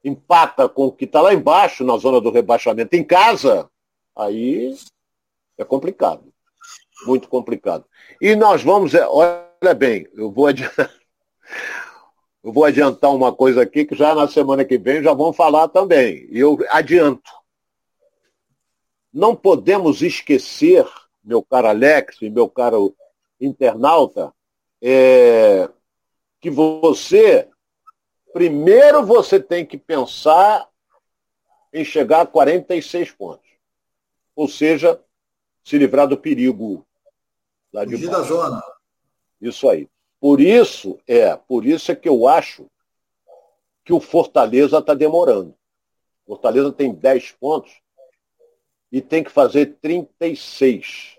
empata 0.04 0.70
com 0.70 0.86
o 0.86 0.92
que 0.92 1.06
está 1.06 1.20
lá 1.20 1.34
embaixo, 1.34 1.84
na 1.84 1.98
zona 1.98 2.22
do 2.22 2.30
rebaixamento, 2.30 2.96
em 2.96 3.04
casa, 3.04 3.68
aí 4.16 4.76
é 5.58 5.64
complicado. 5.64 6.34
Muito 7.06 7.28
complicado. 7.28 7.86
E 8.22 8.36
nós 8.36 8.64
vamos, 8.64 8.94
é, 8.94 9.06
olha 9.08 9.74
bem, 9.76 10.08
eu 10.14 10.32
vou 10.32 10.48
adiantar, 10.48 10.92
eu 12.44 12.54
vou 12.54 12.64
adiantar 12.64 13.14
uma 13.14 13.34
coisa 13.34 13.62
aqui 13.62 13.86
que 13.86 13.96
já 13.96 14.16
na 14.16 14.28
semana 14.28 14.66
que 14.66 14.78
vem 14.78 15.04
já 15.04 15.14
vão 15.14 15.34
falar 15.34 15.68
também. 15.68 16.28
E 16.30 16.40
eu 16.40 16.58
adianto. 16.70 17.32
Não 19.14 19.36
podemos 19.36 20.02
esquecer, 20.02 20.86
meu 21.24 21.42
caro 21.42 21.68
Alex 21.68 22.22
e 22.22 22.30
meu 22.30 22.50
caro 22.50 22.96
internauta, 23.40 24.34
é, 24.82 25.70
que 26.42 26.50
você, 26.50 27.50
primeiro 28.34 29.06
você 29.06 29.40
tem 29.40 29.66
que 29.66 29.78
pensar 29.78 30.68
em 31.74 31.84
chegar 31.84 32.22
a 32.22 32.26
46 32.26 33.12
pontos. 33.12 33.50
Ou 34.36 34.48
seja, 34.48 35.02
se 35.66 35.78
livrar 35.80 36.08
do 36.08 36.16
perigo 36.16 36.86
lá 37.74 37.84
de 37.84 37.96
Fugir 37.96 38.12
da 38.12 38.22
zona. 38.22 38.64
Isso 39.42 39.68
aí. 39.68 39.90
Por 40.20 40.40
isso 40.40 41.00
é, 41.08 41.36
por 41.36 41.66
isso 41.66 41.92
é 41.92 41.96
que 41.96 42.08
eu 42.08 42.28
acho 42.28 42.70
que 43.84 43.92
o 43.92 44.00
Fortaleza 44.00 44.78
está 44.78 44.94
demorando. 44.94 45.56
Fortaleza 46.26 46.72
tem 46.72 46.94
10 46.94 47.32
pontos 47.34 47.82
e 48.92 49.02
tem 49.02 49.24
que 49.24 49.32
fazer 49.32 49.78
36. 49.82 51.18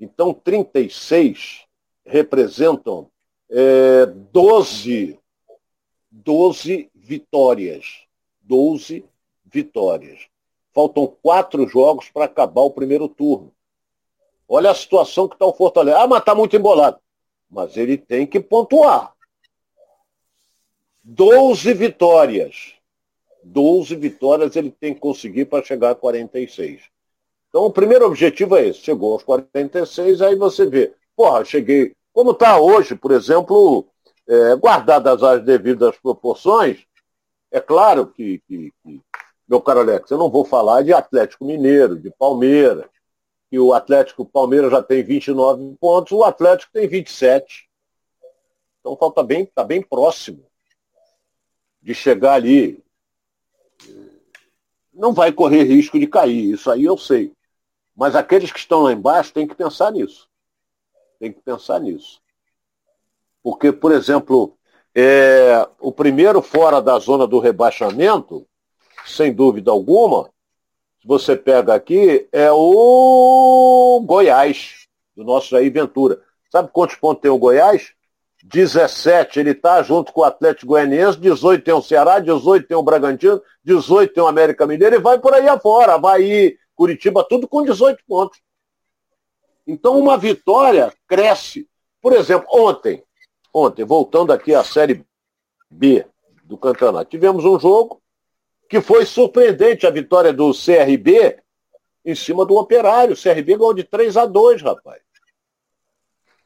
Então, 0.00 0.34
36 0.34 1.66
representam 2.04 3.10
é, 3.50 4.06
12, 4.06 5.18
12 6.10 6.90
vitórias. 6.94 8.06
12 8.40 9.04
vitórias. 9.44 10.26
Faltam 10.72 11.06
quatro 11.22 11.66
jogos 11.66 12.10
para 12.10 12.26
acabar 12.26 12.62
o 12.62 12.70
primeiro 12.70 13.08
turno. 13.08 13.55
Olha 14.48 14.70
a 14.70 14.74
situação 14.74 15.28
que 15.28 15.34
está 15.34 15.46
o 15.46 15.52
Fortaleza. 15.52 15.98
Ah, 15.98 16.06
mas 16.06 16.20
está 16.20 16.34
muito 16.34 16.56
embolado. 16.56 16.98
Mas 17.50 17.76
ele 17.76 17.96
tem 17.96 18.26
que 18.26 18.40
pontuar. 18.40 19.12
12 21.02 21.72
vitórias. 21.74 22.74
12 23.42 23.94
vitórias 23.96 24.56
ele 24.56 24.70
tem 24.70 24.92
que 24.92 25.00
conseguir 25.00 25.46
para 25.46 25.64
chegar 25.64 25.90
a 25.90 25.94
46. 25.94 26.82
Então 27.48 27.64
o 27.66 27.72
primeiro 27.72 28.06
objetivo 28.06 28.56
é 28.56 28.66
esse. 28.66 28.80
Chegou 28.80 29.12
aos 29.12 29.22
46, 29.22 30.20
aí 30.20 30.34
você 30.34 30.66
vê. 30.66 30.94
Porra, 31.14 31.44
cheguei. 31.44 31.94
Como 32.12 32.32
está 32.32 32.58
hoje, 32.58 32.94
por 32.94 33.12
exemplo, 33.12 33.86
é, 34.28 34.56
guardadas 34.56 35.22
as 35.22 35.42
devidas 35.44 35.96
proporções, 35.98 36.84
é 37.50 37.60
claro 37.60 38.06
que, 38.06 38.42
que, 38.48 38.72
que, 38.82 39.00
meu 39.48 39.60
caro 39.60 39.80
Alex, 39.80 40.10
eu 40.10 40.18
não 40.18 40.28
vou 40.28 40.44
falar 40.44 40.82
de 40.82 40.92
Atlético 40.92 41.44
Mineiro, 41.44 41.96
de 41.96 42.10
Palmeiras, 42.10 42.86
que 43.56 43.60
o 43.60 43.72
Atlético 43.72 44.22
Palmeiras 44.22 44.70
já 44.70 44.82
tem 44.82 45.02
29 45.02 45.78
pontos, 45.80 46.12
o 46.12 46.22
Atlético 46.22 46.70
tem 46.74 46.86
27. 46.86 47.66
Então 48.78 48.94
falta 48.94 49.22
bem, 49.22 49.44
está 49.44 49.64
bem 49.64 49.80
próximo 49.80 50.44
de 51.80 51.94
chegar 51.94 52.34
ali. 52.34 52.84
Não 54.92 55.14
vai 55.14 55.32
correr 55.32 55.62
risco 55.62 55.98
de 55.98 56.06
cair, 56.06 56.52
isso 56.52 56.70
aí 56.70 56.84
eu 56.84 56.98
sei. 56.98 57.32
Mas 57.96 58.14
aqueles 58.14 58.52
que 58.52 58.58
estão 58.58 58.82
lá 58.82 58.92
embaixo 58.92 59.32
têm 59.32 59.48
que 59.48 59.54
pensar 59.54 59.90
nisso. 59.90 60.28
Tem 61.18 61.32
que 61.32 61.40
pensar 61.40 61.80
nisso. 61.80 62.20
Porque, 63.42 63.72
por 63.72 63.90
exemplo, 63.90 64.54
é, 64.94 65.66
o 65.80 65.90
primeiro 65.90 66.42
fora 66.42 66.82
da 66.82 66.98
zona 66.98 67.26
do 67.26 67.38
rebaixamento, 67.38 68.46
sem 69.06 69.32
dúvida 69.32 69.70
alguma, 69.70 70.30
você 71.06 71.36
pega 71.36 71.72
aqui, 71.72 72.28
é 72.32 72.50
o 72.50 74.02
Goiás, 74.04 74.88
do 75.16 75.22
nosso 75.22 75.50
Jair 75.50 75.72
Ventura. 75.72 76.20
Sabe 76.50 76.68
quantos 76.72 76.96
pontos 76.96 77.22
tem 77.22 77.30
o 77.30 77.38
Goiás? 77.38 77.92
17. 78.42 79.38
Ele 79.38 79.50
está 79.50 79.80
junto 79.84 80.12
com 80.12 80.22
o 80.22 80.24
Atlético 80.24 80.66
Goianiense, 80.66 81.18
18 81.20 81.64
tem 81.64 81.72
o 81.72 81.80
Ceará, 81.80 82.18
18 82.18 82.66
tem 82.66 82.76
o 82.76 82.82
Bragantino, 82.82 83.40
18 83.62 84.14
tem 84.14 84.22
o 84.22 84.26
América 84.26 84.66
Mineiro 84.66 84.96
e 84.96 85.00
vai 85.00 85.16
por 85.20 85.32
aí 85.32 85.48
afora. 85.48 85.94
Havaí, 85.94 86.58
Curitiba, 86.74 87.22
tudo 87.22 87.46
com 87.46 87.62
18 87.62 88.02
pontos. 88.06 88.40
Então 89.64 89.96
uma 89.96 90.18
vitória 90.18 90.92
cresce. 91.06 91.68
Por 92.02 92.14
exemplo, 92.14 92.48
ontem, 92.50 93.04
ontem, 93.54 93.84
voltando 93.84 94.32
aqui 94.32 94.52
à 94.56 94.64
Série 94.64 95.04
B 95.70 96.04
do 96.42 96.58
campeonato, 96.58 97.10
tivemos 97.10 97.44
um 97.44 97.58
jogo 97.60 98.02
que 98.68 98.80
foi 98.80 99.06
surpreendente 99.06 99.86
a 99.86 99.90
vitória 99.90 100.32
do 100.32 100.52
CRB 100.52 101.38
em 102.04 102.14
cima 102.14 102.44
do 102.44 102.56
Operário. 102.56 103.14
O 103.14 103.20
CRB 103.20 103.56
ganhou 103.56 103.74
de 103.74 103.84
3 103.84 104.16
a 104.16 104.26
2, 104.26 104.62
rapaz. 104.62 105.02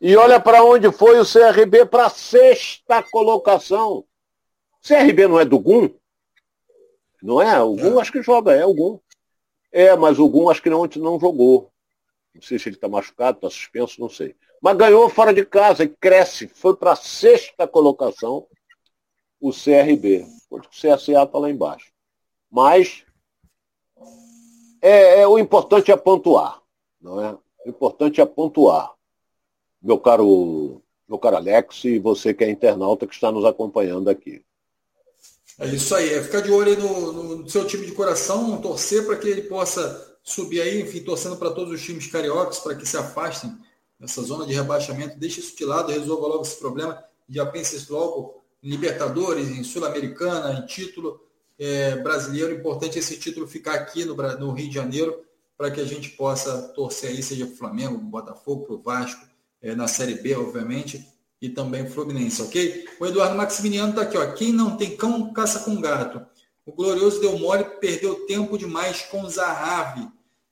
E 0.00 0.16
olha 0.16 0.40
para 0.40 0.64
onde 0.64 0.90
foi 0.90 1.20
o 1.20 1.24
CRB 1.24 1.84
para 1.84 2.06
a 2.06 2.10
sexta 2.10 3.02
colocação. 3.02 4.04
CRB 4.82 5.28
não 5.28 5.38
é 5.38 5.44
do 5.44 5.58
GUM? 5.58 5.94
Não 7.22 7.40
é? 7.40 7.60
O 7.60 7.76
GUM 7.76 7.98
é. 7.98 8.00
acho 8.00 8.10
que 8.10 8.22
joga, 8.22 8.52
é 8.52 8.64
o 8.64 8.72
GUM. 8.72 8.98
É, 9.70 9.94
mas 9.94 10.18
o 10.18 10.28
GUM 10.28 10.48
acho 10.48 10.62
que 10.62 10.70
não, 10.70 10.86
não 10.96 11.20
jogou. 11.20 11.70
Não 12.34 12.40
sei 12.40 12.58
se 12.58 12.68
ele 12.68 12.76
está 12.76 12.88
machucado, 12.88 13.36
está 13.36 13.50
suspenso, 13.50 14.00
não 14.00 14.08
sei. 14.08 14.34
Mas 14.62 14.76
ganhou 14.76 15.08
fora 15.10 15.34
de 15.34 15.44
casa 15.44 15.84
e 15.84 15.88
cresce. 15.88 16.48
Foi 16.48 16.74
para 16.76 16.92
a 16.92 16.96
sexta 16.96 17.68
colocação 17.68 18.46
o 19.38 19.50
CRB. 19.50 20.26
O 20.48 20.60
CSA 20.60 21.22
está 21.24 21.38
lá 21.38 21.50
embaixo. 21.50 21.89
Mas 22.50 23.04
é, 24.82 25.20
é, 25.20 25.28
o 25.28 25.38
importante 25.38 25.92
é 25.92 25.96
pontuar, 25.96 26.60
não 27.00 27.22
é? 27.22 27.36
O 27.64 27.68
importante 27.68 28.20
é 28.20 28.26
pontuar. 28.26 28.92
Meu 29.80 29.98
caro, 29.98 30.82
meu 31.08 31.18
caro 31.18 31.36
Alex 31.36 31.84
e 31.84 31.98
você 31.98 32.34
que 32.34 32.44
é 32.44 32.50
internauta 32.50 33.06
que 33.06 33.14
está 33.14 33.30
nos 33.30 33.44
acompanhando 33.44 34.08
aqui. 34.08 34.42
É 35.58 35.66
isso 35.66 35.94
aí, 35.94 36.14
é 36.14 36.22
ficar 36.22 36.40
de 36.40 36.50
olho 36.50 36.70
aí 36.70 36.76
no, 36.76 37.36
no 37.36 37.48
seu 37.48 37.66
time 37.66 37.84
de 37.84 37.92
coração, 37.92 38.60
torcer 38.62 39.04
para 39.04 39.16
que 39.16 39.28
ele 39.28 39.42
possa 39.42 40.18
subir 40.22 40.62
aí, 40.62 40.80
enfim, 40.80 41.00
torcendo 41.00 41.36
para 41.36 41.50
todos 41.50 41.72
os 41.72 41.82
times 41.82 42.06
cariocas 42.06 42.58
para 42.60 42.74
que 42.74 42.86
se 42.86 42.96
afastem 42.96 43.54
dessa 43.98 44.22
zona 44.22 44.46
de 44.46 44.54
rebaixamento, 44.54 45.18
deixe 45.18 45.40
isso 45.40 45.54
de 45.54 45.64
lado, 45.66 45.92
resolva 45.92 46.26
logo 46.26 46.42
esse 46.42 46.58
problema, 46.58 47.04
já 47.28 47.44
pense 47.44 47.90
logo 47.92 48.42
em 48.62 48.70
Libertadores, 48.70 49.50
em 49.50 49.62
Sul-Americana, 49.62 50.58
em 50.58 50.66
título, 50.66 51.20
é, 51.60 51.96
brasileiro. 51.96 52.54
Importante 52.54 52.98
esse 52.98 53.18
título 53.18 53.46
ficar 53.46 53.74
aqui 53.74 54.06
no, 54.06 54.16
no 54.16 54.52
Rio 54.52 54.68
de 54.68 54.74
Janeiro 54.74 55.22
para 55.58 55.70
que 55.70 55.80
a 55.80 55.84
gente 55.84 56.08
possa 56.10 56.62
torcer 56.74 57.10
aí, 57.10 57.22
seja 57.22 57.44
para 57.44 57.54
o 57.54 57.58
Flamengo, 57.58 57.98
para 57.98 58.06
o 58.06 58.10
Botafogo, 58.10 58.64
para 58.64 58.74
o 58.74 58.82
Vasco, 58.82 59.28
é, 59.60 59.74
na 59.74 59.86
Série 59.86 60.14
B, 60.14 60.34
obviamente, 60.34 61.06
e 61.38 61.50
também 61.50 61.86
Fluminense, 61.86 62.40
ok? 62.40 62.88
O 62.98 63.04
Eduardo 63.04 63.36
Maximiliano 63.36 63.90
está 63.90 64.02
aqui, 64.02 64.16
ó. 64.16 64.32
Quem 64.32 64.54
não 64.54 64.78
tem 64.78 64.96
cão, 64.96 65.34
caça 65.34 65.60
com 65.60 65.78
gato. 65.78 66.24
O 66.64 66.72
Glorioso 66.72 67.20
deu 67.20 67.38
mole, 67.38 67.64
perdeu 67.78 68.26
tempo 68.26 68.56
demais 68.56 69.02
com 69.02 69.22
o 69.22 69.28
Zahavi. 69.28 70.08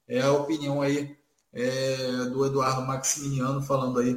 É 0.06 0.20
a 0.20 0.32
opinião 0.32 0.82
aí 0.82 1.16
é, 1.54 1.96
do 2.30 2.44
Eduardo 2.44 2.82
Maximiliano 2.82 3.62
falando 3.62 4.00
aí 4.00 4.14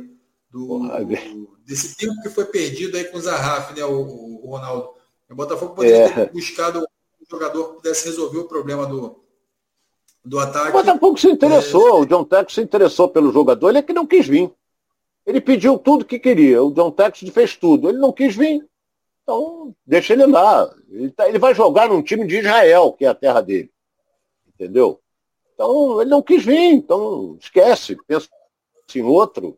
do, 0.50 0.80
do, 0.80 1.58
desse 1.66 1.96
tempo 1.96 2.22
que 2.22 2.30
foi 2.30 2.46
perdido 2.46 2.98
aí 2.98 3.06
com 3.06 3.18
o 3.18 3.22
Zahavi, 3.22 3.76
né, 3.80 3.86
o, 3.86 4.44
o 4.44 4.50
Ronaldo? 4.50 5.01
O 5.32 5.36
Botafogo 5.36 5.76
poderia 5.76 6.06
é. 6.06 6.10
ter 6.10 6.32
buscado 6.32 6.80
um 6.80 7.26
jogador 7.30 7.70
que 7.70 7.76
pudesse 7.76 8.06
resolver 8.06 8.40
o 8.40 8.48
problema 8.48 8.86
do, 8.86 9.24
do 10.26 10.38
ataque. 10.38 10.70
O 10.70 10.74
Botafogo 10.74 11.18
se 11.18 11.30
interessou, 11.30 11.88
é... 11.88 12.02
o 12.02 12.06
John 12.06 12.26
Tex 12.26 12.54
se 12.54 12.62
interessou 12.62 13.08
pelo 13.08 13.32
jogador, 13.32 13.70
ele 13.70 13.78
é 13.78 13.82
que 13.82 13.94
não 13.94 14.06
quis 14.06 14.28
vir. 14.28 14.52
Ele 15.26 15.40
pediu 15.40 15.80
tudo 15.80 16.04
que 16.04 16.20
queria, 16.20 16.62
o 16.62 16.74
John 16.74 16.92
Tex 16.92 17.20
fez 17.32 17.56
tudo, 17.56 17.88
ele 17.88 18.00
não 18.00 18.12
quis 18.12 18.36
vir. 18.36 18.68
Então, 19.24 19.74
deixa 19.86 20.14
ele 20.14 20.26
lá. 20.26 20.70
Ele, 20.90 21.12
tá, 21.12 21.30
ele 21.30 21.40
vai 21.40 21.56
jogar 21.56 21.88
num 21.88 22.02
time 22.02 22.28
de 22.28 22.40
Israel, 22.40 22.92
que 22.92 23.06
é 23.06 23.08
a 23.08 23.16
terra 23.16 23.40
dele. 23.40 23.72
Entendeu? 24.48 25.00
Então, 25.54 26.02
ele 26.02 26.10
não 26.10 26.22
quis 26.22 26.44
vir, 26.44 26.74
então 26.74 27.38
esquece, 27.40 27.96
pensa 28.06 28.28
em 28.94 29.04
outro. 29.04 29.58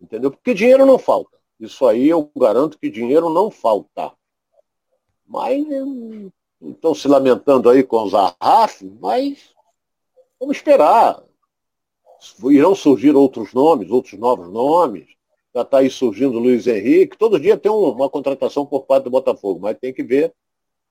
Entendeu? 0.00 0.30
Porque 0.30 0.54
dinheiro 0.54 0.86
não 0.86 0.98
falta. 0.98 1.36
Isso 1.58 1.84
aí 1.86 2.08
eu 2.08 2.30
garanto 2.36 2.78
que 2.78 2.88
dinheiro 2.88 3.28
não 3.30 3.50
falta. 3.50 4.12
Mas 5.26 5.64
estão 6.60 6.94
se 6.94 7.08
lamentando 7.08 7.68
aí 7.68 7.82
com 7.82 8.02
os 8.02 8.14
Arraf, 8.14 8.82
mas 9.00 9.50
vamos 10.38 10.56
esperar. 10.56 11.22
Irão 12.44 12.74
surgir 12.74 13.14
outros 13.14 13.52
nomes, 13.52 13.90
outros 13.90 14.18
novos 14.18 14.48
nomes. 14.50 15.06
Já 15.54 15.62
está 15.62 15.78
aí 15.78 15.90
surgindo 15.90 16.36
o 16.36 16.40
Luiz 16.40 16.66
Henrique. 16.66 17.16
Todo 17.16 17.40
dia 17.40 17.56
tem 17.56 17.70
uma 17.70 18.10
contratação 18.10 18.66
por 18.66 18.84
parte 18.84 19.04
do 19.04 19.10
Botafogo, 19.10 19.60
mas 19.60 19.78
tem 19.78 19.92
que 19.92 20.02
ver. 20.02 20.32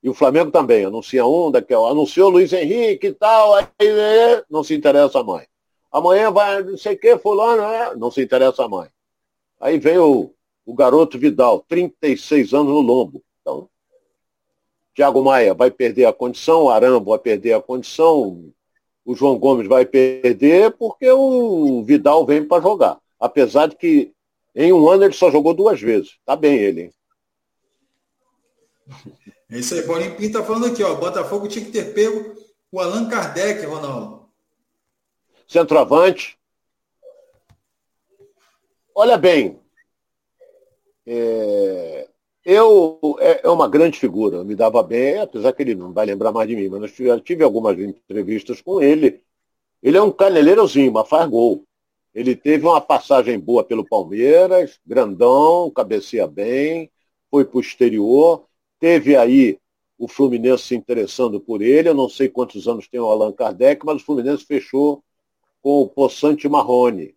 E 0.02 0.10
o 0.10 0.14
Flamengo 0.14 0.52
também, 0.52 0.86
anuncia 0.86 1.26
um, 1.26 1.50
daqui, 1.50 1.74
anunciou 1.74 2.30
Luiz 2.30 2.54
Henrique 2.54 3.08
e 3.08 3.14
tal, 3.14 3.56
aí 3.56 3.66
não 4.50 4.64
se 4.64 4.76
interessa 4.76 5.24
mais. 5.24 5.48
Amanhã 5.92 6.30
vai 6.30 6.62
não 6.62 6.78
sei 6.78 6.94
o 6.94 7.00
que, 7.00 7.18
fulano, 7.18 7.64
é, 7.64 7.96
não 7.96 8.12
se 8.12 8.22
interessa 8.22 8.68
mais. 8.68 8.92
Aí 9.60 9.80
vem 9.80 9.98
o, 9.98 10.32
o 10.66 10.74
garoto 10.76 11.18
Vidal, 11.18 11.66
36 11.68 12.54
anos 12.54 12.68
no 12.68 12.82
lombo. 12.82 13.24
Thiago 14.96 15.22
Maia 15.22 15.54
vai 15.54 15.70
perder 15.70 16.06
a 16.06 16.14
condição, 16.14 16.64
o 16.64 16.70
Arambo 16.70 17.12
vai 17.12 17.20
perder 17.20 17.54
a 17.54 17.62
condição, 17.62 18.52
o 19.04 19.14
João 19.14 19.38
Gomes 19.38 19.68
vai 19.68 19.86
perder 19.86 20.72
porque 20.72 21.12
o 21.12 21.84
Vidal 21.84 22.26
vem 22.26 22.48
para 22.48 22.64
jogar. 22.64 22.98
Apesar 23.20 23.68
de 23.68 23.76
que 23.76 24.14
em 24.56 24.72
um 24.72 24.90
ano 24.90 25.04
ele 25.04 25.14
só 25.14 25.30
jogou 25.30 25.54
duas 25.54 25.82
vezes. 25.82 26.18
Tá 26.26 26.36
bem 26.36 26.58
ele, 26.58 26.82
hein? 26.84 26.94
É 29.52 29.60
isso 29.60 29.76
aí, 29.76 29.84
Paulinho 29.84 30.16
Pinto 30.16 30.40
tá 30.40 30.46
falando 30.46 30.68
aqui, 30.68 30.82
ó. 30.82 30.96
Botafogo 30.96 31.48
tinha 31.48 31.66
que 31.66 31.72
ter 31.72 31.94
pego 31.94 32.36
o 32.72 32.80
Allan 32.80 33.10
Kardec, 33.10 33.66
Ronaldo. 33.66 34.30
Centroavante. 35.48 36.40
Olha 38.96 39.18
bem, 39.18 39.60
é, 41.06 42.08
eu, 42.46 43.00
é, 43.20 43.48
é, 43.48 43.50
uma 43.50 43.68
grande 43.68 44.00
figura, 44.00 44.44
me 44.44 44.56
dava 44.56 44.84
bem, 44.84 45.18
apesar 45.20 45.52
que 45.52 45.64
ele 45.64 45.74
não 45.74 45.92
vai 45.92 46.06
lembrar 46.06 46.32
mais 46.32 46.48
de 46.48 46.56
mim, 46.56 46.70
mas 46.70 46.98
eu 47.00 47.20
tive 47.20 47.44
algumas 47.44 47.78
entrevistas 47.80 48.62
com 48.62 48.80
ele. 48.82 49.24
Ele 49.82 49.98
é 49.98 50.02
um 50.02 50.12
caneleirozinho, 50.12 50.92
mas 50.92 51.10
faz 51.10 51.28
gol. 51.28 51.66
Ele 52.14 52.36
teve 52.36 52.66
uma 52.66 52.80
passagem 52.80 53.40
boa 53.40 53.64
pelo 53.64 53.84
Palmeiras, 53.84 54.80
grandão, 54.86 55.72
cabeceia 55.72 56.28
bem, 56.28 56.92
foi 57.32 57.46
para 57.46 57.58
o 57.58 57.62
exterior, 57.62 58.46
teve 58.80 59.16
aí 59.16 59.60
o 59.98 60.08
Fluminense 60.08 60.64
se 60.66 60.76
interessando 60.76 61.40
por 61.40 61.62
ele, 61.62 61.90
eu 61.90 61.94
não 61.94 62.08
sei 62.08 62.30
quantos 62.30 62.68
anos 62.68 62.88
tem 62.88 63.00
o 63.00 63.06
Allan 63.06 63.32
Kardec, 63.32 63.86
mas 63.86 64.02
o 64.02 64.06
Fluminense 64.06 64.46
fechou 64.46 65.04
com 65.62 65.82
o 65.82 65.90
Poçante 65.90 66.48
Marrone. 66.48 67.16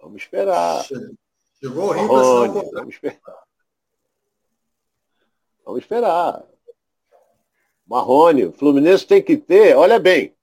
Vamos 0.00 0.22
esperar. 0.22 0.84
Chegou 1.64 1.88
o 1.88 1.92
Rio 1.92 2.08
Marrone, 2.08 2.70
Vamos 2.74 2.94
esperar. 2.94 3.42
Vamos 5.64 5.80
esperar. 5.80 6.44
Marrone, 7.86 8.44
o 8.44 8.52
Fluminense 8.52 9.06
tem 9.06 9.22
que 9.22 9.34
ter, 9.38 9.74
olha 9.74 9.98
bem, 9.98 10.34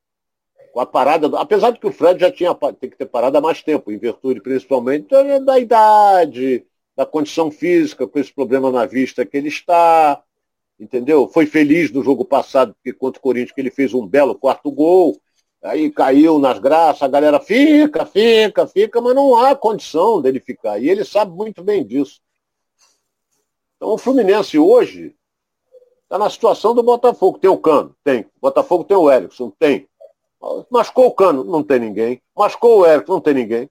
com 0.74 0.80
a 0.80 0.86
parada, 0.86 1.28
apesar 1.40 1.70
de 1.70 1.80
que 1.80 1.86
o 1.86 1.92
Fred 1.92 2.20
já 2.20 2.32
tinha 2.32 2.56
tem 2.56 2.90
que 2.90 2.98
ter 2.98 3.06
parado 3.06 3.38
há 3.38 3.42
mais 3.42 3.62
tempo, 3.62 3.92
em 3.92 4.00
virtude 4.00 4.42
principalmente 4.42 5.10
da 5.42 5.60
idade, 5.60 6.66
da 6.96 7.06
condição 7.06 7.52
física, 7.52 8.08
com 8.08 8.18
esse 8.18 8.34
problema 8.34 8.72
na 8.72 8.88
vista 8.88 9.24
que 9.24 9.38
ele 9.38 9.50
está, 9.50 10.24
entendeu? 10.80 11.28
Foi 11.28 11.46
feliz 11.46 11.92
no 11.92 12.04
jogo 12.04 12.26
passado, 12.26 12.74
porque 12.74 12.98
contra 12.98 13.20
o 13.20 13.22
Corinthians 13.22 13.52
que 13.52 13.62
ele 13.62 13.70
fez 13.70 13.94
um 13.94 14.08
belo 14.08 14.34
quarto 14.34 14.72
gol, 14.72 15.22
aí 15.64 15.92
caiu 15.92 16.40
nas 16.40 16.60
graças, 16.60 17.02
a 17.02 17.08
galera 17.08 17.40
fica, 17.40 18.06
fica, 18.06 18.68
fica, 18.68 19.02
mas 19.02 19.16
não 19.16 19.36
há 19.36 19.56
condição 19.56 20.22
dele 20.22 20.40
ficar, 20.40 20.80
e 20.80 20.90
ele 20.90 21.06
sabe 21.06 21.32
muito 21.32 21.64
bem 21.64 21.86
disso. 21.86 22.20
Então 23.78 23.90
o 23.90 23.98
Fluminense 23.98 24.58
hoje 24.58 25.16
está 26.04 26.18
na 26.18 26.30
situação 26.30 26.74
do 26.74 26.84
Botafogo, 26.84 27.38
tem 27.38 27.50
o 27.50 27.58
Cano, 27.58 27.96
tem, 28.04 28.22
o 28.22 28.42
Botafogo 28.42 28.84
tem 28.84 28.98
o 28.98 29.12
Erickson, 29.12 29.52
tem, 29.58 29.88
Mascou 30.70 31.06
o 31.06 31.14
Cano, 31.14 31.44
não 31.44 31.64
tem 31.64 31.80
ninguém. 31.80 32.22
Mascou 32.36 32.80
o 32.80 32.86
Érico, 32.86 33.12
não 33.12 33.22
tem 33.22 33.34
ninguém. 33.34 33.70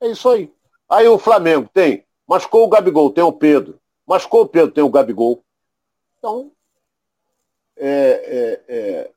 É 0.00 0.08
isso 0.08 0.28
aí. 0.28 0.50
Aí 0.88 1.06
o 1.06 1.18
Flamengo 1.18 1.68
tem. 1.72 2.04
Mascou 2.26 2.64
o 2.64 2.68
Gabigol, 2.68 3.12
tem 3.12 3.22
o 3.22 3.32
Pedro. 3.32 3.78
Mascou 4.06 4.42
o 4.42 4.48
Pedro, 4.48 4.72
tem 4.72 4.82
o 4.82 4.88
Gabigol. 4.88 5.44
Então, 6.18 6.50
é, 7.76 8.62
é, 8.68 8.74
é 8.74 9.10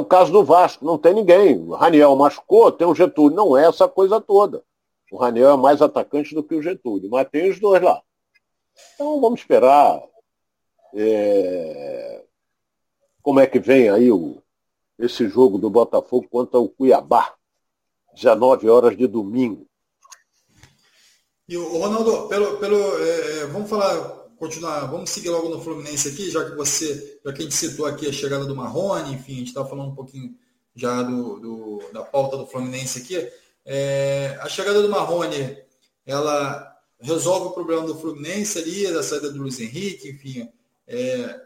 o 0.00 0.04
caso 0.04 0.32
do 0.32 0.44
Vasco, 0.44 0.84
não 0.84 0.98
tem 0.98 1.14
ninguém. 1.14 1.58
O 1.58 1.74
Raniel 1.74 2.16
machucou, 2.16 2.72
tem 2.72 2.86
o 2.86 2.94
Getúlio. 2.94 3.36
Não 3.36 3.56
é 3.56 3.66
essa 3.66 3.88
coisa 3.88 4.20
toda. 4.20 4.62
O 5.10 5.16
Raniel 5.16 5.50
é 5.50 5.56
mais 5.56 5.82
atacante 5.82 6.34
do 6.34 6.42
que 6.42 6.54
o 6.54 6.62
Getúlio, 6.62 7.10
mas 7.10 7.28
tem 7.28 7.50
os 7.50 7.58
dois 7.58 7.82
lá. 7.82 8.00
Então 8.94 9.20
vamos 9.20 9.40
esperar 9.40 10.02
é, 10.94 12.24
como 13.22 13.40
é 13.40 13.46
que 13.46 13.58
vem 13.58 13.90
aí 13.90 14.10
o, 14.10 14.42
esse 14.98 15.28
jogo 15.28 15.58
do 15.58 15.70
Botafogo 15.70 16.28
contra 16.28 16.58
o 16.58 16.68
Cuiabá, 16.68 17.34
19 18.14 18.68
horas 18.68 18.96
de 18.96 19.06
domingo. 19.06 19.66
E 21.48 21.56
o 21.56 21.78
Ronaldo, 21.78 22.28
pelo, 22.28 22.58
pelo, 22.58 22.76
é, 22.76 23.40
é, 23.40 23.46
vamos 23.46 23.68
falar, 23.68 24.19
continuar, 24.40 24.86
vamos 24.86 25.10
seguir 25.10 25.28
logo 25.28 25.50
no 25.50 25.60
Fluminense 25.60 26.08
aqui, 26.08 26.30
já 26.30 26.42
que 26.42 26.56
você, 26.56 27.20
já 27.22 27.30
que 27.30 27.40
a 27.40 27.42
gente 27.42 27.54
citou 27.54 27.84
aqui 27.84 28.08
a 28.08 28.12
chegada 28.12 28.46
do 28.46 28.56
Marrone, 28.56 29.12
enfim, 29.12 29.34
a 29.34 29.36
gente 29.36 29.48
estava 29.48 29.68
falando 29.68 29.90
um 29.90 29.94
pouquinho 29.94 30.34
já 30.74 31.02
do, 31.02 31.38
do, 31.38 31.82
da 31.92 32.02
pauta 32.02 32.38
do 32.38 32.46
Fluminense 32.46 33.00
aqui. 33.00 33.30
É, 33.66 34.38
a 34.40 34.48
chegada 34.48 34.80
do 34.80 34.88
Marrone, 34.88 35.58
ela 36.06 36.74
resolve 36.98 37.48
o 37.48 37.50
problema 37.50 37.86
do 37.86 37.98
Fluminense 37.98 38.58
ali, 38.58 38.90
da 38.90 39.02
saída 39.02 39.30
do 39.30 39.42
Luiz 39.42 39.60
Henrique, 39.60 40.08
enfim. 40.08 40.48
É, 40.86 41.38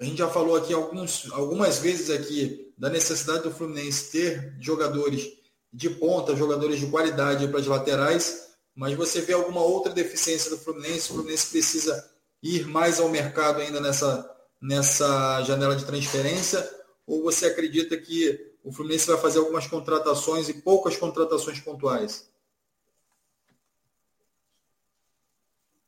a 0.00 0.04
gente 0.04 0.18
já 0.18 0.28
falou 0.28 0.56
aqui 0.56 0.74
alguns, 0.74 1.30
algumas 1.30 1.78
vezes 1.78 2.10
aqui 2.10 2.72
da 2.76 2.90
necessidade 2.90 3.44
do 3.44 3.52
Fluminense 3.52 4.10
ter 4.10 4.56
jogadores 4.58 5.28
de 5.72 5.90
ponta, 5.90 6.34
jogadores 6.34 6.80
de 6.80 6.88
qualidade 6.88 7.46
para 7.46 7.60
as 7.60 7.66
laterais, 7.68 8.53
mas 8.74 8.94
você 8.94 9.20
vê 9.20 9.32
alguma 9.32 9.62
outra 9.62 9.92
deficiência 9.92 10.50
do 10.50 10.58
Fluminense? 10.58 11.10
O 11.10 11.14
Fluminense 11.14 11.50
precisa 11.50 12.10
ir 12.42 12.66
mais 12.66 13.00
ao 13.00 13.08
mercado 13.08 13.60
ainda 13.60 13.80
nessa, 13.80 14.30
nessa 14.60 15.42
janela 15.42 15.76
de 15.76 15.84
transferência? 15.84 16.68
Ou 17.06 17.22
você 17.22 17.46
acredita 17.46 17.96
que 17.96 18.54
o 18.64 18.72
Fluminense 18.72 19.06
vai 19.06 19.18
fazer 19.18 19.38
algumas 19.38 19.66
contratações 19.66 20.48
e 20.48 20.54
poucas 20.54 20.96
contratações 20.96 21.60
pontuais? 21.60 22.28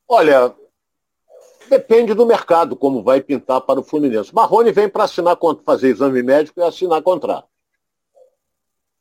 Olha, 0.07 0.55
Depende 1.69 2.13
do 2.13 2.25
mercado, 2.25 2.75
como 2.75 3.03
vai 3.03 3.21
pintar 3.21 3.61
para 3.61 3.79
o 3.79 3.83
Fluminense. 3.83 4.33
Marrone 4.33 4.71
vem 4.71 4.87
para 4.87 5.03
assinar, 5.03 5.37
fazer 5.65 5.89
exame 5.89 6.23
médico 6.23 6.59
e 6.59 6.63
assinar 6.63 7.01
contrato. 7.01 7.47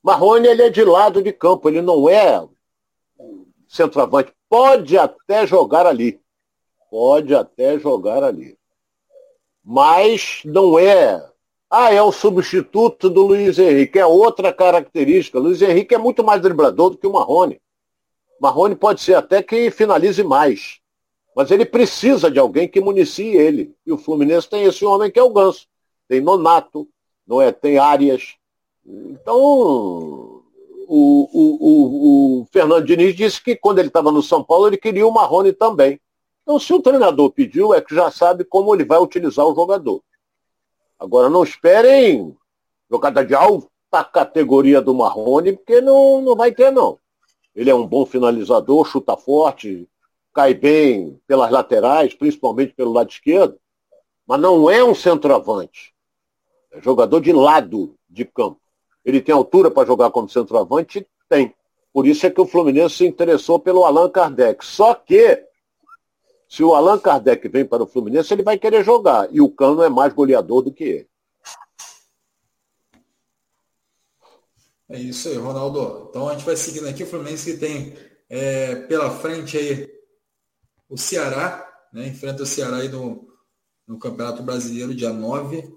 Marrone 0.02 0.48
ele 0.48 0.62
é 0.62 0.70
de 0.70 0.84
lado 0.84 1.22
de 1.22 1.32
campo, 1.32 1.68
ele 1.68 1.80
não 1.80 2.08
é 2.08 2.46
centroavante. 3.68 4.32
Pode 4.48 4.96
até 4.96 5.46
jogar 5.46 5.86
ali. 5.86 6.20
Pode 6.90 7.34
até 7.34 7.78
jogar 7.78 8.22
ali. 8.22 8.56
Mas 9.64 10.42
não 10.44 10.78
é. 10.78 11.24
Ah, 11.68 11.92
é 11.92 12.00
o 12.00 12.12
substituto 12.12 13.10
do 13.10 13.22
Luiz 13.22 13.58
Henrique. 13.58 13.98
É 13.98 14.06
outra 14.06 14.52
característica. 14.52 15.38
Luiz 15.38 15.60
Henrique 15.60 15.94
é 15.94 15.98
muito 15.98 16.22
mais 16.22 16.40
driblador 16.40 16.90
do 16.90 16.98
que 16.98 17.06
o 17.06 17.12
Marrone. 17.12 17.60
Marrone 18.40 18.76
pode 18.76 19.00
ser 19.00 19.14
até 19.14 19.42
que 19.42 19.70
finalize 19.70 20.22
mais. 20.22 20.80
Mas 21.34 21.50
ele 21.50 21.66
precisa 21.66 22.30
de 22.30 22.38
alguém 22.38 22.68
que 22.68 22.80
municie 22.80 23.36
ele. 23.36 23.74
E 23.84 23.92
o 23.92 23.98
Fluminense 23.98 24.48
tem 24.48 24.64
esse 24.64 24.84
homem 24.84 25.10
que 25.10 25.18
é 25.18 25.22
o 25.22 25.32
Ganso. 25.32 25.66
Tem 26.08 26.20
Nonato, 26.20 26.88
não 27.26 27.42
é? 27.42 27.50
tem 27.50 27.78
Arias. 27.78 28.36
Então, 28.86 30.35
o, 30.88 31.28
o, 31.32 31.68
o, 31.68 32.40
o 32.40 32.46
Fernando 32.52 32.84
Diniz 32.84 33.14
disse 33.14 33.42
que 33.42 33.56
quando 33.56 33.78
ele 33.78 33.88
estava 33.88 34.12
no 34.12 34.22
São 34.22 34.42
Paulo, 34.42 34.68
ele 34.68 34.76
queria 34.76 35.06
o 35.06 35.12
Marrone 35.12 35.52
também. 35.52 36.00
Então, 36.42 36.58
se 36.58 36.72
o 36.72 36.80
treinador 36.80 37.30
pediu, 37.32 37.74
é 37.74 37.80
que 37.80 37.94
já 37.94 38.10
sabe 38.10 38.44
como 38.44 38.74
ele 38.74 38.84
vai 38.84 38.98
utilizar 38.98 39.44
o 39.44 39.54
jogador. 39.54 40.02
Agora, 40.98 41.28
não 41.28 41.42
esperem 41.42 42.36
jogada 42.90 43.24
de 43.24 43.34
alta 43.34 44.04
categoria 44.12 44.80
do 44.80 44.94
Marrone, 44.94 45.54
porque 45.54 45.80
não, 45.80 46.22
não 46.22 46.36
vai 46.36 46.52
ter, 46.52 46.70
não. 46.70 46.98
Ele 47.54 47.70
é 47.70 47.74
um 47.74 47.86
bom 47.86 48.06
finalizador, 48.06 48.86
chuta 48.86 49.16
forte, 49.16 49.88
cai 50.32 50.54
bem 50.54 51.20
pelas 51.26 51.50
laterais, 51.50 52.14
principalmente 52.14 52.74
pelo 52.74 52.92
lado 52.92 53.10
esquerdo, 53.10 53.58
mas 54.26 54.40
não 54.40 54.70
é 54.70 54.84
um 54.84 54.94
centroavante. 54.94 55.94
É 56.70 56.80
jogador 56.80 57.20
de 57.20 57.32
lado 57.32 57.94
de 58.08 58.24
campo. 58.24 58.60
Ele 59.06 59.22
tem 59.22 59.32
altura 59.32 59.70
para 59.70 59.86
jogar 59.86 60.10
como 60.10 60.28
centroavante? 60.28 61.06
Tem. 61.28 61.54
Por 61.92 62.08
isso 62.08 62.26
é 62.26 62.30
que 62.30 62.40
o 62.40 62.46
Fluminense 62.46 62.96
se 62.96 63.06
interessou 63.06 63.60
pelo 63.60 63.84
Allan 63.84 64.10
Kardec. 64.10 64.66
Só 64.66 64.94
que, 64.94 65.46
se 66.48 66.64
o 66.64 66.74
Allan 66.74 66.98
Kardec 66.98 67.46
vem 67.48 67.64
para 67.64 67.84
o 67.84 67.86
Fluminense, 67.86 68.34
ele 68.34 68.42
vai 68.42 68.58
querer 68.58 68.84
jogar. 68.84 69.32
E 69.32 69.40
o 69.40 69.48
Cano 69.48 69.82
é 69.82 69.88
mais 69.88 70.12
goleador 70.12 70.60
do 70.60 70.72
que 70.72 70.84
ele. 70.84 71.08
É 74.88 74.98
isso 74.98 75.28
aí, 75.28 75.36
Ronaldo. 75.36 76.08
Então 76.10 76.28
a 76.28 76.32
gente 76.32 76.44
vai 76.44 76.56
seguindo 76.56 76.88
aqui. 76.88 77.04
O 77.04 77.06
Fluminense 77.06 77.52
que 77.52 77.58
tem 77.58 77.94
é, 78.28 78.74
pela 78.74 79.10
frente 79.10 79.56
aí 79.56 79.88
o 80.88 80.96
Ceará, 80.96 81.64
né, 81.92 82.08
enfrenta 82.08 82.42
o 82.42 82.46
Ceará 82.46 82.78
aí 82.78 82.88
no, 82.88 83.26
no 83.86 83.98
Campeonato 83.98 84.42
Brasileiro, 84.42 84.94
dia 84.94 85.12
9, 85.12 85.75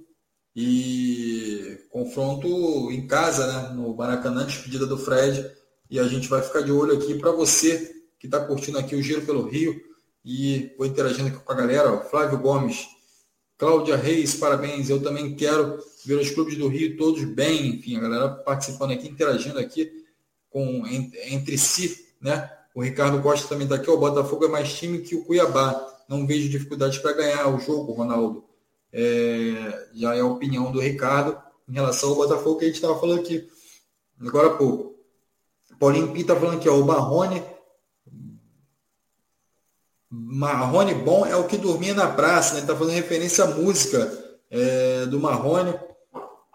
e 0.62 1.78
confronto 1.89 2.91
em 2.91 3.07
casa, 3.07 3.47
né, 3.47 3.70
no 3.74 3.95
Maracanã, 3.95 4.45
despedida 4.45 4.86
do 4.86 4.97
Fred, 4.97 5.49
e 5.89 5.97
a 5.97 6.03
gente 6.03 6.28
vai 6.28 6.41
ficar 6.41 6.60
de 6.60 6.72
olho 6.72 6.97
aqui 6.97 7.18
para 7.18 7.32
você 7.32 7.95
que 8.20 8.28
está 8.28 8.41
curtindo 8.41 8.78
aqui 8.78 8.93
o 8.93 9.01
Giro 9.01 9.22
pelo 9.22 9.47
Rio, 9.47 9.80
e 10.26 10.76
vou 10.78 10.86
interagindo 10.86 11.30
aqui 11.30 11.39
com 11.39 11.51
a 11.53 11.55
galera, 11.55 11.93
ó, 11.93 12.01
Flávio 12.01 12.38
Gomes, 12.39 12.88
Cláudia 13.57 13.95
Reis, 13.95 14.36
parabéns, 14.36 14.89
eu 14.89 15.01
também 15.01 15.34
quero 15.34 15.82
ver 16.05 16.16
os 16.16 16.30
clubes 16.30 16.57
do 16.57 16.68
Rio 16.68 16.97
todos 16.97 17.24
bem, 17.24 17.76
enfim, 17.76 17.95
a 17.95 18.01
galera 18.01 18.28
participando 18.30 18.91
aqui, 18.91 19.07
interagindo 19.07 19.60
aqui 19.60 19.89
com, 20.49 20.86
entre 20.88 21.57
si, 21.57 22.05
né? 22.20 22.51
O 22.76 22.82
Ricardo 22.82 23.22
Costa 23.22 23.47
também 23.47 23.64
está 23.64 23.76
aqui. 23.76 23.89
O 23.89 23.97
Botafogo 23.97 24.45
é 24.45 24.47
mais 24.47 24.74
time 24.74 24.99
que 24.99 25.16
o 25.16 25.26
Cuiabá. 25.26 25.86
Não 26.07 26.26
vejo 26.26 26.49
dificuldades 26.49 26.99
para 26.99 27.14
ganhar 27.14 27.47
o 27.47 27.60
jogo, 27.60 27.91
Ronaldo. 27.91 28.49
É, 28.92 29.88
já 29.94 30.16
é 30.16 30.22
a 30.22 30.26
opinião 30.26 30.72
do 30.72 30.80
Ricardo 30.80 31.38
em 31.68 31.74
relação 31.74 32.10
ao 32.10 32.16
Botafogo 32.16 32.58
que 32.58 32.66
a 32.66 32.68
gente 32.68 32.78
estava 32.78 33.00
falando 33.00 33.20
aqui 33.20 33.48
agora 34.28 34.48
há 34.48 34.58
pouco. 34.58 34.96
Paulinho 35.80 36.12
Pita 36.12 36.34
tá 36.34 36.40
falando 36.40 36.58
aqui, 36.58 36.68
ó, 36.68 36.76
o 36.76 36.86
Marrone. 36.86 37.42
Marrone 40.10 40.94
bom 40.96 41.26
é 41.26 41.36
o 41.36 41.48
que 41.48 41.58
dormia 41.58 41.94
na 41.94 42.08
praça, 42.08 42.54
né? 42.54 42.60
Ele 42.60 42.66
está 42.66 42.76
fazendo 42.76 42.96
referência 42.96 43.44
à 43.46 43.48
música 43.48 44.12
é, 44.50 45.06
do 45.06 45.20
Marrone. 45.20 45.74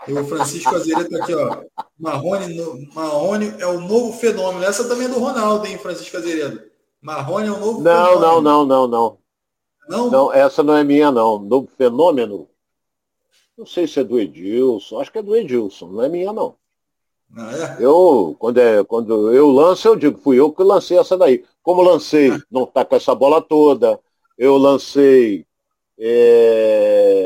E 0.06 0.12
o 0.12 0.26
Francisco 0.26 0.74
Azevedo 0.74 1.04
está 1.04 1.24
aqui, 1.24 1.34
ó. 1.34 1.62
Marrone, 1.98 2.88
Marrone 2.94 3.54
é 3.58 3.66
o 3.66 3.80
novo 3.80 4.12
fenômeno. 4.12 4.64
Essa 4.64 4.86
também 4.86 5.06
é 5.06 5.10
do 5.10 5.18
Ronaldo, 5.18 5.66
hein, 5.66 5.78
Francisco 5.78 6.16
Azevedo? 6.16 6.60
Marrone 7.00 7.48
é 7.48 7.52
o 7.52 7.58
novo 7.58 7.80
não, 7.80 8.06
fenômeno. 8.06 8.20
Não, 8.20 8.42
não, 8.42 8.66
não, 8.66 8.66
não, 8.66 8.88
não. 8.88 9.18
Não? 9.88 10.32
Essa 10.32 10.62
não 10.62 10.76
é 10.76 10.84
minha, 10.84 11.10
não. 11.10 11.38
Novo 11.38 11.68
fenômeno. 11.76 12.48
Não 13.56 13.66
sei 13.66 13.86
se 13.86 14.00
é 14.00 14.04
do 14.04 14.18
Edilson. 14.18 15.00
Acho 15.00 15.12
que 15.12 15.18
é 15.18 15.22
do 15.22 15.36
Edilson. 15.36 15.88
Não 15.88 16.02
é 16.02 16.08
minha, 16.08 16.32
não. 16.32 16.56
Ah, 17.36 17.76
é? 17.78 17.84
Eu, 17.84 18.36
quando, 18.38 18.58
é, 18.58 18.84
quando 18.84 19.32
eu 19.32 19.50
lanço, 19.50 19.88
eu 19.88 19.96
digo, 19.96 20.18
fui 20.18 20.38
eu 20.38 20.52
que 20.52 20.62
lancei 20.62 20.98
essa 20.98 21.16
daí. 21.16 21.44
Como 21.62 21.82
lancei, 21.82 22.30
não 22.50 22.66
tá 22.66 22.84
com 22.84 22.96
essa 22.96 23.14
bola 23.14 23.40
toda. 23.40 23.98
Eu 24.36 24.56
lancei. 24.56 25.46
É... 25.98 27.24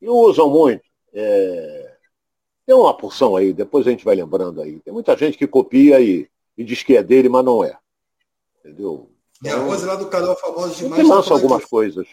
E 0.00 0.08
usam 0.08 0.48
muito. 0.48 0.82
É, 1.12 1.96
tem 2.64 2.74
uma 2.74 2.96
porção 2.96 3.34
aí, 3.34 3.52
depois 3.52 3.86
a 3.86 3.90
gente 3.90 4.04
vai 4.04 4.14
lembrando 4.14 4.60
aí. 4.60 4.78
Tem 4.80 4.92
muita 4.92 5.16
gente 5.16 5.36
que 5.36 5.46
copia 5.46 6.00
e, 6.00 6.28
e 6.56 6.62
diz 6.62 6.82
que 6.82 6.96
é 6.96 7.02
dele, 7.02 7.28
mas 7.28 7.44
não 7.44 7.64
é. 7.64 7.76
Entendeu? 8.60 9.10
E 9.42 9.48
a 9.48 9.56
Rose 9.56 9.86
lá 9.86 9.94
do 9.94 10.08
canal 10.08 10.36
Famoso 10.36 10.74
Demais. 10.74 11.00
Que 11.00 11.08
lança 11.08 11.32
algumas 11.32 11.64
que 11.64 11.70
coisas. 11.70 12.08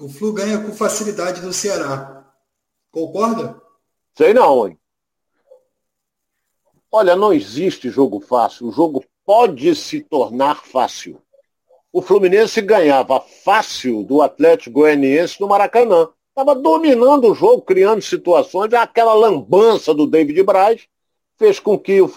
O 0.00 0.08
Flu 0.08 0.32
ganha 0.32 0.62
com 0.62 0.72
facilidade 0.72 1.42
no 1.42 1.52
Ceará. 1.52 2.24
Concorda? 2.90 3.60
Sei 4.16 4.32
não, 4.32 4.66
hein? 4.66 4.78
Olha, 6.90 7.14
não 7.16 7.32
existe 7.32 7.90
jogo 7.90 8.20
fácil. 8.20 8.68
O 8.68 8.72
jogo 8.72 9.04
pode 9.24 9.74
se 9.74 10.00
tornar 10.00 10.64
fácil. 10.64 11.20
O 11.92 12.00
Fluminense 12.00 12.60
ganhava 12.60 13.20
fácil 13.20 14.02
do 14.02 14.22
Atlético 14.22 14.80
Goianiense 14.80 15.40
no 15.40 15.48
Maracanã. 15.48 16.08
Estava 16.28 16.54
dominando 16.54 17.30
o 17.30 17.34
jogo, 17.34 17.62
criando 17.62 18.00
situações. 18.00 18.72
Aquela 18.72 19.12
lambança 19.12 19.92
do 19.92 20.06
David 20.06 20.42
Braz 20.42 20.86
fez 21.38 21.60
com 21.60 21.78
que 21.78 22.00
o, 22.00 22.08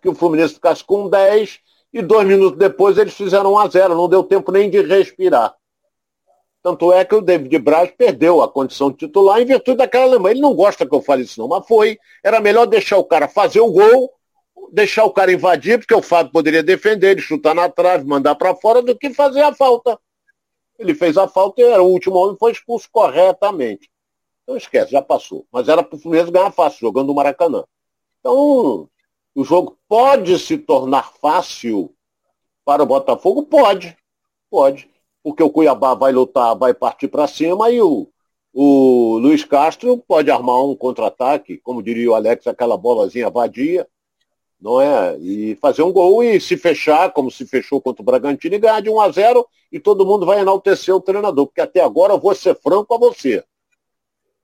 que 0.00 0.08
o 0.08 0.14
Fluminense 0.14 0.54
ficasse 0.54 0.82
com 0.82 1.08
10 1.08 1.60
e 1.92 2.02
dois 2.02 2.26
minutos 2.26 2.58
depois 2.58 2.96
eles 2.98 3.14
fizeram 3.14 3.54
1 3.54 3.58
a 3.58 3.68
0 3.68 3.94
Não 3.94 4.08
deu 4.08 4.22
tempo 4.22 4.52
nem 4.52 4.70
de 4.70 4.80
respirar. 4.80 5.54
Tanto 6.62 6.92
é 6.92 7.04
que 7.04 7.14
o 7.14 7.22
David 7.22 7.58
Braz 7.58 7.90
perdeu 7.96 8.42
a 8.42 8.48
condição 8.48 8.90
de 8.90 8.98
titular 8.98 9.40
em 9.40 9.46
virtude 9.46 9.78
daquela 9.78 10.04
Alemanha. 10.04 10.34
Ele 10.34 10.42
não 10.42 10.54
gosta 10.54 10.86
que 10.86 10.94
eu 10.94 11.00
fale 11.00 11.22
isso 11.22 11.40
não, 11.40 11.48
mas 11.48 11.66
foi. 11.66 11.98
Era 12.22 12.38
melhor 12.38 12.66
deixar 12.66 12.98
o 12.98 13.04
cara 13.04 13.26
fazer 13.26 13.60
o 13.60 13.72
gol, 13.72 14.12
deixar 14.70 15.04
o 15.04 15.10
cara 15.10 15.32
invadir, 15.32 15.78
porque 15.78 15.94
o 15.94 16.02
Fábio 16.02 16.32
poderia 16.32 16.62
defender, 16.62 17.12
ele 17.12 17.22
chutar 17.22 17.54
na 17.54 17.68
trave, 17.68 18.04
mandar 18.04 18.34
para 18.34 18.54
fora, 18.54 18.82
do 18.82 18.96
que 18.96 19.12
fazer 19.14 19.40
a 19.40 19.54
falta. 19.54 19.98
Ele 20.78 20.94
fez 20.94 21.16
a 21.16 21.26
falta 21.26 21.62
e 21.62 21.64
era 21.64 21.82
o 21.82 21.88
último 21.90 22.16
homem 22.16 22.36
foi 22.38 22.52
expulso 22.52 22.88
corretamente. 22.92 23.90
Então 24.42 24.56
esquece, 24.56 24.92
já 24.92 25.00
passou. 25.00 25.46
Mas 25.50 25.66
era 25.66 25.82
para 25.82 25.96
o 25.96 25.98
Fluminense 25.98 26.30
ganhar 26.30 26.50
fácil, 26.50 26.80
jogando 26.80 27.08
no 27.08 27.14
Maracanã. 27.14 27.64
Então, 28.20 28.88
o 29.34 29.44
jogo 29.44 29.78
pode 29.88 30.38
se 30.38 30.58
tornar 30.58 31.12
fácil 31.14 31.94
para 32.64 32.82
o 32.82 32.86
Botafogo? 32.86 33.44
Pode. 33.44 33.96
Pode 34.50 34.90
porque 35.22 35.42
o 35.42 35.50
Cuiabá 35.50 35.94
vai 35.94 36.12
lutar, 36.12 36.56
vai 36.56 36.74
partir 36.74 37.08
para 37.08 37.26
cima 37.26 37.70
e 37.70 37.80
o, 37.80 38.08
o 38.52 39.18
Luiz 39.18 39.44
Castro 39.44 39.98
pode 39.98 40.30
armar 40.30 40.64
um 40.64 40.74
contra-ataque, 40.74 41.58
como 41.58 41.82
diria 41.82 42.10
o 42.10 42.14
Alex, 42.14 42.46
aquela 42.46 42.76
bolazinha 42.76 43.30
vadia, 43.30 43.86
não 44.60 44.80
é? 44.80 45.16
E 45.18 45.56
fazer 45.56 45.82
um 45.82 45.92
gol 45.92 46.22
e 46.22 46.40
se 46.40 46.56
fechar, 46.56 47.12
como 47.12 47.30
se 47.30 47.46
fechou 47.46 47.80
contra 47.80 48.02
o 48.02 48.04
Bragantino, 48.04 48.54
e 48.54 48.58
ganhar 48.58 48.80
de 48.80 48.90
1 48.90 49.00
a 49.00 49.10
0 49.10 49.46
e 49.72 49.78
todo 49.78 50.06
mundo 50.06 50.26
vai 50.26 50.40
enaltecer 50.40 50.94
o 50.94 51.00
treinador, 51.00 51.46
porque 51.46 51.60
até 51.60 51.80
agora 51.80 52.14
eu 52.14 52.18
vou 52.18 52.34
ser 52.34 52.54
franco 52.56 52.94
a 52.94 52.98
você. 52.98 53.44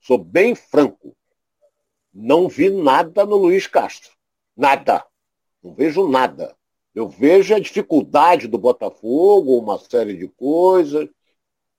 Sou 0.01 0.19
bem 0.19 0.55
franco. 0.55 1.17
Não 2.15 2.49
vi 2.49 2.71
nada 2.71 3.27
no 3.27 3.37
Luiz 3.37 3.67
Castro. 3.67 4.16
Nada. 4.57 5.05
Não 5.63 5.75
vejo 5.75 6.09
nada. 6.09 6.57
Eu 6.95 7.09
vejo 7.09 7.55
a 7.55 7.59
dificuldade 7.59 8.49
do 8.49 8.57
Botafogo, 8.57 9.59
uma 9.59 9.79
série 9.79 10.17
de 10.17 10.29
coisas. 10.29 11.09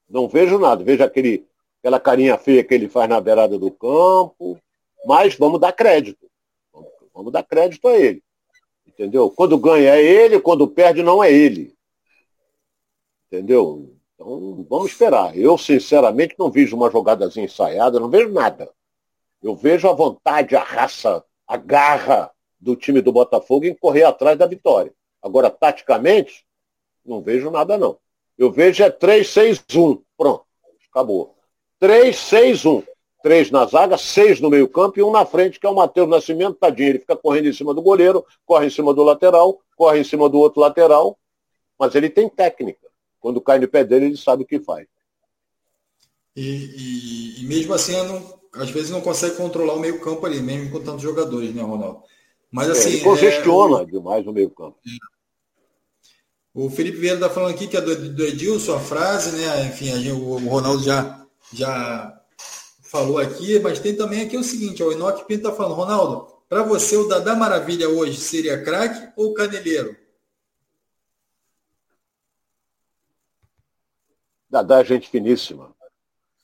Não 0.08 0.28
vejo 0.28 0.58
nada. 0.58 0.84
Vejo 0.84 1.02
aquele, 1.02 1.44
aquela 1.80 1.98
carinha 1.98 2.38
feia 2.38 2.62
que 2.62 2.72
ele 2.72 2.88
faz 2.88 3.08
na 3.08 3.20
beirada 3.20 3.58
do 3.58 3.70
campo. 3.70 4.58
Mas 5.04 5.34
vamos 5.34 5.60
dar 5.60 5.72
crédito. 5.72 6.30
Vamos, 6.72 6.90
vamos 7.12 7.32
dar 7.32 7.42
crédito 7.42 7.88
a 7.88 7.96
ele. 7.98 8.22
Entendeu? 8.86 9.30
Quando 9.30 9.58
ganha 9.58 9.96
é 9.96 10.02
ele, 10.02 10.40
quando 10.40 10.68
perde 10.68 11.02
não 11.02 11.22
é 11.22 11.32
ele. 11.32 11.74
Entendeu? 13.26 13.94
Então 14.14 14.66
vamos 14.68 14.92
esperar. 14.92 15.36
Eu, 15.36 15.58
sinceramente, 15.58 16.34
não 16.38 16.50
vejo 16.50 16.76
uma 16.76 16.90
jogadazinha 16.90 17.46
ensaiada, 17.46 18.00
não 18.00 18.08
vejo 18.08 18.32
nada. 18.32 18.70
Eu 19.42 19.54
vejo 19.54 19.88
a 19.88 19.92
vontade, 19.92 20.56
a 20.56 20.62
raça, 20.62 21.24
a 21.46 21.56
garra 21.56 22.30
do 22.60 22.74
time 22.76 23.00
do 23.00 23.12
Botafogo 23.12 23.66
em 23.66 23.74
correr 23.74 24.04
atrás 24.04 24.38
da 24.38 24.46
vitória. 24.46 24.92
Agora, 25.22 25.50
taticamente, 25.50 26.44
não 27.04 27.20
vejo 27.20 27.50
nada, 27.50 27.78
não. 27.78 27.98
Eu 28.36 28.50
vejo 28.50 28.82
é 28.82 28.90
3-6-1. 28.90 30.02
Pronto. 30.16 30.44
Acabou. 30.90 31.36
3-6-1. 31.80 32.84
Três 33.20 33.50
na 33.50 33.66
zaga, 33.66 33.98
seis 33.98 34.40
no 34.40 34.48
meio-campo 34.48 35.00
e 35.00 35.02
um 35.02 35.10
na 35.10 35.26
frente, 35.26 35.58
que 35.58 35.66
é 35.66 35.68
o 35.68 35.74
Matheus 35.74 36.08
Nascimento, 36.08 36.54
tadinho. 36.54 36.90
Ele 36.90 36.98
fica 37.00 37.16
correndo 37.16 37.48
em 37.48 37.52
cima 37.52 37.74
do 37.74 37.82
goleiro, 37.82 38.24
corre 38.46 38.66
em 38.66 38.70
cima 38.70 38.94
do 38.94 39.02
lateral, 39.02 39.60
corre 39.76 40.00
em 40.00 40.04
cima 40.04 40.28
do 40.28 40.38
outro 40.38 40.60
lateral. 40.60 41.18
Mas 41.76 41.96
ele 41.96 42.08
tem 42.08 42.28
técnica. 42.28 42.86
Quando 43.18 43.40
cai 43.40 43.58
no 43.58 43.66
pé 43.66 43.82
dele, 43.82 44.06
ele 44.06 44.16
sabe 44.16 44.44
o 44.44 44.46
que 44.46 44.60
faz. 44.60 44.86
E, 46.36 46.42
e, 46.42 47.42
e 47.42 47.44
mesmo 47.48 47.74
assim, 47.74 47.96
não, 48.06 48.38
às 48.54 48.70
vezes 48.70 48.90
não 48.90 49.00
consegue 49.00 49.36
controlar 49.36 49.74
o 49.74 49.80
meio-campo 49.80 50.24
ali, 50.24 50.40
mesmo 50.40 50.70
com 50.70 50.80
tantos 50.80 51.02
jogadores, 51.02 51.52
né, 51.52 51.62
Ronaldo? 51.62 52.04
Mas 52.50 52.70
assim. 52.70 52.90
É, 52.90 52.92
ele 52.94 53.04
congestiona 53.04 53.82
é, 53.82 53.84
demais 53.84 54.26
o 54.26 54.32
meio-campo. 54.32 54.78
O 56.54 56.70
Felipe 56.70 56.98
Vieira 56.98 57.16
está 57.16 57.30
falando 57.30 57.54
aqui 57.54 57.68
que 57.68 57.76
é 57.76 57.80
do, 57.80 58.14
do 58.14 58.24
Edilson, 58.24 58.74
a 58.74 58.80
frase, 58.80 59.36
né? 59.36 59.66
Enfim, 59.66 59.86
gente, 60.00 60.12
o, 60.12 60.32
o, 60.32 60.48
Ronaldo 60.48 60.82
já, 60.82 61.24
já 61.52 62.20
falou 62.82 63.18
aqui, 63.18 63.58
mas 63.60 63.78
tem 63.78 63.94
também 63.94 64.22
aqui 64.22 64.36
o 64.36 64.42
seguinte: 64.42 64.82
o 64.82 64.90
Enoque 64.90 65.24
Pinto 65.26 65.46
está 65.46 65.52
falando, 65.52 65.74
Ronaldo, 65.74 66.26
para 66.48 66.62
você 66.62 66.96
o 66.96 67.06
Dadá 67.06 67.36
Maravilha 67.36 67.88
hoje 67.88 68.16
seria 68.16 68.62
craque 68.62 69.12
ou 69.16 69.34
caneleiro? 69.34 69.94
Dadá 74.50 74.80
é 74.80 74.84
gente 74.84 75.08
finíssima. 75.10 75.76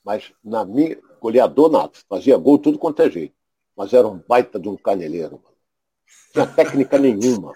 Mas 0.04 0.30
na 0.44 0.64
minha, 0.64 0.98
goleador 1.18 1.70
nato, 1.70 2.04
fazia 2.06 2.36
gol 2.36 2.58
tudo 2.58 2.78
quanto 2.78 3.00
é 3.00 3.10
jeito. 3.10 3.34
Mas 3.74 3.92
era 3.94 4.06
um 4.06 4.18
baita 4.18 4.60
de 4.60 4.68
um 4.68 4.76
caneleiro, 4.76 5.42
tinha 6.32 6.46
técnica 6.46 6.98
nenhuma. 6.98 7.52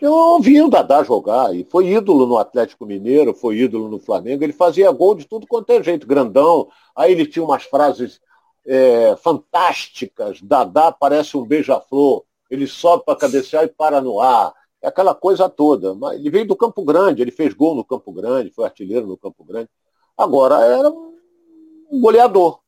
Eu 0.00 0.12
ouvi 0.12 0.60
o 0.60 0.68
Dadá 0.68 1.04
jogar, 1.04 1.54
e 1.54 1.64
foi 1.64 1.88
ídolo 1.88 2.26
no 2.26 2.36
Atlético 2.36 2.84
Mineiro, 2.84 3.32
foi 3.32 3.58
ídolo 3.58 3.88
no 3.88 4.00
Flamengo, 4.00 4.42
ele 4.42 4.52
fazia 4.52 4.90
gol 4.90 5.14
de 5.14 5.24
tudo 5.24 5.46
quanto 5.46 5.70
é 5.70 5.82
jeito, 5.82 6.06
grandão, 6.06 6.68
aí 6.96 7.12
ele 7.12 7.26
tinha 7.26 7.44
umas 7.44 7.62
frases 7.62 8.20
é, 8.66 9.14
fantásticas, 9.16 10.40
Dadá 10.42 10.90
parece 10.90 11.36
um 11.36 11.44
beija-flor, 11.44 12.24
ele 12.50 12.66
sobe 12.66 13.04
para 13.04 13.16
cabecear 13.16 13.64
e 13.64 13.68
para 13.68 14.00
no 14.00 14.20
ar, 14.20 14.52
é 14.84 14.88
aquela 14.88 15.14
coisa 15.14 15.48
toda. 15.48 15.94
Mas 15.94 16.18
ele 16.18 16.30
veio 16.30 16.46
do 16.46 16.54
Campo 16.54 16.84
Grande, 16.84 17.22
ele 17.22 17.30
fez 17.30 17.54
gol 17.54 17.74
no 17.74 17.84
Campo 17.84 18.12
Grande, 18.12 18.50
foi 18.50 18.64
artilheiro 18.64 19.06
no 19.06 19.16
Campo 19.16 19.42
Grande. 19.42 19.68
Agora 20.16 20.56
era 20.60 20.90
um 20.90 22.00
goleador, 22.00 22.60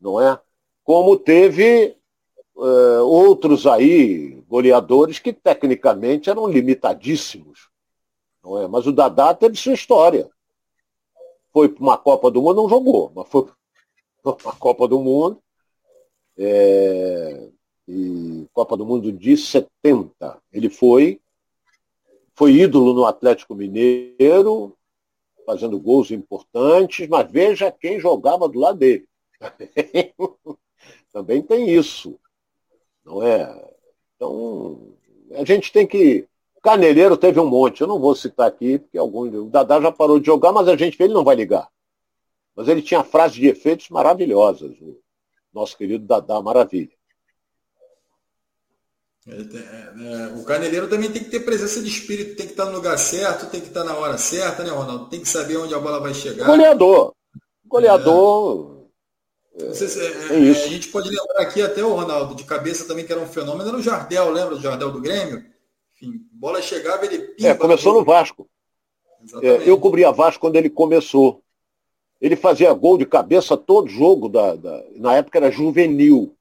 não 0.00 0.20
é? 0.20 0.38
Como 0.84 1.16
teve 1.16 1.96
uh, 2.54 3.02
outros 3.04 3.66
aí, 3.66 4.42
goleadores, 4.48 5.18
que 5.18 5.32
tecnicamente 5.32 6.30
eram 6.30 6.46
limitadíssimos. 6.46 7.68
Não 8.42 8.60
é? 8.60 8.68
Mas 8.68 8.86
o 8.86 8.92
Dadá 8.92 9.34
teve 9.34 9.56
sua 9.56 9.74
história. 9.74 10.28
Foi 11.52 11.68
para 11.68 11.82
uma 11.82 11.96
Copa 11.96 12.30
do 12.30 12.42
Mundo, 12.42 12.62
não 12.62 12.68
jogou, 12.68 13.12
mas 13.14 13.28
foi 13.28 13.46
para 14.22 14.36
uma 14.44 14.56
Copa 14.56 14.88
do 14.88 15.00
Mundo. 15.00 15.40
É, 16.36 17.48
e 17.86 18.46
Copa 18.52 18.76
do 18.76 18.84
Mundo 18.84 19.12
de 19.12 19.36
70. 19.36 20.38
Ele 20.52 20.68
foi, 20.68 21.20
foi 22.34 22.52
ídolo 22.52 22.92
no 22.92 23.04
Atlético 23.04 23.54
Mineiro, 23.54 24.76
fazendo 25.46 25.78
gols 25.78 26.10
importantes, 26.10 27.06
mas 27.08 27.30
veja 27.30 27.70
quem 27.70 28.00
jogava 28.00 28.48
do 28.48 28.58
lado 28.58 28.78
dele. 28.78 29.06
Também 31.12 31.42
tem 31.42 31.70
isso. 31.70 32.18
Não 33.04 33.22
é? 33.22 33.64
Então, 34.16 34.94
a 35.32 35.44
gente 35.44 35.72
tem 35.72 35.86
que. 35.86 36.26
Caneleiro 36.62 37.16
teve 37.16 37.38
um 37.38 37.46
monte, 37.46 37.82
eu 37.82 37.86
não 37.86 38.00
vou 38.00 38.14
citar 38.14 38.48
aqui, 38.48 38.78
porque 38.78 38.96
algum. 38.96 39.26
O 39.26 39.50
Dadá 39.50 39.80
já 39.80 39.92
parou 39.92 40.18
de 40.18 40.26
jogar, 40.26 40.52
mas 40.52 40.66
a 40.66 40.76
gente 40.76 40.96
vê, 40.96 41.04
ele 41.04 41.12
não 41.12 41.24
vai 41.24 41.36
ligar. 41.36 41.68
Mas 42.56 42.68
ele 42.68 42.80
tinha 42.80 43.04
frases 43.04 43.36
de 43.36 43.48
efeitos 43.48 43.90
maravilhosas, 43.90 44.70
o 44.80 44.96
nosso 45.52 45.76
querido 45.76 46.06
Dadá 46.06 46.40
Maravilha. 46.40 46.92
É, 49.26 49.32
é, 49.32 50.26
o 50.36 50.44
caneleiro 50.44 50.86
também 50.86 51.10
tem 51.10 51.24
que 51.24 51.30
ter 51.30 51.40
presença 51.40 51.82
de 51.82 51.88
espírito, 51.88 52.36
tem 52.36 52.46
que 52.46 52.52
estar 52.52 52.66
no 52.66 52.72
lugar 52.72 52.98
certo, 52.98 53.50
tem 53.50 53.60
que 53.60 53.68
estar 53.68 53.82
na 53.82 53.96
hora 53.96 54.18
certa, 54.18 54.62
né, 54.62 54.70
Ronaldo? 54.70 55.08
Tem 55.08 55.20
que 55.20 55.28
saber 55.28 55.56
onde 55.56 55.74
a 55.74 55.78
bola 55.78 55.98
vai 55.98 56.12
chegar. 56.12 56.46
Goleador. 56.46 57.14
Goleador. 57.66 58.83
Se, 59.56 60.00
é, 60.00 60.04
é, 60.04 60.48
é 60.48 60.50
a 60.50 60.68
gente 60.68 60.88
pode 60.88 61.08
lembrar 61.08 61.42
aqui 61.42 61.62
até 61.62 61.82
o 61.84 61.94
Ronaldo, 61.94 62.34
de 62.34 62.42
cabeça 62.44 62.86
também, 62.86 63.06
que 63.06 63.12
era 63.12 63.20
um 63.20 63.26
fenômeno, 63.26 63.68
era 63.68 63.78
o 63.78 63.82
Jardel, 63.82 64.30
lembra 64.30 64.56
do 64.56 64.60
Jardel 64.60 64.90
do 64.90 65.00
Grêmio? 65.00 65.44
Enfim, 65.94 66.20
bola 66.32 66.60
chegava, 66.60 67.06
ele 67.06 67.18
pimba, 67.18 67.48
É, 67.48 67.54
começou 67.54 67.94
no 67.94 68.04
Vasco. 68.04 68.48
É, 69.40 69.68
eu 69.68 69.78
cobria 69.78 70.10
Vasco 70.10 70.40
quando 70.40 70.56
ele 70.56 70.68
começou. 70.68 71.40
Ele 72.20 72.34
fazia 72.36 72.72
gol 72.72 72.98
de 72.98 73.06
cabeça 73.06 73.56
todo 73.56 73.88
jogo, 73.88 74.28
da, 74.28 74.56
da 74.56 74.82
na 74.96 75.14
época 75.14 75.38
era 75.38 75.50
juvenil. 75.50 76.34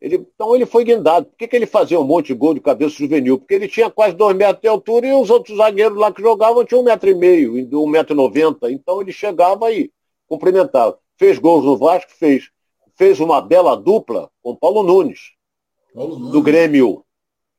Ele, 0.00 0.26
então 0.34 0.54
ele 0.54 0.64
foi 0.64 0.84
guindado. 0.84 1.26
Por 1.26 1.36
que, 1.36 1.48
que 1.48 1.56
ele 1.56 1.66
fazia 1.66 2.00
um 2.00 2.04
monte 2.04 2.28
de 2.28 2.34
gol 2.34 2.54
de 2.54 2.60
cabeça 2.60 2.94
juvenil? 2.96 3.38
Porque 3.38 3.54
ele 3.54 3.68
tinha 3.68 3.90
quase 3.90 4.14
dois 4.14 4.36
metros 4.36 4.62
de 4.62 4.68
altura 4.68 5.08
e 5.08 5.12
os 5.12 5.28
outros 5.28 5.58
zagueiros 5.58 5.98
lá 5.98 6.12
que 6.12 6.22
jogavam 6.22 6.64
tinham 6.64 6.80
um 6.80 6.84
metro 6.84 7.10
e 7.10 7.14
meio, 7.14 7.54
um 7.78 7.86
metro 7.88 8.14
e 8.14 8.16
noventa. 8.16 8.70
Então 8.70 9.00
ele 9.00 9.12
chegava 9.12 9.70
e 9.72 9.90
cumprimentava. 10.26 10.98
Fez 11.18 11.38
gols 11.38 11.64
no 11.64 11.76
Vasco? 11.76 12.12
Fez. 12.12 12.48
Fez 12.94 13.20
uma 13.20 13.40
bela 13.40 13.76
dupla 13.76 14.30
com 14.42 14.54
Paulo 14.54 14.82
Nunes, 14.82 15.32
Paulo 15.92 16.18
Nunes. 16.18 16.32
do 16.32 16.40
Grêmio. 16.40 17.04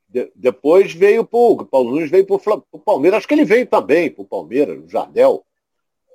De, 0.07 0.31
depois 0.33 0.91
veio 0.91 1.23
para 1.23 1.37
o 1.37 1.65
Paulo 1.65 1.91
Nunes 1.91 2.09
veio 2.09 2.25
para 2.25 2.63
o 2.71 2.79
Palmeiras, 2.79 3.19
acho 3.19 3.27
que 3.27 3.33
ele 3.35 3.45
veio 3.45 3.67
também 3.67 4.09
para 4.09 4.23
o 4.23 4.27
Palmeiras, 4.27 4.83
o 4.83 4.89
Jardel. 4.89 5.45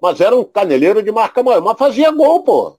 Mas 0.03 0.20
era 0.20 0.34
um 0.34 0.42
caneleiro 0.42 1.03
de 1.03 1.12
marca 1.12 1.42
maior, 1.42 1.62
mas 1.62 1.78
fazia 1.78 2.11
gol, 2.11 2.42
pô. 2.42 2.76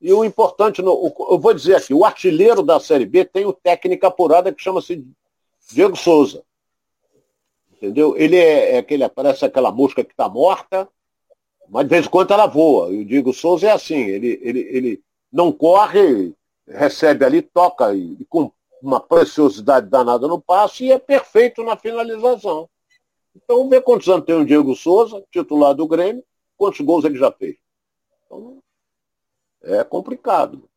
E 0.00 0.12
o 0.12 0.24
importante, 0.24 0.82
no, 0.82 1.12
eu 1.30 1.38
vou 1.38 1.54
dizer 1.54 1.76
aqui, 1.76 1.94
o 1.94 2.04
artilheiro 2.04 2.62
da 2.62 2.78
Série 2.80 3.06
B 3.06 3.24
tem 3.24 3.46
o 3.46 3.52
técnica 3.52 4.08
apurada 4.08 4.52
que 4.52 4.62
chama-se 4.62 5.06
Diego 5.70 5.96
Souza. 5.96 6.44
Entendeu? 7.72 8.16
Ele 8.16 8.36
é, 8.36 8.74
é 8.74 8.78
aquele, 8.78 9.08
parece 9.08 9.44
aquela 9.44 9.72
mosca 9.72 10.04
que 10.04 10.10
está 10.12 10.28
morta, 10.28 10.88
mas 11.68 11.84
de 11.84 11.90
vez 11.90 12.06
em 12.06 12.10
quando 12.10 12.32
ela 12.32 12.46
voa. 12.46 12.90
E 12.90 13.00
o 13.00 13.04
Diego 13.04 13.32
Souza 13.32 13.68
é 13.68 13.72
assim, 13.72 13.96
ele, 13.96 14.38
ele, 14.42 14.60
ele 14.60 15.02
não 15.32 15.50
corre, 15.50 16.34
recebe 16.66 17.24
ali, 17.24 17.42
toca 17.42 17.94
e, 17.94 18.16
e 18.20 18.24
com 18.26 18.50
uma 18.82 19.00
preciosidade 19.00 19.88
danada 19.88 20.26
no 20.26 20.40
passe 20.40 20.84
e 20.84 20.92
é 20.92 20.98
perfeito 20.98 21.62
na 21.62 21.76
finalização. 21.76 22.68
Então, 23.34 23.68
ver 23.68 23.82
quantos 23.82 24.08
anos 24.08 24.26
tem 24.26 24.34
o 24.34 24.44
Diego 24.44 24.74
Souza, 24.74 25.24
titular 25.30 25.74
do 25.74 25.86
Grêmio, 25.86 26.22
quantos 26.56 26.80
gols 26.80 27.04
ele 27.04 27.18
já 27.18 27.32
fez. 27.32 27.56
Então, 28.26 28.58
é 29.62 29.82
complicado. 29.84 30.68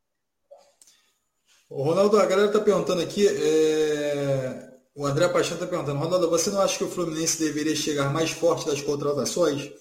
O 1.70 1.84
Ronaldo, 1.84 2.18
a 2.18 2.26
galera 2.26 2.48
está 2.48 2.60
perguntando 2.60 3.02
aqui, 3.02 3.28
é... 3.28 4.72
o 4.96 5.06
André 5.06 5.28
Paixão 5.28 5.56
está 5.56 5.66
perguntando, 5.66 6.00
Ronaldo, 6.00 6.30
você 6.30 6.50
não 6.52 6.62
acha 6.62 6.78
que 6.78 6.84
o 6.84 6.90
Fluminense 6.90 7.40
deveria 7.40 7.76
chegar 7.76 8.14
mais 8.14 8.32
forte 8.32 8.68
das 8.68 8.82
contratações? 8.82 9.72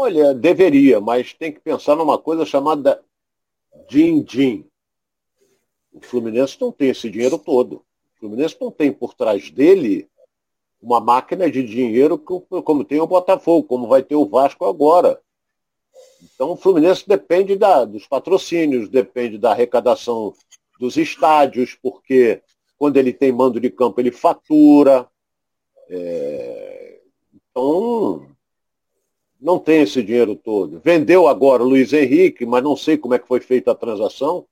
Olha, 0.00 0.32
deveria, 0.32 1.00
mas 1.00 1.34
tem 1.34 1.50
que 1.50 1.58
pensar 1.58 1.96
numa 1.96 2.16
coisa 2.16 2.46
chamada 2.46 3.02
din-din. 3.88 4.64
O 5.92 6.00
Fluminense 6.00 6.56
não 6.60 6.70
tem 6.70 6.90
esse 6.90 7.10
dinheiro 7.10 7.36
todo. 7.36 7.78
O 8.14 8.20
Fluminense 8.20 8.56
não 8.60 8.70
tem 8.70 8.92
por 8.92 9.12
trás 9.12 9.50
dele 9.50 10.08
uma 10.80 11.00
máquina 11.00 11.50
de 11.50 11.64
dinheiro 11.64 12.16
como 12.16 12.84
tem 12.84 13.00
o 13.00 13.08
Botafogo, 13.08 13.66
como 13.66 13.88
vai 13.88 14.00
ter 14.00 14.14
o 14.14 14.24
Vasco 14.24 14.64
agora. 14.66 15.20
Então 16.22 16.52
o 16.52 16.56
Fluminense 16.56 17.02
depende 17.04 17.56
da, 17.56 17.84
dos 17.84 18.06
patrocínios, 18.06 18.88
depende 18.88 19.36
da 19.36 19.50
arrecadação 19.50 20.32
dos 20.78 20.96
estádios, 20.96 21.74
porque 21.74 22.40
quando 22.78 22.98
ele 22.98 23.12
tem 23.12 23.32
mando 23.32 23.58
de 23.58 23.68
campo 23.68 24.00
ele 24.00 24.12
fatura. 24.12 25.08
É... 25.90 27.00
Então 27.34 28.37
não 29.40 29.58
tem 29.58 29.82
esse 29.82 30.02
dinheiro 30.02 30.34
todo. 30.34 30.80
Vendeu 30.80 31.28
agora 31.28 31.62
o 31.62 31.68
Luiz 31.68 31.92
Henrique, 31.92 32.44
mas 32.44 32.62
não 32.62 32.76
sei 32.76 32.98
como 32.98 33.14
é 33.14 33.18
que 33.18 33.28
foi 33.28 33.40
feita 33.40 33.70
a 33.70 33.74
transação. 33.74 34.46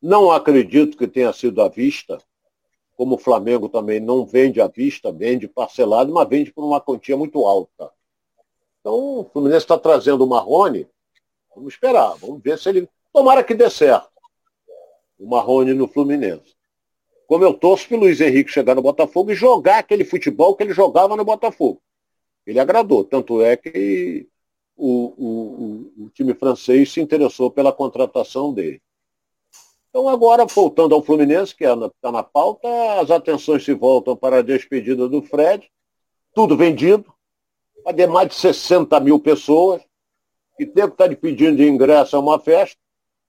Não 0.00 0.30
acredito 0.30 0.96
que 0.96 1.08
tenha 1.08 1.32
sido 1.32 1.60
à 1.60 1.68
vista, 1.68 2.18
como 2.96 3.16
o 3.16 3.18
Flamengo 3.18 3.68
também 3.68 4.00
não 4.00 4.24
vende 4.24 4.60
à 4.60 4.68
vista, 4.68 5.12
vende 5.12 5.48
parcelado, 5.48 6.12
mas 6.12 6.28
vende 6.28 6.52
por 6.52 6.64
uma 6.64 6.80
quantia 6.80 7.16
muito 7.16 7.44
alta. 7.46 7.90
Então, 8.80 9.20
o 9.20 9.24
Fluminense 9.32 9.64
está 9.64 9.76
trazendo 9.76 10.24
o 10.24 10.28
Marrone, 10.28 10.86
vamos 11.54 11.74
esperar, 11.74 12.14
vamos 12.16 12.40
ver 12.42 12.58
se 12.58 12.68
ele. 12.68 12.88
Tomara 13.12 13.42
que 13.42 13.54
dê 13.54 13.68
certo. 13.68 14.08
O 15.18 15.28
Marrone 15.28 15.74
no 15.74 15.88
Fluminense. 15.88 16.56
Como 17.26 17.44
eu 17.44 17.52
torço 17.52 17.88
para 17.88 17.96
o 17.96 18.00
Luiz 18.00 18.20
Henrique 18.20 18.50
chegar 18.50 18.74
no 18.74 18.82
Botafogo 18.82 19.32
e 19.32 19.34
jogar 19.34 19.78
aquele 19.78 20.04
futebol 20.04 20.54
que 20.54 20.62
ele 20.62 20.72
jogava 20.72 21.16
no 21.16 21.24
Botafogo. 21.24 21.82
Ele 22.48 22.58
agradou, 22.58 23.04
tanto 23.04 23.42
é 23.42 23.58
que 23.58 24.26
o, 24.74 25.92
o, 25.98 26.04
o 26.04 26.10
time 26.10 26.32
francês 26.32 26.90
se 26.90 26.98
interessou 26.98 27.50
pela 27.50 27.74
contratação 27.74 28.54
dele. 28.54 28.80
Então 29.90 30.08
agora, 30.08 30.46
voltando 30.46 30.94
ao 30.94 31.02
Fluminense, 31.02 31.54
que 31.54 31.64
está 31.64 32.08
é 32.08 32.10
na 32.10 32.22
pauta, 32.22 32.66
as 33.02 33.10
atenções 33.10 33.62
se 33.66 33.74
voltam 33.74 34.16
para 34.16 34.38
a 34.38 34.42
despedida 34.42 35.06
do 35.06 35.20
Fred, 35.20 35.70
tudo 36.34 36.56
vendido, 36.56 37.12
vai 37.84 37.92
ter 37.92 38.06
mais 38.06 38.28
de 38.28 38.36
60 38.36 38.98
mil 39.00 39.20
pessoas, 39.20 39.82
e 40.58 40.64
tempo 40.64 40.94
está 40.94 41.06
pedindo 41.14 41.62
ingresso 41.62 42.16
a 42.16 42.20
uma 42.20 42.40
festa. 42.40 42.78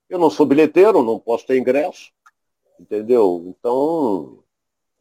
Eu 0.10 0.18
não 0.18 0.30
sou 0.30 0.46
bilheteiro, 0.46 1.04
não 1.04 1.20
posso 1.20 1.46
ter 1.46 1.58
ingresso, 1.58 2.10
entendeu? 2.80 3.44
Então, 3.48 4.40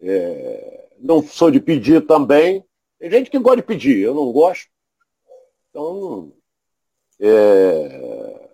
é, 0.01 0.89
não 0.99 1.23
sou 1.23 1.53
de 1.53 1.61
pedir 1.61 2.05
também, 2.05 2.65
tem 2.99 3.11
gente 3.11 3.31
que 3.31 3.39
gosta 3.39 3.59
de 3.59 3.63
pedir, 3.63 3.99
eu 3.99 4.15
não 4.15 4.33
gosto. 4.33 4.69
Então, 5.71 6.33
é... 7.21 8.51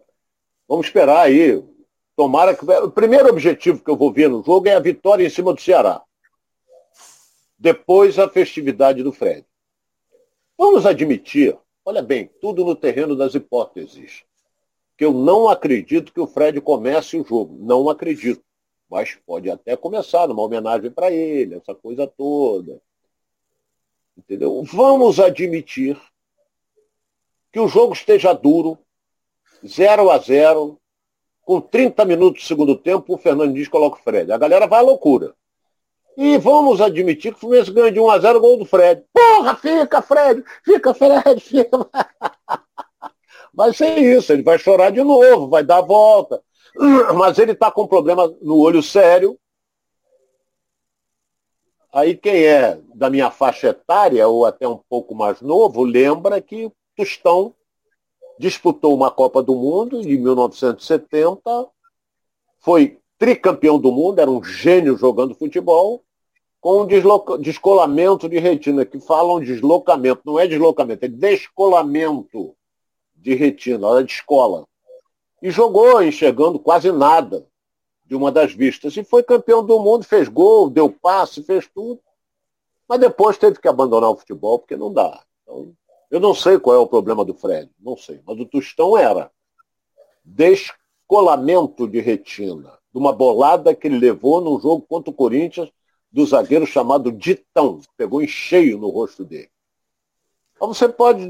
vamos 0.68 0.86
esperar 0.86 1.20
aí. 1.20 1.62
Tomara 2.16 2.54
que. 2.54 2.64
O 2.64 2.90
primeiro 2.90 3.28
objetivo 3.28 3.82
que 3.82 3.90
eu 3.90 3.96
vou 3.96 4.12
ver 4.12 4.28
no 4.28 4.42
jogo 4.42 4.68
é 4.68 4.74
a 4.74 4.80
vitória 4.80 5.26
em 5.26 5.30
cima 5.30 5.52
do 5.52 5.60
Ceará. 5.60 6.02
Depois 7.58 8.18
a 8.18 8.28
festividade 8.28 9.02
do 9.02 9.12
Fred. 9.12 9.44
Vamos 10.56 10.86
admitir, 10.86 11.58
olha 11.84 12.02
bem, 12.02 12.30
tudo 12.40 12.64
no 12.64 12.76
terreno 12.76 13.16
das 13.16 13.34
hipóteses, 13.34 14.22
que 14.96 15.04
eu 15.04 15.12
não 15.12 15.48
acredito 15.48 16.12
que 16.12 16.20
o 16.20 16.26
Fred 16.26 16.60
comece 16.60 17.16
o 17.16 17.24
jogo. 17.24 17.56
Não 17.58 17.88
acredito. 17.88 18.42
Mas 18.88 19.16
pode 19.26 19.50
até 19.50 19.76
começar, 19.76 20.28
numa 20.28 20.42
homenagem 20.42 20.90
para 20.90 21.10
ele, 21.10 21.56
essa 21.56 21.74
coisa 21.74 22.06
toda. 22.06 22.80
Entendeu? 24.16 24.62
Vamos 24.64 25.18
admitir 25.18 26.00
que 27.52 27.60
o 27.60 27.68
jogo 27.68 27.92
esteja 27.92 28.32
duro, 28.32 28.78
0 29.66 30.10
a 30.10 30.18
0 30.18 30.78
com 31.42 31.60
30 31.60 32.04
minutos 32.04 32.42
do 32.42 32.46
segundo 32.46 32.76
tempo, 32.76 33.14
o 33.14 33.18
Fernandes 33.18 33.68
coloca 33.68 33.98
o 33.98 34.02
Fred. 34.02 34.32
A 34.32 34.38
galera 34.38 34.66
vai 34.66 34.80
à 34.80 34.82
loucura. 34.82 35.34
E 36.16 36.38
vamos 36.38 36.80
admitir 36.80 37.32
que 37.32 37.38
o 37.38 37.40
Fluminense 37.40 37.72
ganha 37.72 37.90
de 37.90 38.00
1 38.00 38.10
a 38.10 38.18
0 38.18 38.40
gol 38.40 38.56
do 38.56 38.64
Fred. 38.64 39.04
Porra, 39.12 39.56
fica, 39.56 40.00
Fred! 40.00 40.44
Fica, 40.64 40.94
Fred! 40.94 41.40
Fica! 41.40 41.88
Vai 43.52 43.72
ser 43.72 43.98
isso, 43.98 44.32
ele 44.32 44.42
vai 44.42 44.58
chorar 44.58 44.90
de 44.90 45.00
novo, 45.04 45.48
vai 45.48 45.62
dar 45.62 45.78
a 45.78 45.82
volta. 45.82 46.42
Mas 47.14 47.38
ele 47.38 47.52
está 47.52 47.70
com 47.70 47.82
um 47.82 47.86
problema 47.86 48.34
no 48.42 48.58
olho 48.58 48.82
sério, 48.82 49.38
Aí 51.94 52.16
quem 52.16 52.44
é 52.44 52.76
da 52.92 53.08
minha 53.08 53.30
faixa 53.30 53.68
etária, 53.68 54.26
ou 54.26 54.44
até 54.44 54.66
um 54.66 54.80
pouco 54.88 55.14
mais 55.14 55.40
novo, 55.40 55.84
lembra 55.84 56.40
que 56.40 56.68
Tostão 56.96 57.54
disputou 58.36 58.92
uma 58.92 59.12
Copa 59.12 59.40
do 59.40 59.54
Mundo 59.54 60.00
em 60.00 60.18
1970, 60.18 61.68
foi 62.58 62.98
tricampeão 63.16 63.78
do 63.78 63.92
mundo, 63.92 64.18
era 64.18 64.28
um 64.28 64.42
gênio 64.42 64.96
jogando 64.96 65.36
futebol, 65.36 66.02
com 66.60 66.82
um 66.82 67.38
descolamento 67.38 68.28
de 68.28 68.40
retina, 68.40 68.84
que 68.84 68.98
falam 68.98 69.38
deslocamento, 69.38 70.22
não 70.24 70.36
é 70.36 70.48
deslocamento, 70.48 71.04
é 71.04 71.08
descolamento 71.08 72.56
de 73.14 73.36
retina, 73.36 73.86
era 73.88 74.02
de 74.02 74.10
escola. 74.10 74.66
E 75.40 75.48
jogou 75.48 76.02
enxergando 76.02 76.58
quase 76.58 76.90
nada 76.90 77.46
de 78.04 78.14
uma 78.14 78.30
das 78.30 78.52
vistas. 78.52 78.96
E 78.96 79.04
foi 79.04 79.22
campeão 79.22 79.64
do 79.64 79.78
mundo, 79.78 80.04
fez 80.04 80.28
gol, 80.28 80.68
deu 80.68 80.90
passe, 80.90 81.42
fez 81.42 81.68
tudo. 81.68 82.00
Mas 82.88 83.00
depois 83.00 83.38
teve 83.38 83.58
que 83.58 83.68
abandonar 83.68 84.10
o 84.10 84.16
futebol, 84.16 84.58
porque 84.58 84.76
não 84.76 84.92
dá. 84.92 85.22
Então, 85.42 85.72
eu 86.10 86.20
não 86.20 86.34
sei 86.34 86.58
qual 86.58 86.76
é 86.76 86.78
o 86.78 86.86
problema 86.86 87.24
do 87.24 87.34
Fred, 87.34 87.70
não 87.80 87.96
sei. 87.96 88.20
Mas 88.26 88.38
o 88.38 88.44
Tostão 88.44 88.96
era 88.96 89.30
descolamento 90.24 91.88
de 91.88 92.00
retina, 92.00 92.78
de 92.92 92.98
uma 92.98 93.12
bolada 93.12 93.74
que 93.74 93.86
ele 93.86 93.98
levou 93.98 94.40
num 94.40 94.60
jogo 94.60 94.84
contra 94.88 95.10
o 95.10 95.14
Corinthians, 95.14 95.70
do 96.12 96.24
zagueiro 96.24 96.66
chamado 96.66 97.10
Ditão. 97.10 97.80
Pegou 97.96 98.22
em 98.22 98.28
cheio 98.28 98.78
no 98.78 98.88
rosto 98.90 99.24
dele. 99.24 99.50
Então 100.54 100.72
você 100.72 100.88
pode 100.88 101.26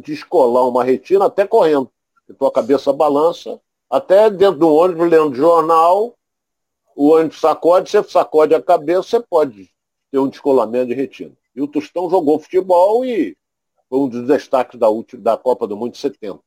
descolar 0.00 0.66
uma 0.66 0.82
retina 0.82 1.26
até 1.26 1.46
correndo. 1.46 1.90
Que 2.26 2.34
tua 2.34 2.50
cabeça 2.50 2.92
balança 2.92 3.60
até 3.90 4.28
dentro 4.30 4.60
do 4.60 4.68
ônibus, 4.68 5.08
lendo 5.08 5.34
jornal, 5.34 6.16
o 6.94 7.10
ônibus 7.10 7.40
sacode, 7.40 7.90
você 7.90 8.02
sacode 8.04 8.54
a 8.54 8.62
cabeça, 8.62 9.02
você 9.02 9.20
pode 9.20 9.70
ter 10.10 10.18
um 10.18 10.28
descolamento 10.28 10.88
de 10.88 10.94
retina. 10.94 11.32
E 11.54 11.62
o 11.62 11.68
Tostão 11.68 12.10
jogou 12.10 12.38
futebol 12.38 13.04
e 13.04 13.36
foi 13.88 13.98
um 13.98 14.08
dos 14.08 14.26
destaques 14.26 14.78
da, 14.78 14.88
última, 14.88 15.22
da 15.22 15.36
Copa 15.36 15.66
do 15.66 15.76
Mundo 15.76 15.92
de 15.92 15.98
70. 15.98 16.38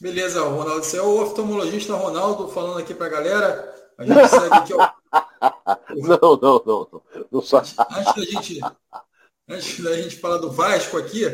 Beleza, 0.00 0.42
Ronaldo. 0.42 0.82
Você 0.82 0.96
é 0.96 1.02
o 1.02 1.22
oftalmologista 1.22 1.94
Ronaldo 1.94 2.48
falando 2.48 2.78
aqui 2.78 2.94
para 2.94 3.06
a 3.06 3.10
galera. 3.10 3.74
A 3.98 4.04
gente 4.06 4.28
segue 4.28 4.54
aqui. 4.54 4.72
Ó. 4.72 4.88
não, 5.94 6.36
não, 6.36 6.62
não. 6.64 6.88
não. 6.90 7.02
não 7.30 7.40
antes, 7.40 7.52
antes, 7.52 8.14
da 8.14 8.22
gente, 8.22 8.60
antes 9.46 9.80
da 9.80 9.96
gente 10.00 10.16
falar 10.16 10.38
do 10.38 10.50
Vasco 10.50 10.96
aqui, 10.96 11.24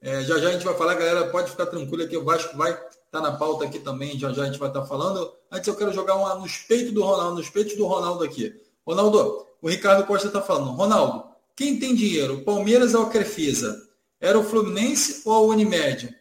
é, 0.00 0.22
já 0.22 0.38
já 0.38 0.48
a 0.48 0.52
gente 0.52 0.64
vai 0.64 0.74
falar, 0.74 0.94
galera, 0.94 1.30
pode 1.30 1.50
ficar 1.50 1.66
tranquilo 1.66 2.08
que 2.08 2.16
o 2.16 2.24
Vasco 2.24 2.56
vai 2.56 2.76
Está 3.16 3.30
na 3.30 3.38
pauta 3.38 3.64
aqui 3.64 3.78
também, 3.78 4.18
já 4.18 4.30
já 4.30 4.42
a 4.42 4.44
gente 4.44 4.58
vai 4.58 4.68
estar 4.68 4.82
tá 4.82 4.86
falando. 4.86 5.32
Antes 5.50 5.66
eu 5.66 5.74
quero 5.74 5.90
jogar 5.90 6.16
uma 6.16 6.34
nos 6.34 6.58
peitos 6.58 6.92
do 6.92 7.02
Ronaldo, 7.02 7.36
nos 7.36 7.48
peitos 7.48 7.74
do 7.74 7.86
Ronaldo 7.86 8.22
aqui. 8.22 8.54
Ronaldo, 8.86 9.46
o 9.62 9.70
Ricardo 9.70 10.06
Costa 10.06 10.26
está 10.26 10.42
falando. 10.42 10.72
Ronaldo, 10.72 11.24
quem 11.56 11.78
tem 11.78 11.94
dinheiro, 11.94 12.42
Palmeiras 12.42 12.92
ou 12.92 13.06
Crefisa? 13.06 13.88
Era 14.20 14.38
o 14.38 14.44
Fluminense 14.44 15.22
ou 15.24 15.32
a 15.32 15.40
Unimed? 15.40 16.14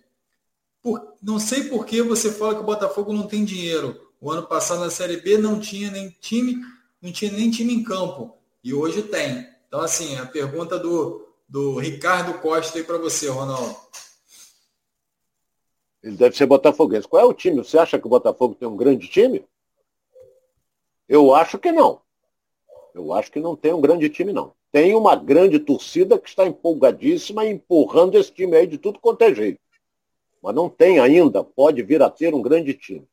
Por, 0.81 1.15
não 1.21 1.37
sei 1.37 1.65
por 1.65 1.85
que 1.85 2.01
você 2.01 2.31
fala 2.31 2.55
que 2.55 2.61
o 2.61 2.65
Botafogo 2.65 3.11
não 3.11 3.27
tem 3.27 3.43
dinheiro. 3.43 3.99
O 4.21 4.31
ano 4.31 4.43
passado 4.43 4.79
na 4.79 4.89
Série 4.89 5.17
B 5.17 5.37
não 5.37 5.59
tinha 5.59 5.91
nem 5.91 6.09
time, 6.21 6.61
não 7.01 7.11
tinha 7.11 7.29
nem 7.29 7.51
time 7.51 7.73
em 7.73 7.83
campo. 7.83 8.37
E 8.63 8.73
hoje 8.73 9.01
tem. 9.01 9.45
Então, 9.67 9.81
assim, 9.81 10.15
a 10.15 10.25
pergunta 10.25 10.79
do, 10.79 11.27
do 11.45 11.77
Ricardo 11.77 12.39
Costa 12.39 12.77
aí 12.77 12.85
para 12.85 12.97
você, 12.97 13.27
Ronaldo. 13.27 13.75
Ele 16.05 16.15
deve 16.15 16.37
ser 16.37 16.45
botafoguense. 16.45 17.07
Qual 17.07 17.19
é 17.19 17.25
o 17.25 17.33
time? 17.33 17.57
Você 17.57 17.79
acha 17.79 17.97
que 17.97 18.05
o 18.05 18.09
Botafogo 18.09 18.53
tem 18.53 18.67
um 18.67 18.77
grande 18.77 19.07
time? 19.07 19.43
Eu 21.09 21.33
acho 21.33 21.57
que 21.57 21.71
não. 21.71 21.99
Eu 22.93 23.11
acho 23.11 23.31
que 23.31 23.39
não 23.39 23.55
tem 23.55 23.73
um 23.73 23.81
grande 23.81 24.07
time, 24.07 24.31
não. 24.31 24.53
Tem 24.71 24.93
uma 24.93 25.15
grande 25.15 25.57
torcida 25.57 26.19
que 26.19 26.29
está 26.29 26.45
empolgadíssima 26.45 27.47
empurrando 27.47 28.19
esse 28.19 28.31
time 28.31 28.55
aí 28.55 28.67
de 28.67 28.77
tudo 28.77 28.99
quanto 28.99 29.23
é 29.23 29.33
jeito. 29.33 29.59
Mas 30.43 30.53
não 30.53 30.69
tem 30.69 30.99
ainda, 30.99 31.43
pode 31.43 31.81
vir 31.81 32.03
a 32.03 32.09
ter 32.09 32.35
um 32.35 32.41
grande 32.41 32.75
time. 32.75 33.07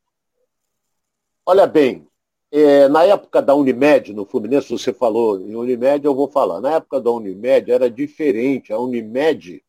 Olha 1.47 1.67
bem, 1.67 2.07
é, 2.51 2.89
na 2.89 3.05
época 3.05 3.41
da 3.41 3.55
Unimed, 3.55 4.13
no 4.13 4.27
Fluminense, 4.27 4.69
você 4.69 4.93
falou 4.93 5.41
em 5.41 5.55
Unimed, 5.55 6.05
eu 6.05 6.15
vou 6.15 6.29
falar. 6.29 6.61
Na 6.61 6.75
época 6.75 7.01
da 7.01 7.11
Unimed 7.11 7.73
era 7.73 7.91
diferente. 7.91 8.71
A 8.71 8.79
Unimed, 8.79 9.65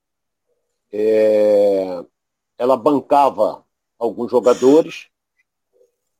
é, 0.91 2.03
ela 2.63 2.77
bancava 2.77 3.61
alguns 3.99 4.31
jogadores 4.31 5.09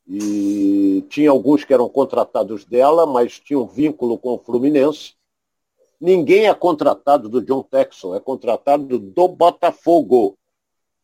e 0.05 1.01
tinha 1.07 1.29
alguns 1.29 1.63
que 1.63 1.73
eram 1.73 1.87
contratados 1.87 2.65
dela, 2.65 3.05
mas 3.05 3.39
tinham 3.39 3.65
vínculo 3.65 4.17
com 4.17 4.33
o 4.33 4.37
Fluminense. 4.37 5.13
Ninguém 6.01 6.47
é 6.49 6.53
contratado 6.53 7.29
do 7.29 7.41
John 7.41 7.63
Texon, 7.63 8.13
é 8.13 8.19
contratado 8.19 8.99
do 8.99 9.27
Botafogo. 9.29 10.37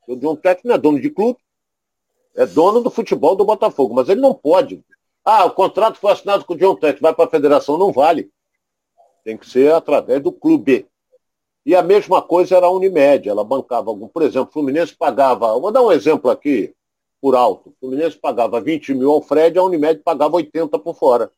O 0.06 0.18
John 0.18 0.36
Texon 0.36 0.72
é 0.72 0.78
dono 0.78 1.00
de 1.00 1.10
clube, 1.10 1.40
é 2.36 2.46
dono 2.46 2.82
do 2.82 2.90
futebol 2.90 3.34
do 3.34 3.46
Botafogo, 3.46 3.96
mas 3.96 4.10
ele 4.10 4.20
não 4.20 4.34
pode. 4.34 4.84
Ah, 5.24 5.46
o 5.46 5.52
contrato 5.52 6.00
foi 6.00 6.12
assinado 6.12 6.44
com 6.44 6.54
o 6.54 6.58
John 6.58 6.76
Texon, 6.76 7.00
vai 7.00 7.16
para 7.16 7.24
a 7.24 7.32
federação, 7.32 7.78
não 7.78 7.94
vale. 7.94 8.30
Tem 9.24 9.38
que 9.38 9.50
ser 9.50 9.72
através 9.72 10.22
do 10.22 10.34
clube. 10.34 10.86
E 11.70 11.76
a 11.76 11.84
mesma 11.84 12.20
coisa 12.20 12.58
era 12.58 12.66
a 12.66 12.72
Unimed, 12.72 13.30
ela 13.30 13.44
bancava 13.44 13.92
algum. 13.92 14.08
Por 14.08 14.24
exemplo, 14.24 14.50
o 14.50 14.52
Fluminense 14.52 14.96
pagava, 14.96 15.54
vou 15.60 15.70
dar 15.72 15.84
um 15.84 15.92
exemplo 15.92 16.32
aqui, 16.32 16.74
por 17.22 17.36
alto. 17.36 17.70
O 17.70 17.74
Fluminense 17.80 18.18
pagava 18.18 18.60
20 18.60 18.96
mil 18.96 19.12
ao 19.12 19.22
Fred, 19.22 19.60
a 19.60 19.64
Unimed 19.64 20.02
pagava 20.02 20.38
80 20.38 20.80
por 20.80 20.96
fora. 20.96 21.32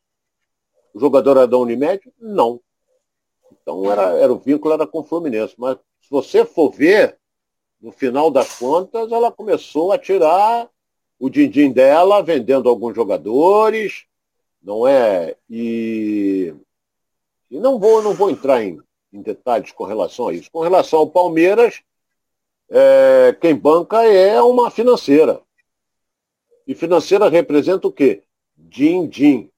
O 0.94 0.98
jogador 0.98 1.36
era 1.36 1.46
da 1.46 1.58
Unimed? 1.58 2.10
Não. 2.18 2.58
Então 3.60 3.92
era, 3.92 4.04
era 4.14 4.32
o 4.32 4.38
vínculo 4.38 4.72
era 4.72 4.86
com 4.86 5.00
o 5.00 5.04
Fluminense. 5.04 5.54
Mas 5.58 5.76
se 6.00 6.08
você 6.08 6.46
for 6.46 6.70
ver, 6.70 7.18
no 7.78 7.92
final 7.92 8.30
das 8.30 8.58
contas, 8.58 9.12
ela 9.12 9.30
começou 9.30 9.92
a 9.92 9.98
tirar 9.98 10.66
o 11.20 11.28
din-din 11.28 11.72
dela, 11.72 12.22
vendendo 12.22 12.70
alguns 12.70 12.94
jogadores, 12.94 14.06
não 14.62 14.88
é? 14.88 15.36
E, 15.50 16.54
e 17.50 17.60
não 17.60 17.78
vou, 17.78 18.02
não 18.02 18.14
vou 18.14 18.30
entrar 18.30 18.64
em, 18.64 18.80
em 19.12 19.20
detalhes 19.20 19.72
com 19.72 19.84
relação 19.84 20.28
a 20.28 20.32
isso. 20.32 20.50
Com 20.50 20.60
relação 20.60 21.00
ao 21.00 21.06
Palmeiras, 21.06 21.82
é, 22.70 23.36
quem 23.40 23.54
banca 23.54 24.02
é 24.04 24.40
uma 24.40 24.70
financeira. 24.70 25.40
E 26.66 26.74
financeira 26.74 27.28
representa 27.28 27.86
o 27.86 27.92
quê? 27.92 28.22
Din-din. 28.56 29.50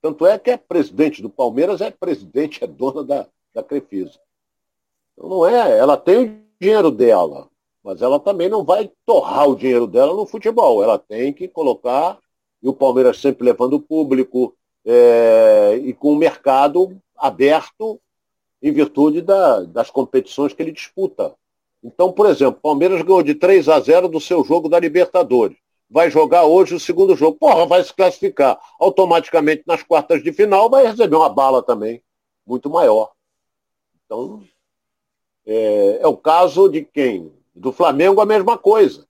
Tanto 0.00 0.24
é 0.24 0.38
que 0.38 0.50
é 0.50 0.56
presidente 0.56 1.20
do 1.20 1.28
Palmeiras, 1.28 1.80
é 1.80 1.90
presidente, 1.90 2.62
é 2.62 2.66
dona 2.66 3.04
da, 3.04 3.26
da 3.52 3.62
Crefisa. 3.62 4.18
Então 5.12 5.28
não 5.28 5.46
é, 5.46 5.76
ela 5.76 5.96
tem 5.96 6.24
o 6.24 6.40
dinheiro 6.60 6.90
dela, 6.90 7.48
mas 7.82 8.00
ela 8.00 8.18
também 8.20 8.48
não 8.48 8.64
vai 8.64 8.90
torrar 9.04 9.48
o 9.48 9.56
dinheiro 9.56 9.86
dela 9.86 10.14
no 10.14 10.24
futebol. 10.24 10.82
Ela 10.82 10.98
tem 10.98 11.32
que 11.32 11.48
colocar, 11.48 12.18
e 12.62 12.68
o 12.68 12.72
Palmeiras 12.72 13.20
sempre 13.20 13.44
levando 13.44 13.74
o 13.74 13.80
público, 13.80 14.56
é, 14.86 15.76
e 15.82 15.92
com 15.92 16.12
o 16.12 16.16
mercado 16.16 16.96
aberto 17.16 18.00
em 18.62 18.72
virtude 18.72 19.22
da, 19.22 19.62
das 19.62 19.90
competições 19.90 20.52
que 20.52 20.62
ele 20.62 20.72
disputa. 20.72 21.34
Então, 21.82 22.12
por 22.12 22.26
exemplo, 22.26 22.58
o 22.58 22.62
Palmeiras 22.62 23.02
ganhou 23.02 23.22
de 23.22 23.34
3 23.34 23.68
a 23.68 23.78
0 23.78 24.08
do 24.08 24.20
seu 24.20 24.44
jogo 24.44 24.68
da 24.68 24.80
Libertadores 24.80 25.56
vai 25.90 26.10
jogar 26.10 26.44
hoje 26.44 26.74
o 26.74 26.80
segundo 26.80 27.16
jogo. 27.16 27.38
Porra, 27.38 27.66
vai 27.66 27.82
se 27.82 27.94
classificar. 27.94 28.58
Automaticamente 28.78 29.62
nas 29.66 29.82
quartas 29.82 30.22
de 30.22 30.32
final 30.32 30.68
vai 30.68 30.86
receber 30.86 31.16
uma 31.16 31.28
bala 31.28 31.62
também, 31.62 32.02
muito 32.46 32.68
maior. 32.68 33.12
Então, 34.04 34.42
é, 35.46 36.00
é 36.02 36.06
o 36.06 36.16
caso 36.16 36.68
de 36.68 36.84
quem? 36.84 37.32
Do 37.54 37.72
Flamengo 37.72 38.20
a 38.20 38.26
mesma 38.26 38.56
coisa. 38.56 39.06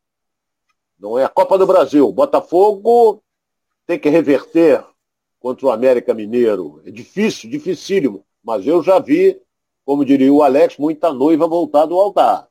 Não 0.98 1.18
é 1.18 1.24
a 1.24 1.28
Copa 1.28 1.58
do 1.58 1.66
Brasil. 1.66 2.10
Botafogo 2.12 3.22
tem 3.86 3.98
que 3.98 4.08
reverter 4.08 4.84
contra 5.38 5.66
o 5.66 5.70
América 5.70 6.14
Mineiro. 6.14 6.80
É 6.84 6.90
difícil, 6.90 7.50
dificílimo. 7.50 8.24
Mas 8.42 8.66
eu 8.66 8.82
já 8.82 8.98
vi, 8.98 9.40
como 9.84 10.04
diria 10.04 10.32
o 10.32 10.42
Alex, 10.42 10.76
muita 10.78 11.12
noiva 11.12 11.46
voltar 11.46 11.86
do 11.86 11.98
altar. 11.98 12.48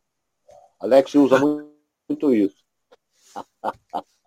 Alex 0.79 1.13
usa 1.15 1.39
muito 2.07 2.33
isso. 2.33 2.57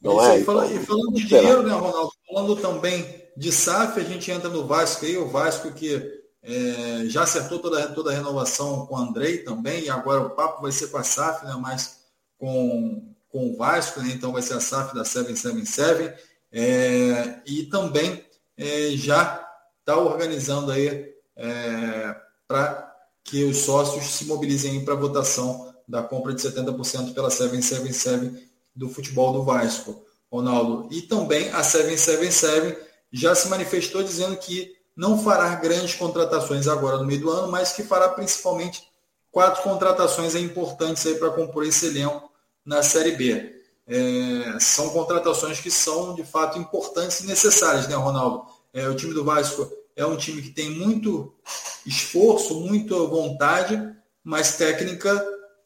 Não 0.00 0.24
é? 0.24 0.40
E 0.40 0.44
falando, 0.44 0.74
e 0.74 0.78
falando 0.78 1.12
de 1.12 1.26
dinheiro, 1.26 1.62
né, 1.62 1.74
Ronaldo? 1.74 2.12
Falando 2.26 2.56
também 2.56 3.04
de 3.36 3.52
SAF, 3.52 4.00
a 4.00 4.04
gente 4.04 4.30
entra 4.30 4.48
no 4.48 4.66
Vasco 4.66 5.04
aí, 5.04 5.16
o 5.18 5.28
Vasco 5.28 5.70
que 5.72 6.20
é, 6.42 7.04
já 7.06 7.22
acertou 7.22 7.58
toda, 7.58 7.86
toda 7.88 8.10
a 8.10 8.14
renovação 8.14 8.86
com 8.86 8.94
o 8.94 8.98
Andrei 8.98 9.38
também, 9.38 9.84
e 9.84 9.90
agora 9.90 10.22
o 10.22 10.30
papo 10.30 10.62
vai 10.62 10.72
ser 10.72 10.88
com 10.88 10.96
a 10.96 11.04
SAF, 11.04 11.44
né, 11.44 11.54
mas 11.60 12.00
com, 12.38 13.14
com 13.28 13.50
o 13.50 13.56
Vasco, 13.56 14.00
né, 14.00 14.12
então 14.14 14.32
vai 14.32 14.40
ser 14.40 14.54
a 14.54 14.60
SAF 14.60 14.94
da 14.94 15.04
777, 15.04 16.18
é, 16.52 17.42
e 17.46 17.64
também 17.64 18.24
é, 18.56 18.90
já 18.92 19.49
está 19.90 19.96
organizando 19.98 20.70
aí 20.70 21.12
é, 21.36 22.16
para 22.46 22.94
que 23.24 23.44
os 23.44 23.58
sócios 23.58 24.04
se 24.04 24.24
mobilizem 24.24 24.84
para 24.84 24.94
a 24.94 24.96
votação 24.96 25.74
da 25.86 26.02
compra 26.02 26.32
de 26.32 26.40
70% 26.40 27.12
pela 27.12 27.30
777 27.30 28.48
do 28.74 28.88
futebol 28.88 29.32
do 29.32 29.42
Vasco, 29.42 30.04
Ronaldo. 30.30 30.88
E 30.92 31.02
também 31.02 31.48
a 31.50 31.62
777 31.62 32.78
já 33.12 33.34
se 33.34 33.48
manifestou 33.48 34.02
dizendo 34.02 34.36
que 34.36 34.72
não 34.96 35.22
fará 35.22 35.54
grandes 35.56 35.94
contratações 35.94 36.68
agora 36.68 36.98
no 36.98 37.04
meio 37.04 37.20
do 37.20 37.30
ano, 37.30 37.50
mas 37.50 37.72
que 37.72 37.82
fará 37.82 38.08
principalmente 38.08 38.88
quatro 39.32 39.62
contratações 39.62 40.34
importantes 40.36 41.04
aí 41.06 41.16
para 41.16 41.30
compor 41.30 41.64
esse 41.66 41.86
elenco 41.86 42.30
na 42.64 42.82
Série 42.82 43.12
B. 43.12 43.56
É, 43.88 44.60
são 44.60 44.90
contratações 44.90 45.58
que 45.58 45.70
são 45.70 46.14
de 46.14 46.22
fato 46.22 46.58
importantes 46.58 47.20
e 47.20 47.26
necessárias, 47.26 47.88
né, 47.88 47.96
Ronaldo? 47.96 48.46
É, 48.72 48.88
o 48.88 48.94
time 48.94 49.12
do 49.12 49.24
Vasco 49.24 49.79
é 50.00 50.06
um 50.06 50.16
time 50.16 50.40
que 50.40 50.48
tem 50.48 50.70
muito 50.70 51.34
esforço, 51.84 52.58
muita 52.58 52.96
vontade, 53.00 53.94
mas 54.24 54.56
técnica 54.56 55.22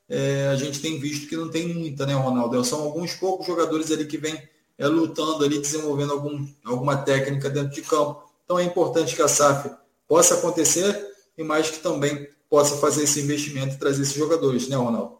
é, 0.09 0.49
a 0.49 0.57
gente 0.57 0.81
tem 0.81 0.99
visto 0.99 1.29
que 1.29 1.37
não 1.37 1.49
tem 1.49 1.73
muita, 1.73 2.05
né, 2.05 2.15
Ronaldo? 2.15 2.65
São 2.65 2.83
alguns 2.83 3.15
poucos 3.15 3.47
jogadores 3.47 3.93
ali 3.93 4.07
que 4.07 4.19
vêm 4.19 4.37
é, 4.77 4.89
lutando 4.89 5.45
ali, 5.45 5.61
desenvolvendo 5.61 6.15
algum, 6.15 6.47
alguma 6.65 6.97
técnica 6.97 7.49
dentro 7.49 7.71
de 7.71 7.83
campo. 7.83 8.29
Então 8.45 8.59
é 8.59 8.65
importante 8.65 9.15
que 9.15 9.23
a 9.23 9.29
SAF 9.29 9.71
possa 10.09 10.35
acontecer 10.35 11.15
e 11.39 11.45
mais 11.45 11.71
que 11.71 11.79
também 11.79 12.29
possa 12.51 12.77
fazer 12.79 13.05
esse 13.05 13.21
investimento 13.21 13.77
e 13.77 13.79
trazer 13.79 14.03
esses 14.03 14.15
jogadores, 14.15 14.69
né, 14.69 14.75
Ronaldo? 14.75 15.17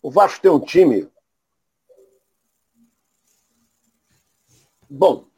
O 0.00 0.08
Vasco 0.08 0.40
tem 0.40 0.50
um 0.52 0.60
time. 0.60 1.08
Bom, 4.88 5.31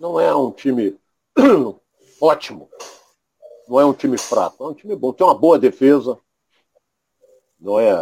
não 0.00 0.18
é 0.18 0.34
um 0.34 0.50
time 0.50 0.98
ótimo, 2.20 2.70
não 3.68 3.78
é 3.78 3.84
um 3.84 3.92
time 3.92 4.16
fraco, 4.16 4.64
é 4.64 4.68
um 4.68 4.74
time 4.74 4.96
bom. 4.96 5.12
Tem 5.12 5.26
uma 5.26 5.38
boa 5.38 5.58
defesa. 5.58 6.18
Não 7.60 7.78
é? 7.78 7.92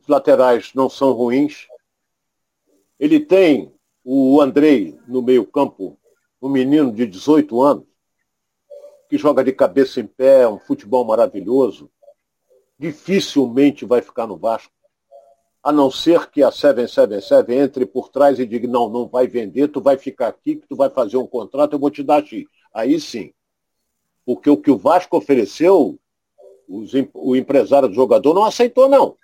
Os 0.00 0.06
laterais 0.06 0.72
não 0.74 0.88
são 0.88 1.10
ruins. 1.10 1.66
Ele 3.00 3.18
tem 3.18 3.74
o 4.04 4.40
Andrei 4.40 4.96
no 5.08 5.20
meio-campo, 5.20 5.98
um 6.40 6.48
menino 6.48 6.92
de 6.92 7.04
18 7.04 7.60
anos, 7.60 7.84
que 9.10 9.18
joga 9.18 9.42
de 9.42 9.52
cabeça 9.52 10.00
em 10.00 10.06
pé, 10.06 10.46
um 10.46 10.60
futebol 10.60 11.04
maravilhoso. 11.04 11.90
Dificilmente 12.78 13.84
vai 13.84 14.00
ficar 14.00 14.28
no 14.28 14.36
Vasco. 14.36 14.72
A 15.68 15.72
não 15.72 15.90
ser 15.90 16.30
que 16.30 16.42
a 16.42 16.50
777 16.50 17.52
entre 17.52 17.84
por 17.84 18.08
trás 18.08 18.38
e 18.38 18.46
diga, 18.46 18.66
não, 18.66 18.88
não 18.88 19.06
vai 19.06 19.26
vender, 19.26 19.68
tu 19.68 19.80
vai 19.80 19.98
ficar 19.98 20.28
aqui, 20.28 20.56
que 20.56 20.66
tu 20.66 20.76
vai 20.76 20.88
fazer 20.88 21.16
um 21.16 21.26
contrato, 21.26 21.74
eu 21.74 21.78
vou 21.78 21.90
te 21.90 22.02
dar 22.02 22.24
X. 22.24 22.44
Aí 22.72 22.98
sim 23.00 23.32
porque 24.28 24.50
o 24.50 24.58
que 24.58 24.70
o 24.70 24.76
Vasco 24.76 25.16
ofereceu, 25.16 25.98
os, 26.68 26.92
o 27.14 27.34
empresário 27.34 27.88
do 27.88 27.94
jogador 27.94 28.34
não 28.34 28.44
aceitou, 28.44 28.86
não. 28.86 29.16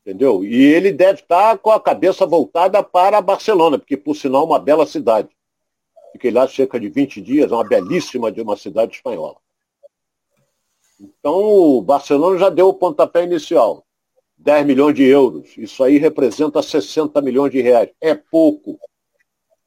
Entendeu? 0.00 0.44
E 0.44 0.54
ele 0.54 0.92
deve 0.92 1.20
estar 1.20 1.58
com 1.58 1.72
a 1.72 1.80
cabeça 1.80 2.24
voltada 2.24 2.80
para 2.80 3.20
Barcelona, 3.20 3.76
porque, 3.76 3.96
por 3.96 4.14
sinal, 4.14 4.42
é 4.42 4.46
uma 4.46 4.60
bela 4.60 4.86
cidade. 4.86 5.30
Fiquei 6.12 6.30
lá 6.30 6.46
cerca 6.46 6.78
de 6.78 6.88
20 6.88 7.20
dias, 7.20 7.50
é 7.50 7.54
uma 7.56 7.66
belíssima 7.66 8.30
de 8.30 8.40
uma 8.40 8.56
cidade 8.56 8.94
espanhola. 8.94 9.38
Então, 11.00 11.34
o 11.34 11.82
Barcelona 11.82 12.38
já 12.38 12.50
deu 12.50 12.68
o 12.68 12.74
pontapé 12.74 13.24
inicial. 13.24 13.84
10 14.42 14.66
milhões 14.66 14.94
de 14.94 15.04
euros. 15.04 15.56
Isso 15.56 15.84
aí 15.84 15.98
representa 15.98 16.60
60 16.60 17.20
milhões 17.22 17.52
de 17.52 17.60
reais. 17.60 17.90
É 18.00 18.14
pouco. 18.14 18.78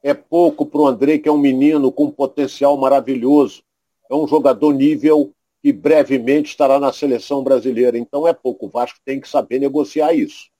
É 0.02 0.12
pouco 0.12 0.66
para 0.66 0.80
o 0.80 0.86
André, 0.86 1.18
que 1.18 1.28
é 1.28 1.32
um 1.32 1.38
menino 1.38 1.90
com 1.90 2.04
um 2.04 2.10
potencial 2.10 2.76
maravilhoso. 2.76 3.62
É 4.10 4.14
um 4.14 4.28
jogador 4.28 4.72
nível 4.72 5.32
que 5.62 5.72
brevemente 5.72 6.50
estará 6.50 6.78
na 6.78 6.92
seleção 6.92 7.42
brasileira. 7.42 7.96
Então 7.96 8.28
é 8.28 8.34
pouco. 8.34 8.66
O 8.66 8.68
Vasco 8.68 8.98
tem 9.04 9.18
que 9.18 9.28
saber 9.28 9.58
negociar 9.58 10.12
isso. 10.12 10.50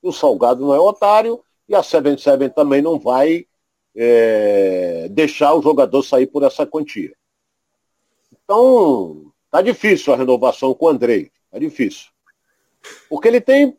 O 0.00 0.12
Salgado 0.12 0.64
não 0.64 0.74
é 0.74 0.78
otário 0.78 1.40
e 1.68 1.74
a 1.74 1.82
77 1.82 2.50
também 2.50 2.80
não 2.80 2.98
vai 2.98 3.44
é, 3.96 5.08
deixar 5.10 5.52
o 5.54 5.62
jogador 5.62 6.02
sair 6.02 6.26
por 6.26 6.44
essa 6.44 6.64
quantia. 6.64 7.12
Então, 8.44 9.32
tá 9.50 9.60
difícil 9.60 10.12
a 10.12 10.16
renovação 10.16 10.74
com 10.74 10.86
o 10.86 10.88
Andrei. 10.88 11.30
Tá 11.50 11.58
difícil. 11.58 12.13
Porque 13.08 13.28
ele 13.28 13.40
tem. 13.40 13.74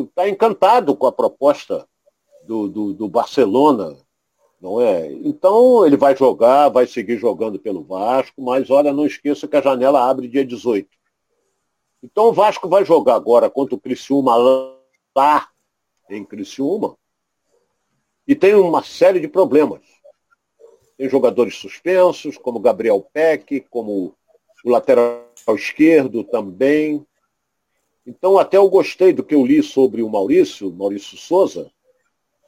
Está 0.00 0.28
encantado 0.28 0.96
com 0.96 1.06
a 1.06 1.12
proposta 1.12 1.86
do, 2.44 2.68
do, 2.68 2.94
do, 2.94 3.08
Barcelona. 3.08 3.96
Não 4.60 4.80
é? 4.80 5.12
Então 5.12 5.86
ele 5.86 5.96
vai 5.96 6.16
jogar, 6.16 6.68
vai 6.68 6.86
seguir 6.86 7.16
jogando 7.16 7.58
pelo 7.60 7.84
Vasco, 7.84 8.42
mas 8.42 8.68
olha, 8.70 8.92
não 8.92 9.06
esqueça 9.06 9.46
que 9.46 9.56
a 9.56 9.60
janela 9.60 10.08
abre 10.08 10.26
dia 10.26 10.44
18. 10.44 10.88
Então 12.02 12.26
o 12.26 12.32
Vasco 12.32 12.68
vai 12.68 12.84
jogar 12.84 13.14
agora 13.14 13.48
contra 13.48 13.74
o 13.74 13.80
Criciúma 13.80 14.34
lá 14.36 14.78
em 16.10 16.24
Criciúma. 16.24 16.96
E 18.26 18.34
tem 18.34 18.54
uma 18.54 18.82
série 18.82 19.20
de 19.20 19.28
problemas. 19.28 19.80
Tem 20.96 21.08
jogadores 21.08 21.56
suspensos, 21.56 22.36
como 22.36 22.60
Gabriel 22.60 23.00
Peck, 23.12 23.60
como 23.70 24.14
o 24.64 24.70
lateral 24.70 25.24
esquerdo 25.50 26.24
também. 26.24 27.06
Então, 28.08 28.38
até 28.38 28.56
eu 28.56 28.66
gostei 28.70 29.12
do 29.12 29.22
que 29.22 29.34
eu 29.34 29.44
li 29.44 29.62
sobre 29.62 30.02
o 30.02 30.08
Maurício, 30.08 30.72
Maurício 30.72 31.18
Souza, 31.18 31.70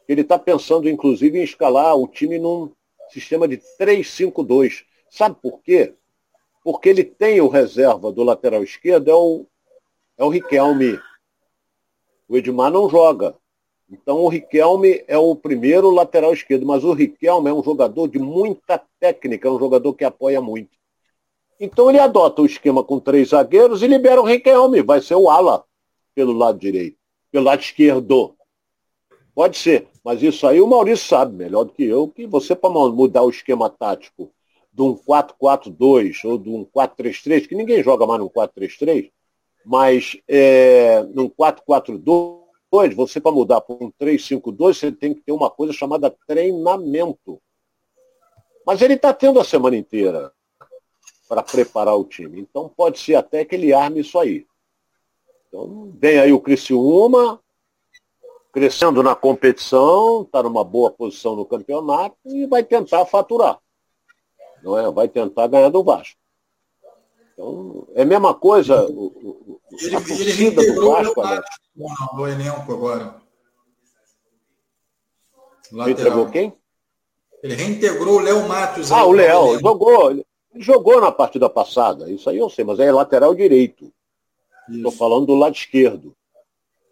ele 0.08 0.22
está 0.22 0.38
pensando, 0.38 0.88
inclusive, 0.88 1.38
em 1.38 1.42
escalar 1.42 1.94
o 1.96 2.08
time 2.08 2.38
num 2.38 2.72
sistema 3.10 3.46
de 3.46 3.60
3-5-2. 3.78 4.86
Sabe 5.10 5.36
por 5.42 5.60
quê? 5.60 5.92
Porque 6.64 6.88
ele 6.88 7.04
tem 7.04 7.42
o 7.42 7.48
reserva 7.48 8.10
do 8.10 8.22
lateral 8.22 8.64
esquerdo, 8.64 9.10
é 9.10 9.14
o, 9.14 9.46
é 10.16 10.24
o 10.24 10.30
Riquelme. 10.30 10.98
O 12.26 12.38
Edmar 12.38 12.70
não 12.70 12.88
joga. 12.88 13.36
Então 13.90 14.16
o 14.16 14.28
Riquelme 14.28 15.04
é 15.06 15.18
o 15.18 15.36
primeiro 15.36 15.90
lateral 15.90 16.32
esquerdo, 16.32 16.64
mas 16.64 16.84
o 16.84 16.94
Riquelme 16.94 17.50
é 17.50 17.52
um 17.52 17.62
jogador 17.62 18.08
de 18.08 18.18
muita 18.18 18.82
técnica, 18.98 19.46
é 19.46 19.50
um 19.50 19.58
jogador 19.58 19.92
que 19.92 20.04
apoia 20.04 20.40
muito. 20.40 20.79
Então 21.60 21.90
ele 21.90 21.98
adota 21.98 22.40
o 22.40 22.46
esquema 22.46 22.82
com 22.82 22.98
três 22.98 23.28
zagueiros 23.28 23.82
e 23.82 23.86
libera 23.86 24.18
o 24.18 24.24
Riquelme, 24.24 24.80
vai 24.82 25.02
ser 25.02 25.14
o 25.14 25.28
ala 25.28 25.62
pelo 26.14 26.32
lado 26.32 26.58
direito, 26.58 26.96
pelo 27.30 27.44
lado 27.44 27.60
esquerdo. 27.60 28.34
Pode 29.34 29.58
ser, 29.58 29.86
mas 30.02 30.22
isso 30.22 30.46
aí 30.46 30.58
o 30.58 30.66
Maurício 30.66 31.06
sabe 31.06 31.36
melhor 31.36 31.64
do 31.64 31.72
que 31.72 31.84
eu, 31.84 32.08
que 32.08 32.26
você 32.26 32.56
para 32.56 32.70
mudar 32.70 33.22
o 33.22 33.30
esquema 33.30 33.68
tático 33.68 34.32
de 34.72 34.80
um 34.80 34.96
4-4-2 34.96 36.24
ou 36.24 36.38
de 36.38 36.48
um 36.48 36.64
4-3-3, 36.64 37.46
que 37.46 37.54
ninguém 37.54 37.82
joga 37.82 38.06
mais 38.06 38.20
no 38.20 38.30
4-3-3, 38.30 39.10
mas 39.64 40.16
é, 40.26 41.02
num 41.12 41.28
4-4-2, 41.28 42.40
Hoje, 42.72 42.94
você 42.94 43.20
para 43.20 43.32
mudar 43.32 43.60
para 43.60 43.74
um 43.74 43.90
3-5-2, 43.90 44.74
você 44.74 44.92
tem 44.92 45.12
que 45.12 45.20
ter 45.22 45.32
uma 45.32 45.50
coisa 45.50 45.72
chamada 45.72 46.08
treinamento. 46.24 47.42
Mas 48.64 48.80
ele 48.80 48.94
está 48.94 49.12
tendo 49.12 49.40
a 49.40 49.44
semana 49.44 49.76
inteira 49.76 50.32
para 51.30 51.44
preparar 51.44 51.94
o 51.94 52.04
time. 52.04 52.40
Então 52.40 52.68
pode 52.68 52.98
ser 52.98 53.14
até 53.14 53.44
que 53.44 53.54
ele 53.54 53.72
arme 53.72 54.00
isso 54.00 54.18
aí. 54.18 54.44
Então 55.46 55.94
vem 55.96 56.18
aí 56.18 56.32
o 56.32 56.40
Criciúma, 56.40 57.40
crescendo 58.52 59.00
na 59.00 59.14
competição, 59.14 60.22
está 60.22 60.42
numa 60.42 60.64
boa 60.64 60.90
posição 60.90 61.36
no 61.36 61.46
campeonato 61.46 62.16
e 62.24 62.46
vai 62.46 62.64
tentar 62.64 63.06
faturar. 63.06 63.60
Não 64.60 64.76
é? 64.76 64.90
Vai 64.90 65.06
tentar 65.06 65.46
ganhar 65.46 65.68
do 65.68 65.84
Vasco. 65.84 66.18
Então, 67.32 67.86
é 67.94 68.02
a 68.02 68.04
mesma 68.04 68.34
coisa. 68.34 68.84
O, 68.86 69.06
o, 69.06 69.60
ele, 69.80 69.94
a 69.94 70.00
torcida 70.00 70.62
ele 70.62 70.72
do 70.72 70.90
Vasco, 70.90 71.20
Alex. 71.20 71.46
No 72.12 72.26
elenco 72.26 72.72
agora. 72.72 73.22
Lateral. 75.70 76.28
quem? 76.28 76.52
Ele 77.40 77.54
reintegrou 77.54 78.16
o 78.16 78.20
Léo 78.20 78.48
Matos. 78.48 78.90
Ah, 78.90 79.06
o 79.06 79.12
Léo, 79.12 79.60
jogou. 79.60 80.10
Ele 80.10 80.26
jogou 80.56 81.00
na 81.00 81.12
partida 81.12 81.48
passada, 81.48 82.10
isso 82.10 82.28
aí 82.28 82.38
eu 82.38 82.50
sei, 82.50 82.64
mas 82.64 82.78
é 82.78 82.90
lateral 82.90 83.34
direito. 83.34 83.92
Estou 84.68 84.92
falando 84.92 85.26
do 85.26 85.34
lado 85.34 85.54
esquerdo. 85.54 86.16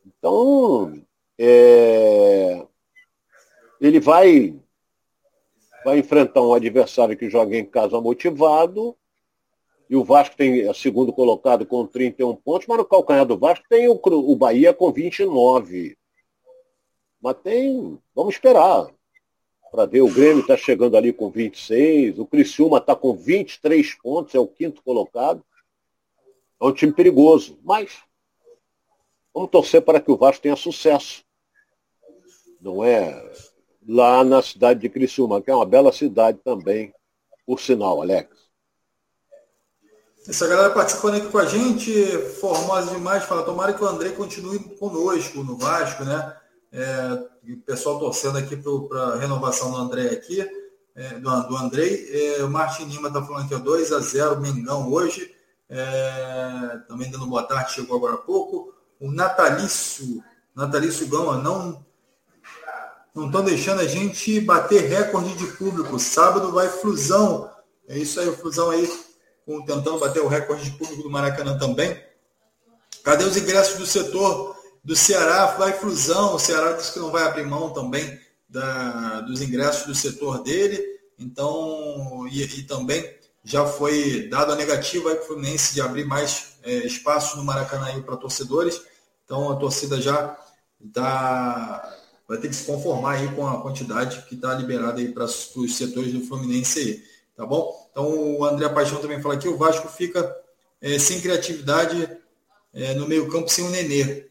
Então, 0.07 1.01
é... 1.39 2.67
ele 3.81 4.01
vai, 4.01 4.59
vai 5.85 5.99
enfrentar 5.99 6.43
um 6.43 6.55
adversário 6.55 7.17
que 7.17 7.31
joga 7.31 7.57
em 7.57 7.65
casa 7.65 8.01
motivado 8.01 8.97
e 9.89 9.97
o 9.97 10.05
Vasco 10.05 10.37
tem 10.37 10.69
a 10.69 10.75
segundo 10.75 11.13
colocado 11.13 11.65
com 11.65 11.87
31 11.87 12.37
pontos, 12.37 12.67
mas 12.67 12.79
no 12.79 12.85
calcanhar 12.85 13.25
do 13.25 13.39
Vasco 13.39 13.65
tem 13.69 13.89
o, 13.89 13.99
o 14.03 14.37
Bahia 14.37 14.75
com 14.75 14.93
29. 14.93 15.97
Mas 17.21 17.37
tem, 17.43 17.99
vamos 18.15 18.35
esperar 18.35 18.89
para 19.71 19.87
ver. 19.87 20.01
O 20.01 20.13
Grêmio 20.13 20.41
está 20.41 20.57
chegando 20.57 20.97
ali 20.97 21.13
com 21.13 21.31
26, 21.31 22.19
o 22.19 22.27
Criciúma 22.27 22.79
está 22.79 22.95
com 22.95 23.15
23 23.15 23.95
pontos, 23.95 24.35
é 24.35 24.39
o 24.39 24.47
quinto 24.47 24.83
colocado. 24.83 25.45
É 26.61 26.65
um 26.65 26.73
time 26.73 26.93
perigoso, 26.93 27.59
mas 27.63 27.99
vamos 29.33 29.51
torcer 29.51 29.83
para 29.83 30.01
que 30.01 30.11
o 30.11 30.17
Vasco 30.17 30.43
tenha 30.43 30.57
sucesso. 30.57 31.25
Não 32.61 32.83
é 32.83 33.31
lá 33.89 34.25
na 34.25 34.43
cidade 34.43 34.81
de 34.81 34.89
Criciúma, 34.89 35.41
que 35.41 35.51
é 35.51 35.55
uma 35.55 35.65
bela 35.65 35.93
cidade 35.93 36.39
também, 36.45 36.93
por 37.47 37.61
sinal, 37.61 38.03
Alex. 38.03 38.29
Essa 40.29 40.47
galera 40.47 40.75
participando 40.75 41.15
aqui 41.15 41.29
com 41.29 41.39
a 41.39 41.47
gente, 41.47 41.91
formosa 42.39 42.91
demais, 42.91 43.25
fala, 43.25 43.45
tomara 43.45 43.73
que 43.73 43.83
o 43.83 43.87
André 43.87 44.11
continue 44.11 44.59
conosco 44.59 45.43
no 45.43 45.57
Vasco, 45.57 46.05
né? 46.05 46.38
É, 46.73 47.53
o 47.53 47.57
pessoal 47.59 47.99
torcendo 47.99 48.39
aqui 48.39 48.57
para 48.57 49.03
a 49.03 49.17
renovação 49.17 49.71
do 49.71 49.77
André 49.77 50.11
aqui, 50.11 50.47
é, 50.95 51.15
do, 51.15 51.43
do 51.49 51.57
Andrei. 51.57 52.37
É, 52.39 52.45
o 52.45 52.51
Martin 52.51 52.85
Lima 52.85 53.09
está 53.09 53.23
falando 53.23 53.45
aqui, 53.45 53.57
2 53.57 53.93
a 53.93 54.01
0 54.01 54.41
Mengão 54.41 54.91
hoje. 54.93 55.35
É, 55.71 56.81
também 56.89 57.11
dando 57.11 57.27
boa 57.27 57.43
tarde, 57.43 57.73
chegou 57.73 57.97
agora 57.97 58.15
há 58.15 58.19
pouco. 58.19 58.75
O 59.01 59.11
Natalício, 59.11 60.23
Natalício 60.55 61.07
Gama, 61.07 61.39
não 61.39 61.87
não 63.15 63.27
estão 63.27 63.43
deixando 63.43 63.81
a 63.81 63.87
gente 63.87 64.41
bater 64.41 64.83
recorde 64.89 65.35
de 65.35 65.47
público. 65.57 65.99
Sábado 65.99 66.53
vai 66.53 66.69
Flusão. 66.69 67.51
É 67.89 67.99
isso 67.99 68.21
aí, 68.21 68.29
o 68.29 68.37
Flusão 68.37 68.71
aí 68.71 68.89
tentando 69.67 69.99
bater 69.99 70.23
o 70.23 70.29
recorde 70.29 70.71
de 70.71 70.79
público 70.79 71.03
do 71.03 71.11
Maracanã 71.11 71.59
também. 71.59 72.01
Cadê 73.03 73.25
os 73.25 73.37
ingressos 73.37 73.79
do 73.79 73.87
setor 73.87 74.57
do 74.89 74.97
Ceará? 74.97 75.45
Vai 75.59 75.75
Flusão, 75.75 76.35
o 76.35 76.39
Ceará 76.39 76.73
disse 76.73 76.95
que 76.95 76.99
não 76.99 77.11
vai 77.11 77.23
abrir 77.23 77.45
mão 77.45 77.69
também 77.75 78.19
da, 78.49 79.21
dos 79.21 79.43
ingressos 79.43 79.87
do 79.87 79.95
setor 79.95 80.43
dele. 80.43 80.83
Então, 81.19 82.27
e, 82.33 82.43
e 82.43 82.63
também 82.63 83.15
já 83.45 83.67
foi 83.67 84.29
dado 84.31 84.53
a 84.53 84.57
negativa 84.57 85.15
para 85.15 85.23
o 85.23 85.27
Fluminense 85.27 85.75
de 85.75 85.83
abrir 85.83 86.07
mais 86.07 86.55
é, 86.63 86.87
espaço 86.87 87.37
no 87.37 87.45
Maracanã 87.45 88.01
para 88.01 88.17
torcedores. 88.17 88.81
Então 89.27 89.53
a 89.53 89.57
torcida 89.57 90.01
já 90.01 90.35
tá, 90.91 91.99
vai 92.27 92.39
ter 92.39 92.49
que 92.49 92.57
se 92.57 92.65
conformar 92.65 93.17
aí 93.17 93.29
com 93.35 93.47
a 93.47 93.61
quantidade 93.61 94.23
que 94.23 94.37
está 94.37 94.55
liberada 94.55 95.01
aí 95.01 95.13
para 95.13 95.25
os 95.25 95.77
setores 95.77 96.15
do 96.15 96.23
Fluminense 96.23 96.79
aí 96.79 97.05
tá 97.37 97.45
bom? 97.45 97.89
Então 97.91 98.39
o 98.39 98.45
André 98.45 98.71
Paixão 98.71 99.03
também 99.03 99.21
fala 99.21 99.35
aqui, 99.35 99.49
o 99.49 99.59
Vasco 99.59 99.87
fica 99.87 100.35
é, 100.81 100.99
sem 100.99 101.21
criatividade 101.21 102.09
é, 102.73 102.95
no 102.95 103.07
meio 103.07 103.29
campo 103.29 103.51
sem 103.51 103.67
o 103.67 103.71
Nenê. 103.71 104.28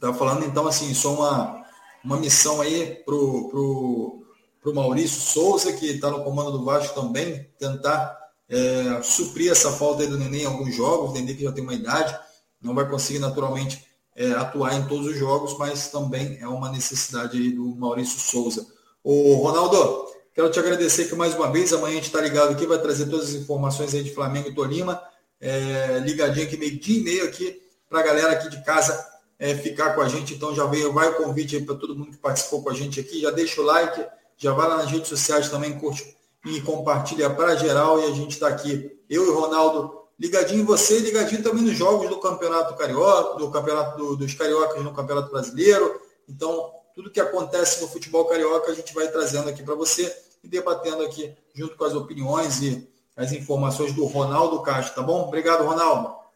Tá 0.00 0.12
falando 0.12 0.44
então 0.44 0.66
assim, 0.66 0.92
só 0.94 1.14
uma, 1.14 1.64
uma 2.04 2.16
missão 2.16 2.60
aí 2.60 3.02
pro, 3.04 3.48
pro, 3.48 4.26
pro 4.60 4.74
Maurício 4.74 5.20
Souza, 5.20 5.72
que 5.72 5.86
está 5.86 6.10
no 6.10 6.22
comando 6.22 6.52
do 6.52 6.64
Vasco 6.64 7.00
também, 7.00 7.48
tentar 7.58 8.16
é, 8.48 9.00
suprir 9.02 9.50
essa 9.50 9.72
falta 9.72 10.06
do 10.06 10.18
Nenê 10.18 10.42
em 10.42 10.46
alguns 10.46 10.74
jogos, 10.74 11.10
o 11.10 11.14
Nenê 11.14 11.34
que 11.34 11.44
já 11.44 11.52
tem 11.52 11.64
uma 11.64 11.74
idade, 11.74 12.18
não 12.60 12.74
vai 12.74 12.88
conseguir 12.88 13.18
naturalmente 13.18 13.86
é, 14.14 14.32
atuar 14.32 14.74
em 14.74 14.86
todos 14.86 15.06
os 15.06 15.16
jogos, 15.16 15.56
mas 15.58 15.88
também 15.88 16.38
é 16.40 16.48
uma 16.48 16.70
necessidade 16.70 17.36
aí 17.36 17.52
do 17.52 17.74
Maurício 17.76 18.18
Souza. 18.18 18.66
O 19.02 19.34
Ronaldo, 19.34 20.08
Quero 20.38 20.52
te 20.52 20.60
agradecer 20.60 21.02
aqui 21.02 21.16
mais 21.16 21.34
uma 21.34 21.50
vez. 21.50 21.72
Amanhã 21.72 21.94
a 21.94 21.96
gente 21.96 22.04
está 22.04 22.20
ligado 22.20 22.52
aqui, 22.52 22.64
vai 22.64 22.78
trazer 22.78 23.06
todas 23.06 23.30
as 23.30 23.34
informações 23.34 23.92
aí 23.92 24.04
de 24.04 24.14
Flamengo 24.14 24.48
e 24.48 24.54
Tolima. 24.54 25.02
É, 25.40 25.98
ligadinho 26.04 26.46
aqui, 26.46 26.56
meio 26.56 26.78
dia 26.78 27.00
e 27.00 27.02
meio 27.02 27.24
aqui, 27.24 27.60
para 27.90 27.98
a 27.98 28.02
galera 28.04 28.32
aqui 28.34 28.48
de 28.48 28.62
casa 28.62 29.04
é, 29.38 29.54
ficar 29.54 29.94
com 29.94 30.00
a 30.00 30.08
gente. 30.08 30.34
Então 30.34 30.54
já 30.54 30.64
veio, 30.66 30.92
vai 30.92 31.08
o 31.08 31.14
convite 31.14 31.60
para 31.60 31.76
todo 31.76 31.96
mundo 31.96 32.10
que 32.10 32.18
participou 32.18 32.62
com 32.62 32.70
a 32.70 32.74
gente 32.74 32.98
aqui. 32.98 33.20
Já 33.20 33.30
deixa 33.30 33.60
o 33.60 33.64
like, 33.64 34.04
já 34.36 34.52
vai 34.52 34.68
lá 34.68 34.78
nas 34.78 34.90
redes 34.90 35.08
sociais 35.08 35.48
também, 35.48 35.78
curte 35.78 36.16
e 36.44 36.60
compartilha 36.60 37.30
para 37.30 37.56
geral. 37.56 38.00
E 38.00 38.04
a 38.04 38.10
gente 38.10 38.32
está 38.32 38.48
aqui, 38.48 38.98
eu 39.08 39.24
e 39.24 39.28
o 39.28 39.40
Ronaldo, 39.40 40.02
ligadinho 40.18 40.62
em 40.62 40.64
você, 40.64 40.98
ligadinho 40.98 41.42
também 41.42 41.62
nos 41.62 41.76
jogos 41.76 42.08
do 42.08 42.18
Campeonato 42.18 42.74
Carioca, 42.74 43.38
do 43.38 43.50
Campeonato 43.50 43.96
do, 43.96 44.16
dos 44.16 44.34
Cariocas 44.34 44.82
no 44.82 44.92
Campeonato 44.92 45.30
Brasileiro. 45.30 46.00
Então, 46.28 46.72
tudo 46.94 47.10
que 47.10 47.20
acontece 47.20 47.80
no 47.80 47.88
futebol 47.88 48.24
carioca 48.24 48.72
a 48.72 48.74
gente 48.74 48.92
vai 48.92 49.08
trazendo 49.08 49.48
aqui 49.48 49.62
para 49.62 49.74
você 49.74 50.14
e 50.42 50.48
debatendo 50.48 51.02
aqui 51.04 51.32
junto 51.54 51.76
com 51.76 51.84
as 51.84 51.94
opiniões 51.94 52.60
e 52.60 52.88
as 53.16 53.32
informações 53.32 53.92
do 53.92 54.04
Ronaldo 54.04 54.62
Castro, 54.62 54.96
tá 54.96 55.02
bom? 55.02 55.26
Obrigado, 55.26 55.64
Ronaldo. 55.64 56.27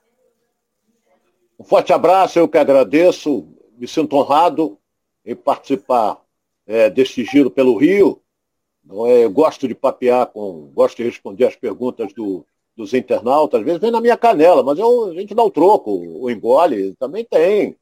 Um 1.58 1.64
forte 1.64 1.92
abraço, 1.92 2.38
eu 2.38 2.48
que 2.48 2.58
agradeço, 2.58 3.48
me 3.76 3.86
sinto 3.86 4.16
honrado 4.16 4.78
em 5.24 5.34
participar 5.34 6.20
é, 6.66 6.90
deste 6.90 7.24
giro 7.24 7.50
pelo 7.50 7.76
Rio. 7.76 8.20
Não 8.84 9.06
é, 9.06 9.28
gosto 9.28 9.68
de 9.68 9.74
papear 9.74 10.26
com, 10.26 10.70
gosto 10.74 10.96
de 10.96 11.04
responder 11.04 11.46
as 11.46 11.54
perguntas 11.54 12.12
do, 12.12 12.44
dos 12.76 12.94
internautas, 12.94 13.60
às 13.60 13.66
vezes 13.66 13.80
vem 13.80 13.90
na 13.90 14.00
minha 14.00 14.16
canela, 14.16 14.62
mas 14.62 14.78
eu, 14.78 15.10
a 15.10 15.14
gente 15.14 15.34
dá 15.34 15.42
o 15.42 15.50
troco, 15.50 15.90
o 15.90 16.30
engole, 16.30 16.94
também 16.96 17.24
tem. 17.24 17.76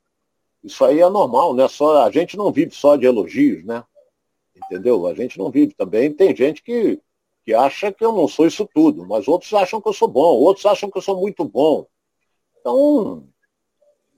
Isso 0.62 0.84
aí 0.84 1.00
é 1.00 1.08
normal, 1.08 1.54
né? 1.54 1.66
Só, 1.68 2.02
a 2.02 2.10
gente 2.10 2.36
não 2.36 2.52
vive 2.52 2.74
só 2.74 2.96
de 2.96 3.06
elogios, 3.06 3.64
né? 3.64 3.82
Entendeu? 4.54 5.06
A 5.06 5.14
gente 5.14 5.38
não 5.38 5.50
vive 5.50 5.72
também. 5.74 6.12
Tem 6.12 6.36
gente 6.36 6.62
que, 6.62 7.00
que 7.44 7.54
acha 7.54 7.90
que 7.90 8.04
eu 8.04 8.12
não 8.12 8.28
sou 8.28 8.46
isso 8.46 8.68
tudo, 8.74 9.06
mas 9.06 9.26
outros 9.26 9.52
acham 9.54 9.80
que 9.80 9.88
eu 9.88 9.92
sou 9.92 10.08
bom, 10.08 10.36
outros 10.36 10.66
acham 10.66 10.90
que 10.90 10.98
eu 10.98 11.02
sou 11.02 11.18
muito 11.18 11.44
bom. 11.44 11.86
Então, 12.60 13.24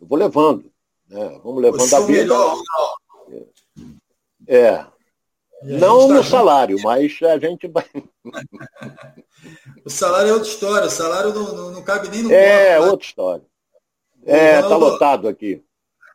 eu 0.02 0.06
vou 0.08 0.18
levando. 0.18 0.70
Né? 1.08 1.40
Vamos 1.44 1.62
levando 1.62 1.94
a 1.94 2.00
vida. 2.00 2.22
Melhor, 2.22 2.58
é. 4.48 4.84
Não 5.62 6.08
tá 6.08 6.14
no 6.14 6.22
junto. 6.22 6.28
salário, 6.28 6.76
mas 6.82 7.18
a 7.22 7.38
gente 7.38 7.68
vai. 7.68 7.86
o 9.86 9.88
salário 9.90 10.30
é 10.30 10.32
outra 10.32 10.48
história. 10.48 10.86
O 10.88 10.90
salário 10.90 11.32
não, 11.32 11.54
não, 11.54 11.70
não 11.70 11.82
cabe 11.84 12.08
nem 12.08 12.24
no 12.24 12.32
É, 12.32 12.72
corpo, 12.74 12.84
né? 12.84 12.90
outra 12.90 13.06
história. 13.06 13.44
É, 14.26 14.60
tá 14.60 14.76
lotado 14.76 15.28
aqui. 15.28 15.62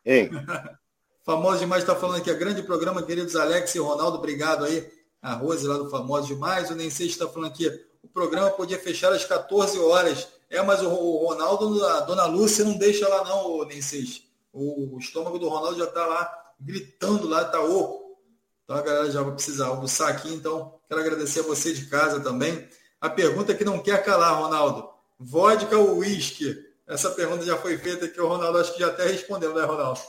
Hein? 0.04 0.30
Famoso 1.24 1.58
Demais 1.58 1.82
está 1.82 1.94
falando 1.94 2.18
aqui, 2.18 2.30
a 2.30 2.34
grande 2.34 2.62
programa, 2.62 3.02
queridos 3.02 3.36
Alex 3.36 3.74
e 3.74 3.78
Ronaldo, 3.78 4.16
obrigado 4.18 4.64
aí. 4.64 4.90
A 5.20 5.34
Rose 5.34 5.66
lá 5.66 5.76
do 5.76 5.90
Famoso 5.90 6.26
Demais. 6.26 6.70
O 6.70 6.74
Nensei 6.74 7.06
está 7.06 7.26
falando 7.28 7.50
aqui, 7.50 7.68
o 8.02 8.08
programa 8.08 8.50
podia 8.50 8.78
fechar 8.78 9.12
às 9.12 9.24
14 9.24 9.78
horas. 9.78 10.28
É, 10.50 10.62
mas 10.62 10.82
o 10.82 10.88
Ronaldo, 10.88 11.84
a 11.86 12.00
dona 12.00 12.24
Lúcia 12.24 12.64
não 12.64 12.78
deixa 12.78 13.06
lá 13.08 13.24
não, 13.24 13.46
o 13.52 13.64
Nensei. 13.64 14.04
O 14.52 14.96
estômago 14.98 15.38
do 15.38 15.48
Ronaldo 15.48 15.78
já 15.78 15.84
está 15.84 16.06
lá 16.06 16.52
gritando 16.58 17.28
lá, 17.28 17.42
está 17.42 17.60
oco. 17.60 18.18
Então 18.64 18.76
a 18.76 18.82
galera 18.82 19.10
já 19.10 19.22
vai 19.22 19.34
precisar 19.34 19.66
almoçar 19.68 20.08
aqui, 20.08 20.32
então 20.32 20.74
quero 20.88 21.00
agradecer 21.00 21.40
a 21.40 21.44
você 21.44 21.72
de 21.72 21.86
casa 21.86 22.20
também. 22.20 22.66
A 23.00 23.08
pergunta 23.08 23.54
que 23.54 23.64
não 23.64 23.78
quer 23.78 24.02
calar, 24.02 24.40
Ronaldo. 24.40 24.88
Vodka 25.18 25.76
ou 25.76 25.98
uísque? 25.98 26.56
Essa 26.86 27.10
pergunta 27.10 27.44
já 27.44 27.56
foi 27.56 27.76
feita 27.76 28.06
aqui, 28.06 28.20
o 28.20 28.28
Ronaldo 28.28 28.58
acho 28.58 28.72
que 28.72 28.80
já 28.80 28.88
até 28.88 29.06
respondeu, 29.06 29.54
né, 29.54 29.62
Ronaldo? 29.64 30.00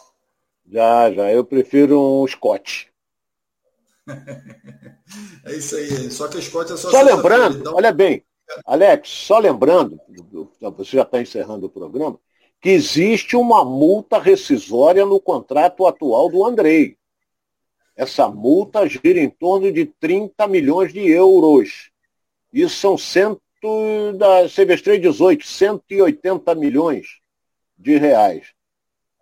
Já, 0.71 1.11
já. 1.11 1.31
Eu 1.31 1.43
prefiro 1.43 1.99
um 1.99 2.27
Scott. 2.27 2.91
é 5.45 5.53
isso 5.53 5.75
aí. 5.75 6.09
Só 6.11 6.27
que 6.27 6.37
o 6.37 6.41
Scott 6.41 6.71
é 6.71 6.77
só. 6.77 6.89
Só 6.89 7.01
lembrando, 7.01 7.59
então... 7.59 7.75
olha 7.75 7.91
bem, 7.91 8.23
Alex, 8.65 9.09
só 9.09 9.39
lembrando, 9.39 9.99
você 10.59 10.97
já 10.97 11.03
está 11.03 11.21
encerrando 11.21 11.67
o 11.67 11.69
programa, 11.69 12.19
que 12.61 12.69
existe 12.69 13.35
uma 13.35 13.63
multa 13.63 14.19
rescisória 14.19 15.05
no 15.05 15.19
contrato 15.19 15.85
atual 15.85 16.29
do 16.29 16.43
Andrei. 16.43 16.97
Essa 17.95 18.27
multa 18.29 18.87
gira 18.87 19.19
em 19.19 19.29
torno 19.29 19.71
de 19.71 19.85
30 19.85 20.47
milhões 20.47 20.93
de 20.93 21.09
euros. 21.09 21.91
Isso 22.51 22.75
são 22.77 22.97
cento 22.97 23.41
da 24.17 24.47
Silvestrei 24.47 24.99
18, 24.99 25.45
180 25.45 26.55
milhões 26.55 27.19
de 27.77 27.97
reais. 27.97 28.53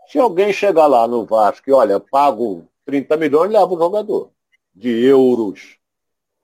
Se 0.08 0.20
alguém 0.20 0.54
chegar 0.54 0.88
lá 0.88 1.08
no 1.08 1.26
Vasco 1.26 1.70
e, 1.70 1.74
olha, 1.74 2.00
pago 2.00 2.68
30 2.86 3.18
milhões, 3.18 3.52
leva 3.52 3.74
o 3.74 3.78
jogador 3.78 4.32
de 4.74 4.90
euros. 4.90 5.78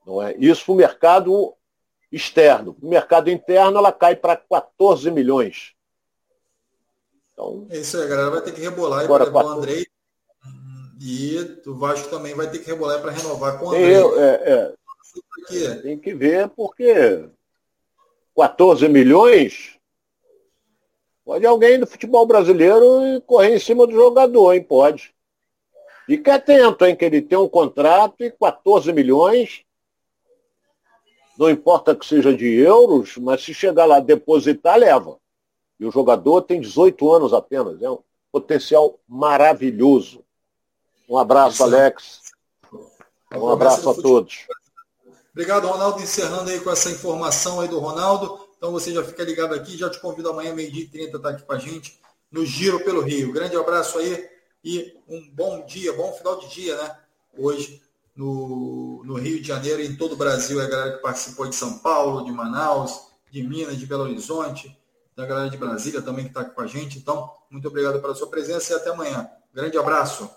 Não 0.06 0.22
é? 0.22 0.36
Isso 0.38 0.72
o 0.72 0.76
mercado 0.76 1.54
externo. 2.16 2.76
No 2.82 2.90
mercado 2.90 3.30
interno, 3.30 3.78
ela 3.78 3.92
cai 3.92 4.16
para 4.16 4.38
14 4.38 5.10
milhões. 5.12 5.74
Então, 7.34 7.66
é 7.70 7.80
isso 7.80 7.98
aí, 7.98 8.04
a 8.04 8.08
galera 8.08 8.30
vai 8.30 8.42
ter 8.42 8.54
que 8.54 8.62
rebolar 8.62 9.04
agora, 9.04 9.30
para 9.30 9.46
o 9.46 9.50
Andrei. 9.50 9.86
E 11.02 11.60
o 11.66 11.76
Vasco 11.76 12.10
também 12.10 12.34
vai 12.34 12.50
ter 12.50 12.60
que 12.60 12.68
rebolar 12.68 13.02
para 13.02 13.12
renovar 13.12 13.60
com 13.60 13.66
o 13.66 13.70
Andrei. 13.70 13.98
Eu, 13.98 14.20
é, 14.20 14.74
é. 15.50 15.82
Tem 15.82 16.00
que 16.00 16.14
ver 16.14 16.48
porque 16.50 17.28
14 18.36 18.88
milhões 18.88 19.74
Pode 21.26 21.46
alguém 21.46 21.80
do 21.80 21.88
futebol 21.88 22.26
brasileiro 22.26 23.22
correr 23.26 23.56
em 23.56 23.60
cima 23.60 23.88
do 23.88 23.94
jogador, 23.94 24.54
hein? 24.54 24.62
Pode. 24.62 25.14
Fique 26.06 26.30
atento, 26.30 26.86
hein? 26.86 26.96
Que 26.98 27.06
ele 27.06 27.22
tem 27.22 27.38
um 27.38 27.48
contrato 27.48 28.24
e 28.24 28.32
14 28.32 28.92
milhões. 28.92 29.64
Não 31.38 31.50
importa 31.50 31.96
que 31.96 32.06
seja 32.06 32.36
de 32.36 32.46
euros, 32.46 33.18
mas 33.18 33.44
se 33.44 33.54
chegar 33.54 33.86
lá 33.86 34.00
depositar, 34.00 34.78
leva. 34.78 35.18
E 35.80 35.86
o 35.86 35.92
jogador 35.92 36.42
tem 36.44 36.62
18 36.62 37.12
anos 37.12 37.34
apenas. 37.34 37.82
É 37.82 37.90
um 37.90 38.00
potencial 38.32 39.00
maravilhoso. 39.08 40.24
Um 41.10 41.18
abraço, 41.18 41.64
Alex. 41.64 42.22
Um 43.36 43.50
abraço 43.50 43.90
a 43.90 43.94
todos. 43.96 44.48
Obrigado, 45.32 45.68
Ronaldo. 45.68 46.02
Encerrando 46.02 46.50
aí 46.52 46.60
com 46.60 46.70
essa 46.70 46.92
informação 46.92 47.60
aí 47.60 47.68
do 47.68 47.80
Ronaldo. 47.80 48.40
Então 48.58 48.72
você 48.72 48.94
já 48.94 49.04
fica 49.04 49.24
ligado 49.24 49.54
aqui, 49.54 49.76
já 49.76 49.90
te 49.90 50.00
convido 50.00 50.30
amanhã, 50.30 50.54
meio-dia 50.54 50.84
e 50.84 50.88
30, 50.88 51.20
tá 51.20 51.30
aqui 51.30 51.44
com 51.44 51.54
a 51.54 51.58
gente 51.58 52.00
no 52.32 52.46
Giro 52.46 52.84
pelo 52.84 53.02
Rio. 53.02 53.34
Grande 53.34 53.56
abraço 53.56 54.00
aí 54.00 54.30
e 54.64 54.96
um 55.08 55.30
bom 55.32 55.66
dia, 55.66 55.94
bom 55.94 56.12
final 56.14 56.40
de 56.40 56.48
dia, 56.48 56.76
né? 56.78 56.98
Hoje 57.38 57.82
no, 58.16 59.04
no 59.04 59.16
Rio 59.16 59.42
de 59.42 59.48
Janeiro 59.48 59.82
e 59.82 59.88
em 59.88 59.96
todo 59.96 60.14
o 60.14 60.18
Brasil, 60.18 60.62
é 60.62 60.66
a 60.66 60.70
galera 60.70 60.96
que 60.98 61.02
participou 61.02 61.48
de 61.48 61.56
São 61.56 61.80
Paulo, 61.80 62.24
de 62.24 62.32
Manaus, 62.32 63.08
de 63.32 63.42
Minas, 63.44 63.78
de 63.78 63.86
Belo 63.86 64.04
Horizonte, 64.04 64.78
da 65.16 65.26
galera 65.26 65.50
de 65.50 65.58
Brasília 65.58 66.02
também 66.02 66.26
que 66.26 66.32
está 66.32 66.46
com 66.46 66.62
a 66.62 66.68
gente. 66.68 66.98
Então, 66.98 67.32
muito 67.50 67.68
obrigado 67.68 68.00
pela 68.00 68.16
sua 68.16 68.28
presença 68.28 68.74
e 68.74 68.76
até 68.76 68.92
amanhã. 68.92 69.30
Grande 69.54 69.78
abraço. 69.78 70.30